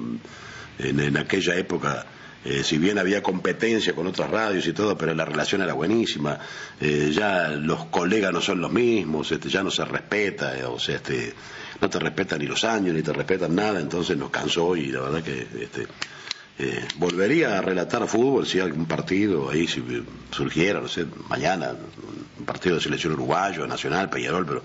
En, 0.80 0.99
en 0.99 1.18
aquella 1.18 1.55
época 1.55 2.05
eh, 2.45 2.63
si 2.63 2.78
bien 2.78 2.97
había 2.97 3.22
competencia 3.22 3.93
con 3.93 4.07
otras 4.07 4.30
radios 4.30 4.65
y 4.68 4.72
todo, 4.72 4.97
pero 4.97 5.13
la 5.13 5.26
relación 5.26 5.61
era 5.61 5.74
buenísima, 5.74 6.39
eh, 6.80 7.11
ya 7.13 7.49
los 7.49 7.88
colegas 7.88 8.32
no 8.32 8.39
son 8.39 8.61
los 8.61 8.72
mismos, 8.72 9.30
este, 9.34 9.49
ya 9.49 9.63
no 9.63 9.70
se 9.70 9.84
respeta, 9.84 10.57
eh, 10.57 10.63
o 10.63 10.80
sea, 10.80 10.95
este, 10.95 11.34
no 11.82 11.89
te 11.89 11.99
respetan 11.99 12.39
ni 12.39 12.45
los 12.45 12.63
años, 12.63 12.95
ni 12.95 13.01
te 13.01 13.11
respetan 13.11 13.53
nada, 13.53 13.82
entonces 13.82 14.15
nos 14.15 14.30
cansó 14.30 14.78
y 14.78 14.88
la 14.93 15.01
verdad 15.01 15.24
que 15.24 15.45
este, 15.61 15.88
eh, 16.60 16.84
volvería 16.95 17.58
a 17.58 17.62
relatar 17.62 18.08
fútbol 18.08 18.45
si 18.47 18.60
algún 18.60 18.86
partido 18.86 19.49
ahí 19.49 19.68
si 19.68 19.84
surgiera, 20.32 20.82
no 20.82 20.88
sé, 20.88 21.05
mañana, 21.30 21.76
un 22.39 22.45
partido 22.45 22.76
de 22.76 22.82
selección 22.82 23.14
uruguayo, 23.14 23.68
nacional, 23.68 24.10
Peñarol, 24.10 24.45
pero 24.45 24.64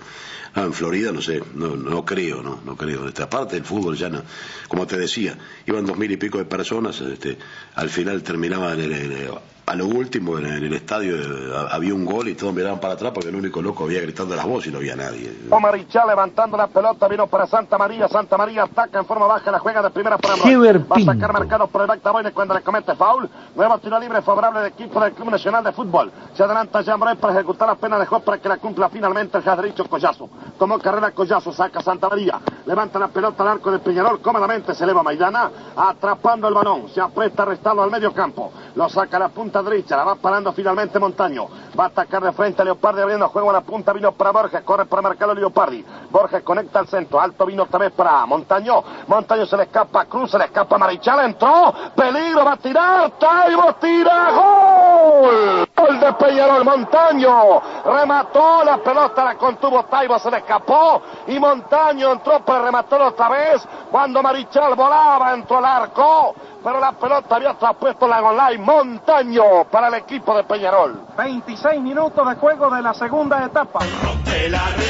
no, 0.55 0.63
en 0.65 0.73
Florida 0.73 1.11
no 1.11 1.21
sé, 1.21 1.41
no, 1.55 1.75
no 1.75 2.05
creo, 2.05 2.41
no, 2.43 2.61
no 2.65 2.75
creo. 2.75 3.07
Este, 3.07 3.23
aparte 3.23 3.55
del 3.55 3.65
fútbol 3.65 3.95
ya 3.97 4.09
no, 4.09 4.23
como 4.67 4.85
te 4.87 4.97
decía, 4.97 5.37
iban 5.65 5.85
dos 5.85 5.97
mil 5.97 6.11
y 6.11 6.17
pico 6.17 6.37
de 6.37 6.45
personas, 6.45 6.99
este, 7.01 7.37
al 7.75 7.89
final 7.89 8.21
terminaban 8.23 8.79
en 8.79 8.91
el- 8.93 9.27
a 9.65 9.75
lo 9.75 9.87
último 9.87 10.37
en 10.37 10.45
el, 10.45 10.73
estadio 10.73 11.15
eh, 11.15 11.67
había 11.71 11.93
un 11.93 12.03
gol 12.03 12.27
y 12.27 12.35
todos 12.35 12.53
miraban 12.53 12.79
para 12.79 12.95
atrás 12.95 13.11
porque 13.13 13.29
el 13.29 13.35
único 13.35 13.61
loco 13.61 13.85
había 13.85 14.01
gritando 14.01 14.35
las 14.35 14.45
voces 14.45 14.67
y 14.67 14.71
no 14.71 14.79
había 14.79 14.95
nadie. 14.95 15.31
Marichal 15.49 16.07
levantando 16.07 16.57
la 16.57 16.67
pelota, 16.67 17.07
vino 17.07 17.27
para 17.27 17.47
Santa 17.47 17.77
María, 17.77 18.07
Santa 18.09 18.37
María 18.37 18.63
ataca 18.63 18.99
en 18.99 19.05
forma 19.05 19.25
baja, 19.25 19.51
la 19.51 19.59
juega 19.59 19.81
de 19.81 19.89
primera 19.91 20.17
para 20.17 20.35
Heber 20.35 20.79
Va 20.91 20.97
a 20.97 20.99
sacar 20.99 21.31
marcado 21.31 21.67
por 21.67 21.81
el 21.81 21.87
Bactaboine 21.87 22.31
cuando 22.31 22.53
le 22.53 22.61
comete 22.61 22.93
foul. 22.95 23.29
Nuevo 23.55 23.77
tiro 23.79 23.99
libre 23.99 24.21
favorable 24.21 24.59
del 24.61 24.73
equipo 24.73 24.99
del 24.99 25.13
Club 25.13 25.31
Nacional 25.31 25.63
de 25.63 25.71
Fútbol. 25.71 26.11
Se 26.35 26.43
adelanta 26.43 26.81
Jean 26.81 26.99
Bray 26.99 27.15
para 27.15 27.33
ejecutar 27.33 27.69
la 27.69 27.75
pena, 27.75 27.97
dejó 27.97 28.19
para 28.19 28.39
que 28.39 28.49
la 28.49 28.57
cumpla 28.57 28.89
finalmente 28.89 29.37
el 29.37 29.43
Jadricho 29.43 29.85
Collazo. 29.85 30.29
Tomó 30.59 30.77
carrera 30.79 31.11
Collazo, 31.11 31.53
saca 31.53 31.81
Santa 31.81 32.09
María. 32.09 32.39
Levanta 32.65 32.99
la 32.99 33.07
pelota 33.07 33.43
al 33.43 33.49
arco 33.49 33.71
de 33.71 33.79
Peñarol. 33.79 34.19
Cómodamente 34.19 34.75
se 34.75 34.83
eleva 34.83 35.03
Maidana, 35.03 35.49
atrapando 35.75 36.47
el 36.47 36.53
balón. 36.53 36.89
Se 36.89 36.99
apresta 36.99 37.43
a 37.43 37.45
restarlo 37.45 37.83
al 37.83 37.91
medio 37.91 38.13
campo. 38.13 38.51
Lo 38.75 38.89
saca 38.89 39.17
a 39.17 39.19
la 39.21 39.29
punta 39.29 39.52
derecha. 39.61 39.97
La 39.97 40.03
va 40.03 40.15
parando 40.15 40.53
finalmente 40.53 40.97
Montaño. 40.99 41.47
Va 41.77 41.85
a 41.85 41.87
atacar 41.87 42.23
de 42.23 42.31
frente 42.31 42.61
a 42.61 42.65
Leopardi 42.65 43.01
abriendo 43.01 43.27
juego 43.29 43.49
a 43.49 43.53
la 43.53 43.61
punta. 43.61 43.93
Vino 43.93 44.11
para 44.13 44.31
Borges. 44.31 44.61
Corre 44.61 44.85
para 44.85 45.01
marcarlo 45.01 45.33
Leopardi. 45.33 45.85
Borges 46.09 46.41
conecta 46.43 46.79
al 46.79 46.87
centro. 46.87 47.19
Alto 47.19 47.45
vino 47.45 47.63
otra 47.63 47.79
vez 47.79 47.91
para 47.91 48.25
Montaño. 48.25 48.83
Montaño 49.07 49.45
se 49.45 49.57
le 49.57 49.63
escapa. 49.63 50.05
Cruz 50.05 50.31
se 50.31 50.37
le 50.37 50.45
escapa. 50.45 50.77
Marichal 50.77 51.25
entró. 51.25 51.73
Peligro. 51.95 52.45
Va 52.45 52.53
a 52.53 52.57
tirar. 52.57 53.11
Taibo 53.19 53.73
tira. 53.73 54.31
¡Gol! 54.31 55.69
Gol 55.75 55.99
de 55.99 56.13
Peñarol. 56.13 56.63
Montaño. 56.63 57.61
Remató 57.85 58.63
la 58.63 58.77
pelota. 58.77 59.23
La 59.25 59.35
contuvo 59.35 59.83
Taibo. 59.83 60.17
Se 60.19 60.31
le 60.31 60.37
escapó. 60.37 61.01
Y 61.27 61.39
Montaño 61.39 62.13
entró 62.13 62.39
para 62.39 62.63
rematar 62.63 63.01
otra 63.01 63.29
vez. 63.29 63.67
Cuando 63.91 64.23
Marichal 64.23 64.75
volaba. 64.75 65.33
Entró 65.33 65.57
al 65.57 65.65
arco. 65.65 66.35
Pero 66.63 66.79
la 66.79 66.93
pelota 66.93 67.35
había 67.35 67.53
traspuesto 67.55 68.07
la 68.07 68.21
online. 68.21 68.63
Montaño 68.63 69.65
para 69.69 69.89
el 69.89 69.95
equipo 69.95 70.35
de 70.35 70.43
Peñarol. 70.43 71.07
26 71.17 71.81
minutos 71.81 72.27
de 72.27 72.35
juego 72.35 72.69
de 72.69 72.81
la 72.81 72.93
segunda 72.93 73.45
etapa. 73.45 73.79
Rompe 74.01 74.49
la 74.49 74.65
red, 74.69 74.89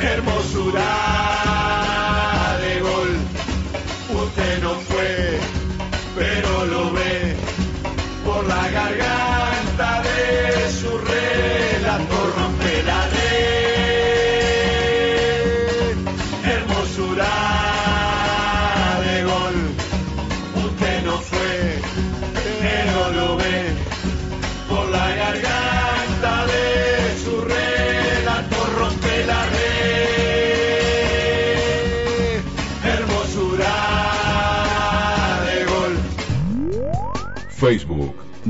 hermosura 0.00 1.21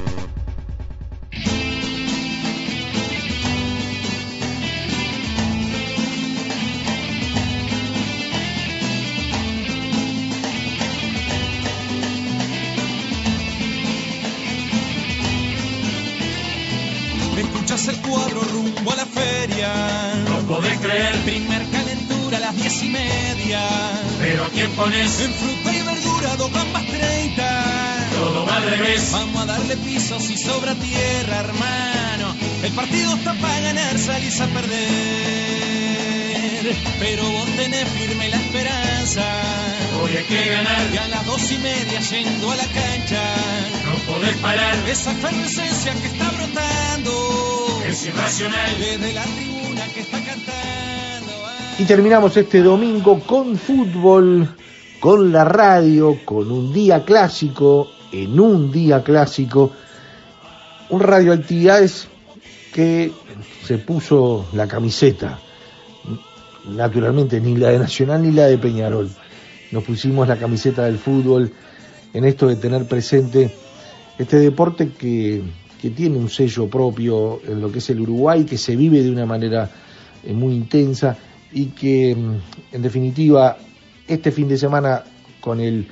Sobra 30.67 30.75
tierra, 30.75 31.41
hermano. 31.41 32.35
El 32.63 32.73
partido 32.73 33.15
está 33.15 33.35
para 33.35 33.61
ganar, 33.61 33.99
salís 33.99 34.41
a 34.41 34.47
perder. 34.47 34.77
Pero 36.99 37.23
vos 37.31 37.47
tenés 37.57 37.89
firme 37.89 38.29
la 38.29 38.37
esperanza. 38.37 39.23
Hoy 40.03 40.17
hay 40.17 40.25
que 40.25 40.49
ganar. 40.51 40.83
Y 40.93 40.97
a 40.97 41.09
las 41.09 41.25
dos 41.27 41.53
y 41.53 41.59
media 41.59 42.01
yendo 42.01 42.51
a 42.51 42.57
la 42.57 42.65
cancha. 42.65 43.23
No 43.85 43.95
podés 44.13 44.37
parar. 44.39 44.75
Esa 44.89 45.13
efervescencia 45.13 45.93
que 45.93 46.07
está 46.07 46.31
brotando. 46.31 47.13
Es 47.87 48.07
irracional. 48.07 48.79
Desde 48.79 49.13
la 49.13 49.23
tribuna 49.23 49.87
que 49.95 50.01
está 50.01 50.19
cantando. 50.19 51.33
Y 51.79 51.85
terminamos 51.85 52.37
este 52.37 52.63
domingo 52.63 53.21
con 53.21 53.57
fútbol, 53.57 54.49
con 54.99 55.31
la 55.31 55.45
radio, 55.45 56.19
con 56.25 56.51
un 56.51 56.73
día 56.73 57.05
clásico, 57.05 57.93
en 58.11 58.41
un 58.41 58.73
día 58.73 59.05
clásico, 59.05 59.73
un 60.91 61.01
radioactividades 61.01 62.09
que 62.73 63.13
se 63.65 63.79
puso 63.79 64.47
la 64.53 64.69
camiseta, 64.69 65.39
naturalmente 66.69 67.41
ni 67.41 67.57
la 67.57 67.71
de 67.71 67.79
Nacional 67.79 68.23
ni 68.23 68.33
la 68.33 68.47
de 68.47 68.59
Peñarol. 68.59 69.11
Nos 69.73 69.85
pusimos 69.85 70.29
la 70.29 70.37
camiseta 70.37 70.85
del 70.85 70.99
fútbol 70.99 71.53
en 72.13 72.25
esto 72.25 72.47
de 72.47 72.57
tener 72.57 72.87
presente 72.87 73.51
este 74.19 74.39
deporte 74.39 74.91
que, 74.91 75.43
que 75.81 75.91
tiene 75.91 76.17
un 76.17 76.31
sello 76.31 76.69
propio 76.69 77.41
en 77.47 77.61
lo 77.61 77.71
que 77.71 77.79
es 77.79 77.91
el 77.91 78.01
Uruguay, 78.01 78.45
que 78.45 78.59
se 78.59 78.77
vive 78.77 79.03
de 79.03 79.11
una 79.11 79.27
manera 79.27 79.69
eh, 80.25 80.33
muy 80.33 80.55
intensa 80.55 81.17
y 81.53 81.67
que 81.67 82.15
mm, 82.15 82.75
en 82.75 82.83
definitiva 82.83 83.57
este 84.07 84.31
fin 84.31 84.49
de 84.49 84.59
semana 84.59 85.03
con 85.41 85.61
el 85.61 85.87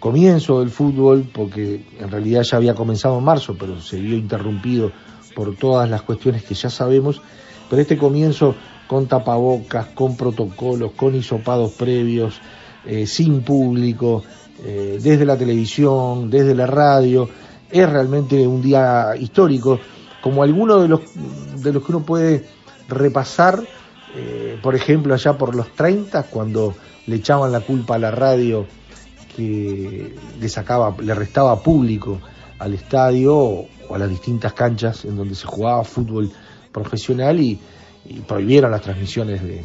comienzo 0.00 0.60
del 0.60 0.70
fútbol, 0.70 1.28
porque 1.32 1.84
en 1.98 2.10
realidad 2.10 2.42
ya 2.42 2.56
había 2.56 2.74
comenzado 2.74 3.18
en 3.18 3.24
marzo, 3.24 3.54
pero 3.58 3.80
se 3.80 4.00
vio 4.00 4.16
interrumpido 4.16 4.90
por 5.36 5.54
todas 5.54 5.88
las 5.88 6.02
cuestiones 6.02 6.42
que 6.42 6.54
ya 6.54 6.70
sabemos, 6.70 7.20
pero 7.68 7.82
este 7.82 7.96
comienzo 7.96 8.54
con 8.88 9.06
tapabocas, 9.06 9.88
con 9.88 10.16
protocolos, 10.16 10.92
con 10.92 11.14
hisopados 11.14 11.72
previos, 11.72 12.40
eh, 12.84 13.06
sin 13.06 13.42
público, 13.42 14.24
eh, 14.64 14.98
desde 15.00 15.24
la 15.24 15.36
televisión, 15.36 16.30
desde 16.30 16.54
la 16.54 16.66
radio, 16.66 17.28
es 17.70 17.88
realmente 17.88 18.46
un 18.46 18.62
día 18.62 19.14
histórico, 19.18 19.78
como 20.22 20.42
alguno 20.42 20.80
de 20.80 20.88
los, 20.88 21.00
de 21.62 21.72
los 21.72 21.84
que 21.84 21.92
uno 21.92 22.04
puede 22.04 22.46
repasar, 22.88 23.62
eh, 24.16 24.58
por 24.62 24.74
ejemplo, 24.74 25.14
allá 25.14 25.34
por 25.38 25.54
los 25.54 25.72
30, 25.74 26.24
cuando 26.24 26.74
le 27.06 27.16
echaban 27.16 27.52
la 27.52 27.60
culpa 27.60 27.94
a 27.94 27.98
la 27.98 28.10
radio 28.10 28.66
que 29.36 30.14
le 30.38 30.48
sacaba, 30.48 30.94
le 31.00 31.14
restaba 31.14 31.62
público 31.62 32.20
al 32.58 32.74
estadio 32.74 33.36
o 33.36 33.94
a 33.94 33.98
las 33.98 34.08
distintas 34.08 34.52
canchas 34.52 35.04
en 35.04 35.16
donde 35.16 35.34
se 35.34 35.46
jugaba 35.46 35.82
fútbol 35.84 36.30
profesional 36.72 37.40
y, 37.40 37.58
prohibieron 38.26 38.72
las 38.72 38.80
transmisiones 38.80 39.40
de, 39.42 39.62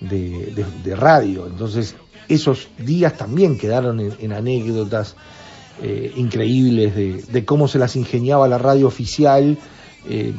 de, 0.00 0.96
radio. 0.96 1.46
Entonces, 1.46 1.94
esos 2.26 2.68
días 2.78 3.16
también 3.16 3.56
quedaron 3.56 4.00
en, 4.00 4.32
anécdotas 4.32 5.14
eh, 5.80 6.12
increíbles 6.16 6.96
de, 7.30 7.44
cómo 7.44 7.68
se 7.68 7.78
las 7.78 7.94
ingeniaba 7.94 8.48
la 8.48 8.58
radio 8.58 8.88
oficial 8.88 9.56
eh, 10.08 10.32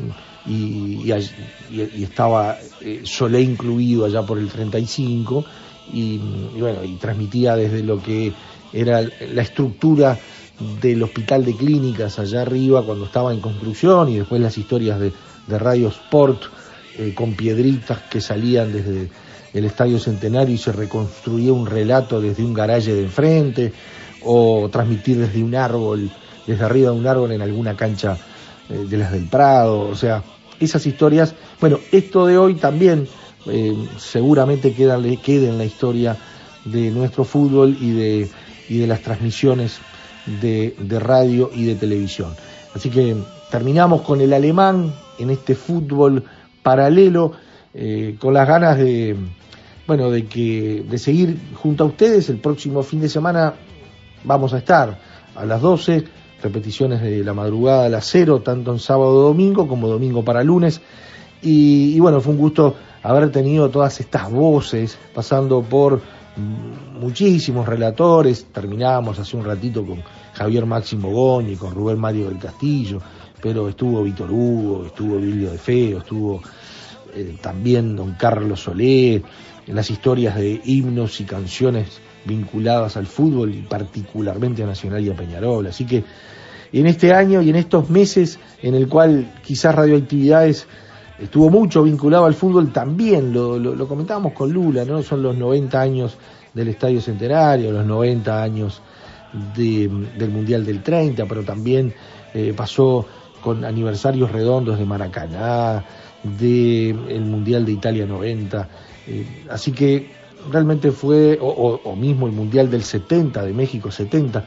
y, 0.46 0.52
y, 0.52 1.30
y, 1.72 2.04
estaba 2.04 2.58
eh, 2.82 3.02
Solé 3.04 3.42
incluido 3.42 4.06
allá 4.06 4.24
por 4.24 4.38
el 4.38 4.50
35 4.50 5.46
y, 5.92 6.18
bueno, 6.60 6.84
y 6.84 6.96
transmitía 6.96 7.56
desde 7.56 7.84
lo 7.84 8.02
que 8.02 8.34
era 8.72 9.02
la 9.02 9.42
estructura 9.42 10.18
del 10.82 11.02
hospital 11.04 11.46
de 11.46 11.56
clínicas 11.56 12.20
allá 12.20 12.42
arriba 12.42 12.84
cuando 12.84 13.06
estaba 13.06 13.34
en 13.34 13.40
construcción 13.40 14.10
y 14.10 14.18
después 14.18 14.42
las 14.42 14.58
historias 14.58 15.00
de, 15.00 15.14
de 15.48 15.60
Radio 15.60 15.88
Sport 15.88 16.44
eh, 16.98 17.14
con 17.16 17.34
piedritas 17.34 18.00
que 18.10 18.20
salían 18.20 18.74
desde 18.74 19.10
el 19.54 19.66
Estadio 19.66 20.00
Centenario 20.00 20.54
y 20.54 20.58
se 20.58 20.72
reconstruía 20.72 21.54
un 21.54 21.66
relato 21.66 22.20
desde 22.20 22.44
un 22.44 22.54
garaje 22.54 22.94
de 22.94 23.04
enfrente 23.04 23.74
o 24.24 24.70
transmitir 24.70 25.18
desde 25.18 25.42
un 25.42 25.56
árbol, 25.56 26.12
desde 26.46 26.66
arriba 26.66 26.92
de 26.92 26.98
un 26.98 27.08
árbol 27.08 27.32
en 27.32 27.42
alguna 27.42 27.76
cancha 27.76 28.18
eh, 28.70 28.86
de 28.88 28.98
las 28.98 29.12
del 29.12 29.26
Prado, 29.26 29.82
o 29.82 29.96
sea, 29.96 30.24
esas 30.60 30.86
historias, 30.86 31.34
bueno, 31.62 31.80
esto 31.92 32.26
de 32.26 32.38
hoy 32.38 32.56
también 32.56 33.08
eh, 33.48 33.76
seguramente 33.98 34.74
queda, 34.74 35.00
queda 35.24 35.50
en 35.50 35.58
la 35.58 35.66
historia 35.66 36.18
de 36.66 36.92
nuestro 36.92 37.24
fútbol 37.24 37.78
y 37.80 37.92
de, 37.92 38.30
y 38.70 38.78
de 38.80 38.88
las 38.88 39.02
transmisiones 39.02 39.80
de, 40.42 40.76
de 40.78 41.00
radio 41.00 41.50
y 41.54 41.66
de 41.66 41.76
televisión. 41.76 42.34
Así 42.76 42.90
que 42.90 43.16
terminamos 43.50 44.02
con 44.02 44.22
el 44.22 44.34
alemán 44.34 44.94
en 45.18 45.30
este 45.30 45.56
fútbol 45.56 46.24
paralelo, 46.62 47.34
eh, 47.74 48.16
con 48.20 48.34
las 48.34 48.48
ganas 48.48 48.78
de, 48.78 49.16
bueno, 49.88 50.12
de 50.12 50.26
que, 50.26 50.86
de 50.88 50.98
seguir 50.98 51.38
junto 51.56 51.84
a 51.84 51.88
ustedes 51.88 52.30
el 52.30 52.38
próximo 52.38 52.84
fin 52.84 53.02
de 53.02 53.10
semana 53.10 53.54
vamos 54.24 54.54
a 54.54 54.60
estar 54.60 55.00
a 55.36 55.46
las 55.46 55.62
12, 55.62 56.04
repeticiones 56.42 57.02
de 57.02 57.24
la 57.24 57.34
madrugada 57.34 57.86
a 57.86 57.90
las 57.90 58.06
0, 58.08 58.42
tanto 58.42 58.72
en 58.72 58.80
sábado 58.80 59.22
domingo 59.22 59.68
como 59.68 59.88
domingo 59.88 60.24
para 60.24 60.44
lunes. 60.44 60.82
Y, 61.42 62.00
bueno, 62.00 62.20
fue 62.20 62.34
un 62.34 62.40
gusto 62.40 62.76
haber 63.04 63.32
tenido 63.32 63.70
todas 63.70 64.00
estas 64.00 64.32
voces, 64.32 64.98
pasando 65.14 65.62
por 65.62 66.02
muchísimos 67.00 67.68
relatores, 67.68 68.46
terminábamos 68.52 69.20
hace 69.20 69.36
un 69.36 69.46
ratito 69.46 69.86
con 69.86 70.02
Javier 70.34 70.66
Máximo 70.66 71.10
Goñi, 71.12 71.56
con 71.56 71.74
Rubén 71.74 72.00
Mario 72.00 72.30
del 72.30 72.40
Castillo, 72.40 73.02
pero 73.42 73.70
estuvo 73.70 74.04
Víctor 74.04 74.32
Hugo, 74.32 74.86
estuvo 74.86 75.18
Vilio 75.18 75.52
de 75.52 75.58
Feo, 75.58 76.00
estuvo 76.00 76.42
eh, 77.14 77.38
también 77.42 77.96
don 77.96 78.14
Carlos 78.14 78.62
Solé, 78.62 79.16
en 79.16 79.76
las 79.76 79.90
historias 79.90 80.36
de 80.36 80.62
himnos 80.66 81.22
y 81.22 81.26
canciones 81.26 82.02
vinculadas 82.26 82.98
al 82.98 83.06
fútbol 83.06 83.54
y 83.54 83.62
particularmente 83.62 84.64
a 84.64 84.66
Nacional 84.66 85.06
y 85.06 85.10
a 85.10 85.16
Peñarol. 85.16 85.68
Así 85.68 85.86
que 85.86 86.04
en 86.72 86.88
este 86.88 87.14
año 87.14 87.42
y 87.42 87.50
en 87.50 87.56
estos 87.56 87.90
meses 87.90 88.40
en 88.62 88.76
el 88.76 88.88
cual 88.88 89.32
quizás 89.44 89.76
Radioactividades 89.76 90.68
estuvo 91.22 91.50
mucho 91.50 91.84
vinculado 91.84 92.26
al 92.26 92.34
fútbol, 92.34 92.72
también 92.72 93.34
lo, 93.34 93.88
comentábamos 93.88 94.34
con 94.34 94.52
Lula, 94.52 94.86
¿no? 94.86 95.04
Son 95.04 95.22
los 95.22 95.36
90 95.38 95.80
años 95.80 96.18
del 96.54 96.70
Estadio 96.70 97.02
Centenario, 97.02 97.72
los 97.72 97.86
90 97.86 98.42
años 98.42 98.82
del 99.56 100.30
Mundial 100.32 100.66
del 100.66 100.82
30, 100.82 101.26
pero 101.26 101.44
también 101.44 101.94
eh, 102.34 102.54
pasó 102.56 103.06
con 103.42 103.64
aniversarios 103.64 104.32
redondos 104.32 104.80
de 104.80 104.86
Maracaná, 104.86 105.84
del 106.24 107.22
Mundial 107.22 107.66
de 107.66 107.72
Italia 107.72 108.06
90. 108.06 108.70
Eh, 109.08 109.46
así 109.50 109.72
que 109.72 110.12
realmente 110.52 110.92
fue, 110.92 111.38
o, 111.42 111.96
mismo 111.96 112.28
el 112.28 112.34
Mundial 112.34 112.70
del 112.70 112.84
70, 112.84 113.44
de 113.44 113.54
México 113.54 113.92
70. 113.92 114.46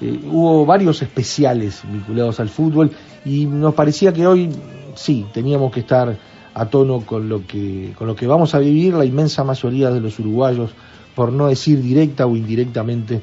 Eh, 0.00 0.20
hubo 0.30 0.66
varios 0.66 1.00
especiales 1.02 1.82
vinculados 1.90 2.40
al 2.40 2.48
fútbol 2.48 2.90
y 3.24 3.46
nos 3.46 3.74
parecía 3.74 4.12
que 4.12 4.26
hoy 4.26 4.50
sí, 4.94 5.26
teníamos 5.32 5.72
que 5.72 5.80
estar 5.80 6.16
a 6.54 6.66
tono 6.66 7.00
con 7.00 7.28
lo 7.28 7.46
que, 7.46 7.94
con 7.96 8.06
lo 8.06 8.14
que 8.14 8.26
vamos 8.26 8.54
a 8.54 8.58
vivir 8.58 8.94
la 8.94 9.04
inmensa 9.04 9.44
mayoría 9.44 9.90
de 9.90 10.00
los 10.00 10.18
uruguayos, 10.18 10.70
por 11.14 11.32
no 11.32 11.48
decir 11.48 11.80
directa 11.82 12.26
o 12.26 12.36
indirectamente 12.36 13.20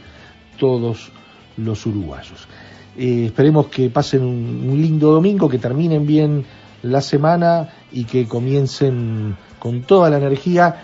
todos 0.57 1.11
los 1.57 1.85
uruguayos. 1.85 2.47
Eh, 2.97 3.25
esperemos 3.27 3.67
que 3.67 3.89
pasen 3.89 4.23
un, 4.23 4.81
lindo 4.81 5.11
domingo, 5.11 5.47
que 5.47 5.59
terminen 5.59 6.05
bien 6.05 6.45
la 6.83 7.01
semana 7.01 7.69
y 7.91 8.05
que 8.05 8.27
comiencen 8.27 9.35
con 9.59 9.83
toda 9.83 10.09
la 10.09 10.17
energía 10.17 10.83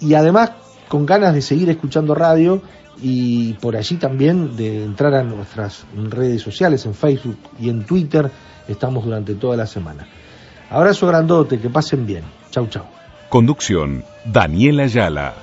y 0.00 0.14
además 0.14 0.52
con 0.88 1.06
ganas 1.06 1.34
de 1.34 1.42
seguir 1.42 1.70
escuchando 1.70 2.14
radio 2.14 2.62
y 3.02 3.54
por 3.54 3.76
allí 3.76 3.96
también 3.96 4.56
de 4.56 4.84
entrar 4.84 5.14
a 5.14 5.24
nuestras 5.24 5.84
redes 5.94 6.42
sociales, 6.42 6.86
en 6.86 6.94
Facebook 6.94 7.38
y 7.60 7.68
en 7.68 7.84
Twitter. 7.84 8.30
Estamos 8.68 9.04
durante 9.04 9.34
toda 9.34 9.56
la 9.56 9.66
semana. 9.66 10.06
Abrazo 10.70 11.06
grandote, 11.06 11.60
que 11.60 11.70
pasen 11.70 12.06
bien. 12.06 12.24
Chau, 12.50 12.66
chau. 12.68 12.84
Conducción, 13.28 14.04
Daniela 14.24 14.84
Ayala. 14.84 15.34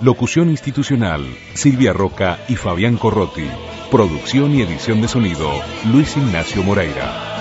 Locución 0.00 0.50
institucional, 0.50 1.24
Silvia 1.54 1.92
Roca 1.92 2.38
y 2.48 2.56
Fabián 2.56 2.96
Corrotti. 2.96 3.46
Producción 3.90 4.54
y 4.54 4.62
edición 4.62 5.00
de 5.00 5.08
sonido, 5.08 5.50
Luis 5.90 6.16
Ignacio 6.16 6.62
Moreira. 6.62 7.35